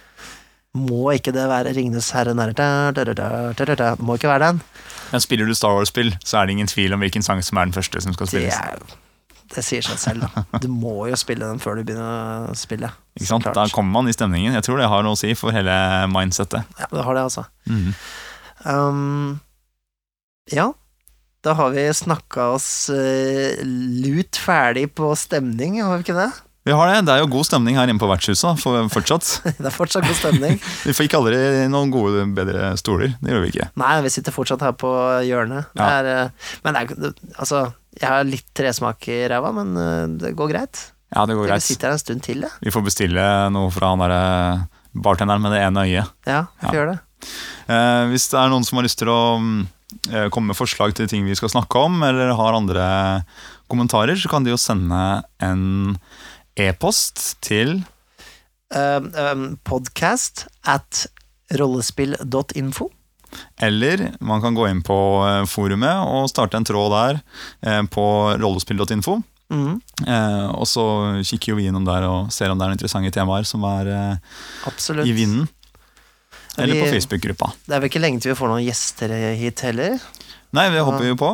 Må 0.78 1.10
ikke 1.16 1.34
det 1.34 1.48
være 1.50 1.74
Ringenes 1.74 2.12
herre 2.14 2.36
nær 2.38 2.52
da, 2.54 2.92
da, 2.94 3.04
da, 3.08 3.14
da, 3.18 3.30
da, 3.58 3.66
da, 3.66 3.76
da. 3.76 3.90
Må 3.98 4.20
ikke 4.20 4.30
være 4.30 4.52
den. 4.52 4.62
Men 5.10 5.24
spiller 5.24 5.50
du 5.50 5.56
Star 5.58 5.74
Wars-spill, 5.74 6.12
så 6.22 6.38
er 6.40 6.46
det 6.50 6.58
ingen 6.60 6.70
tvil 6.70 6.94
om 6.94 7.02
hvilken 7.02 7.26
sang 7.26 7.42
som 7.46 7.58
er 7.58 7.70
den 7.72 7.74
første 7.74 8.02
som 8.06 8.14
skal 8.14 8.30
Det 8.30 8.36
spilles. 8.36 8.60
er 8.60 9.08
det 9.50 9.64
sier 9.66 9.82
seg 9.82 9.98
selv, 9.98 10.26
da. 10.28 10.44
Du 10.62 10.68
må 10.70 11.08
jo 11.10 11.18
spille 11.18 11.48
den 11.50 11.58
før 11.58 11.80
du 11.80 11.88
begynner 11.88 12.52
å 12.52 12.58
spille. 12.58 12.92
Ikke 13.18 13.32
sant? 13.32 13.48
Da 13.58 13.64
kommer 13.74 13.96
man 13.98 14.12
i 14.12 14.14
stemningen. 14.14 14.54
Jeg 14.54 14.66
tror 14.68 14.78
det 14.78 14.90
har 14.92 15.02
noe 15.02 15.18
å 15.18 15.20
si 15.20 15.32
for 15.34 15.56
hele 15.56 15.74
mindsettet. 16.14 16.68
Ja, 16.78 16.90
det 16.94 17.06
har 17.08 17.18
det, 17.18 17.24
altså. 17.32 17.48
Mhm. 17.66 17.96
Um, 18.60 19.40
ja, 20.52 20.68
da 21.48 21.54
har 21.56 21.72
vi 21.72 21.86
snakka 21.96 22.50
oss 22.58 22.90
eh, 22.92 23.62
lut 23.64 24.36
ferdig 24.38 24.90
på 24.94 25.14
stemning, 25.18 25.80
har 25.82 25.98
vi 25.98 26.06
ikke 26.06 26.18
det? 26.18 26.30
Vi 26.70 26.76
har 26.78 26.92
det. 26.92 26.98
Det 27.08 27.14
er 27.16 27.24
jo 27.24 27.30
god 27.34 27.48
stemning 27.48 27.78
her 27.80 27.90
inne 27.90 27.98
på 28.02 28.06
vertshuset 28.10 28.60
for, 28.62 28.86
fortsatt. 28.94 29.26
Det 29.58 29.66
er 29.72 29.74
fortsatt 29.74 30.06
god 30.06 30.18
stemning. 30.20 30.60
Vi 30.88 30.94
fikk 30.94 31.16
aldri 31.18 31.40
noen 31.72 31.90
gode, 31.94 32.28
bedre 32.38 32.76
stoler. 32.78 33.16
Det 33.24 33.34
gjør 33.34 33.42
vi 33.48 33.50
ikke. 33.56 33.68
Nei, 33.82 33.96
vi 34.06 34.12
sitter 34.14 34.36
fortsatt 34.36 34.62
her 34.68 34.76
på 34.78 34.92
hjørnet. 35.26 35.72
Det 35.74 35.88
er, 35.98 36.10
eh, 36.14 36.54
men 36.68 36.78
det 36.78 36.84
er, 36.86 37.16
altså, 37.42 37.64
jeg 37.98 38.06
har 38.12 38.28
litt 38.30 38.46
tresmak 38.56 39.08
i 39.10 39.18
ræva, 39.32 39.50
men 39.58 39.74
eh, 39.82 40.06
det 40.22 40.36
går 40.38 40.52
greit. 40.54 40.84
Ja, 41.16 41.24
det 41.26 41.40
går 41.40 41.48
Vi 41.48 41.52
greit. 41.56 41.66
sitter 41.66 41.90
her 41.90 41.98
en 41.98 42.04
stund 42.06 42.22
til, 42.28 42.46
det. 42.46 42.52
Vi 42.62 42.70
får 42.76 42.86
bestille 42.86 43.26
noe 43.56 43.74
fra 43.74 43.90
han 43.96 44.04
derre 44.06 44.22
bartenderen 44.94 45.42
med 45.42 45.56
det 45.58 45.64
ene 45.66 45.88
øyet. 45.90 46.14
Ja, 46.30 46.44
vi 46.62 46.68
får 46.70 46.76
Ja. 46.76 46.80
gjøre 46.84 46.94
det. 46.94 47.02
Eh, 47.74 48.04
hvis 48.14 48.30
det 48.30 48.38
er 48.44 48.54
noen 48.54 48.64
som 48.70 48.78
har 48.78 48.86
lyst 48.86 49.02
til 49.02 49.10
å 49.10 49.20
mm, 49.42 49.60
eh, 50.14 50.30
komme 50.30 50.54
med 50.54 50.60
forslag 50.62 50.94
til 50.98 51.10
ting 51.10 51.26
vi 51.26 51.34
skal 51.38 51.50
snakke 51.50 51.82
om, 51.90 51.98
eller 52.06 52.36
har 52.38 52.58
andre 52.62 52.86
kommentarer, 53.70 54.18
så 54.22 54.30
kan 54.32 54.46
de 54.46 54.54
jo 54.54 54.58
sende 54.62 55.02
en 55.46 55.98
e-post 56.60 57.38
til 57.46 57.80
Um, 58.70 59.08
um, 59.18 59.46
podcast 59.66 60.44
at 60.70 61.08
rollespill.info. 61.58 62.86
Eller 63.58 64.12
man 64.22 64.44
kan 64.44 64.54
gå 64.54 64.68
inn 64.70 64.84
på 64.86 64.98
eh, 65.26 65.46
forumet 65.50 66.04
og 66.06 66.28
starte 66.30 66.58
en 66.60 66.68
tråd 66.70 66.94
der 66.94 67.18
eh, 67.66 67.82
på 67.90 68.06
rollespill.info. 68.38 69.16
Mm. 69.50 69.80
Eh, 70.06 70.48
og 70.54 70.68
så 70.70 70.86
kikker 71.26 71.56
jo 71.56 71.58
vi 71.58 71.66
innom 71.72 71.86
der 71.90 72.06
og 72.06 72.30
ser 72.34 72.54
om 72.54 72.62
det 72.62 72.68
er 72.68 72.78
interessante 72.78 73.14
temaer 73.18 73.48
som 73.50 73.66
er 73.72 73.90
eh, 73.90 75.02
i 75.02 75.18
vinden. 75.18 75.48
Eller 76.58 76.76
Vi- 76.78 76.84
på 76.86 76.94
Facebook-gruppa. 76.94 77.50
Det 77.66 77.74
er 77.74 77.82
vel 77.82 77.90
ikke 77.90 78.06
lenge 78.06 78.22
til 78.22 78.36
vi 78.36 78.38
får 78.38 78.54
noen 78.54 78.66
gjester 78.68 79.14
hit 79.40 79.66
heller. 79.66 79.98
Nei, 80.54 80.70
det 80.74 80.86
håper 80.86 81.06
vi 81.10 81.18
på. 81.18 81.34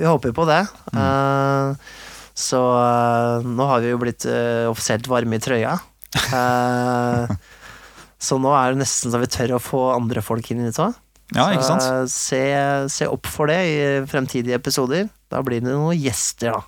Vi 0.00 0.08
håper 0.08 0.32
på 0.36 0.48
det. 0.48 0.62
Mm. 0.92 1.04
Eh, 1.04 1.92
så 2.40 2.60
eh, 2.80 3.46
nå 3.46 3.68
har 3.68 3.84
vi 3.84 3.92
jo 3.92 4.00
blitt 4.00 4.26
eh, 4.28 4.66
offisielt 4.70 5.08
varme 5.10 5.38
i 5.38 5.42
trøya. 5.42 5.76
Eh, 6.16 7.34
så 8.26 8.40
nå 8.40 8.54
er 8.56 8.72
det 8.74 8.82
nesten 8.82 9.12
så 9.12 9.20
vi 9.22 9.30
tør 9.30 9.56
å 9.58 9.62
få 9.62 9.84
andre 9.94 10.24
folk 10.24 10.50
inn 10.52 10.64
i 10.64 10.68
det 10.70 10.76
òg. 10.80 10.96
Ja, 11.30 11.46
ikke 11.54 11.68
sant? 11.68 12.10
Se, 12.10 12.42
se 12.90 13.06
opp 13.06 13.28
for 13.30 13.52
det 13.52 13.60
i 13.68 13.80
fremtidige 14.10 14.58
episoder. 14.58 15.06
Da 15.30 15.44
blir 15.46 15.62
det 15.62 15.70
noen 15.70 15.94
gjester, 15.94 16.56
da. 16.56 16.64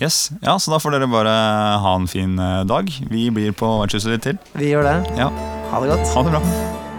Yes. 0.00 0.30
Ja, 0.40 0.54
Så 0.56 0.72
da 0.72 0.78
får 0.80 0.96
dere 0.96 1.10
bare 1.12 1.34
ha 1.84 1.96
en 1.98 2.08
fin 2.08 2.38
dag. 2.64 2.88
Vi 3.12 3.26
blir 3.36 3.52
på 3.52 3.74
vertshuset 3.82 4.14
litt 4.14 4.24
til. 4.30 4.40
Vi 4.56 4.72
gjør 4.72 4.88
det. 4.88 4.96
Ja. 5.20 5.28
Ha 5.74 5.82
det 5.84 5.92
godt. 5.92 6.14
Ha 6.16 6.24
det 6.24 6.38
bra. 6.38 6.89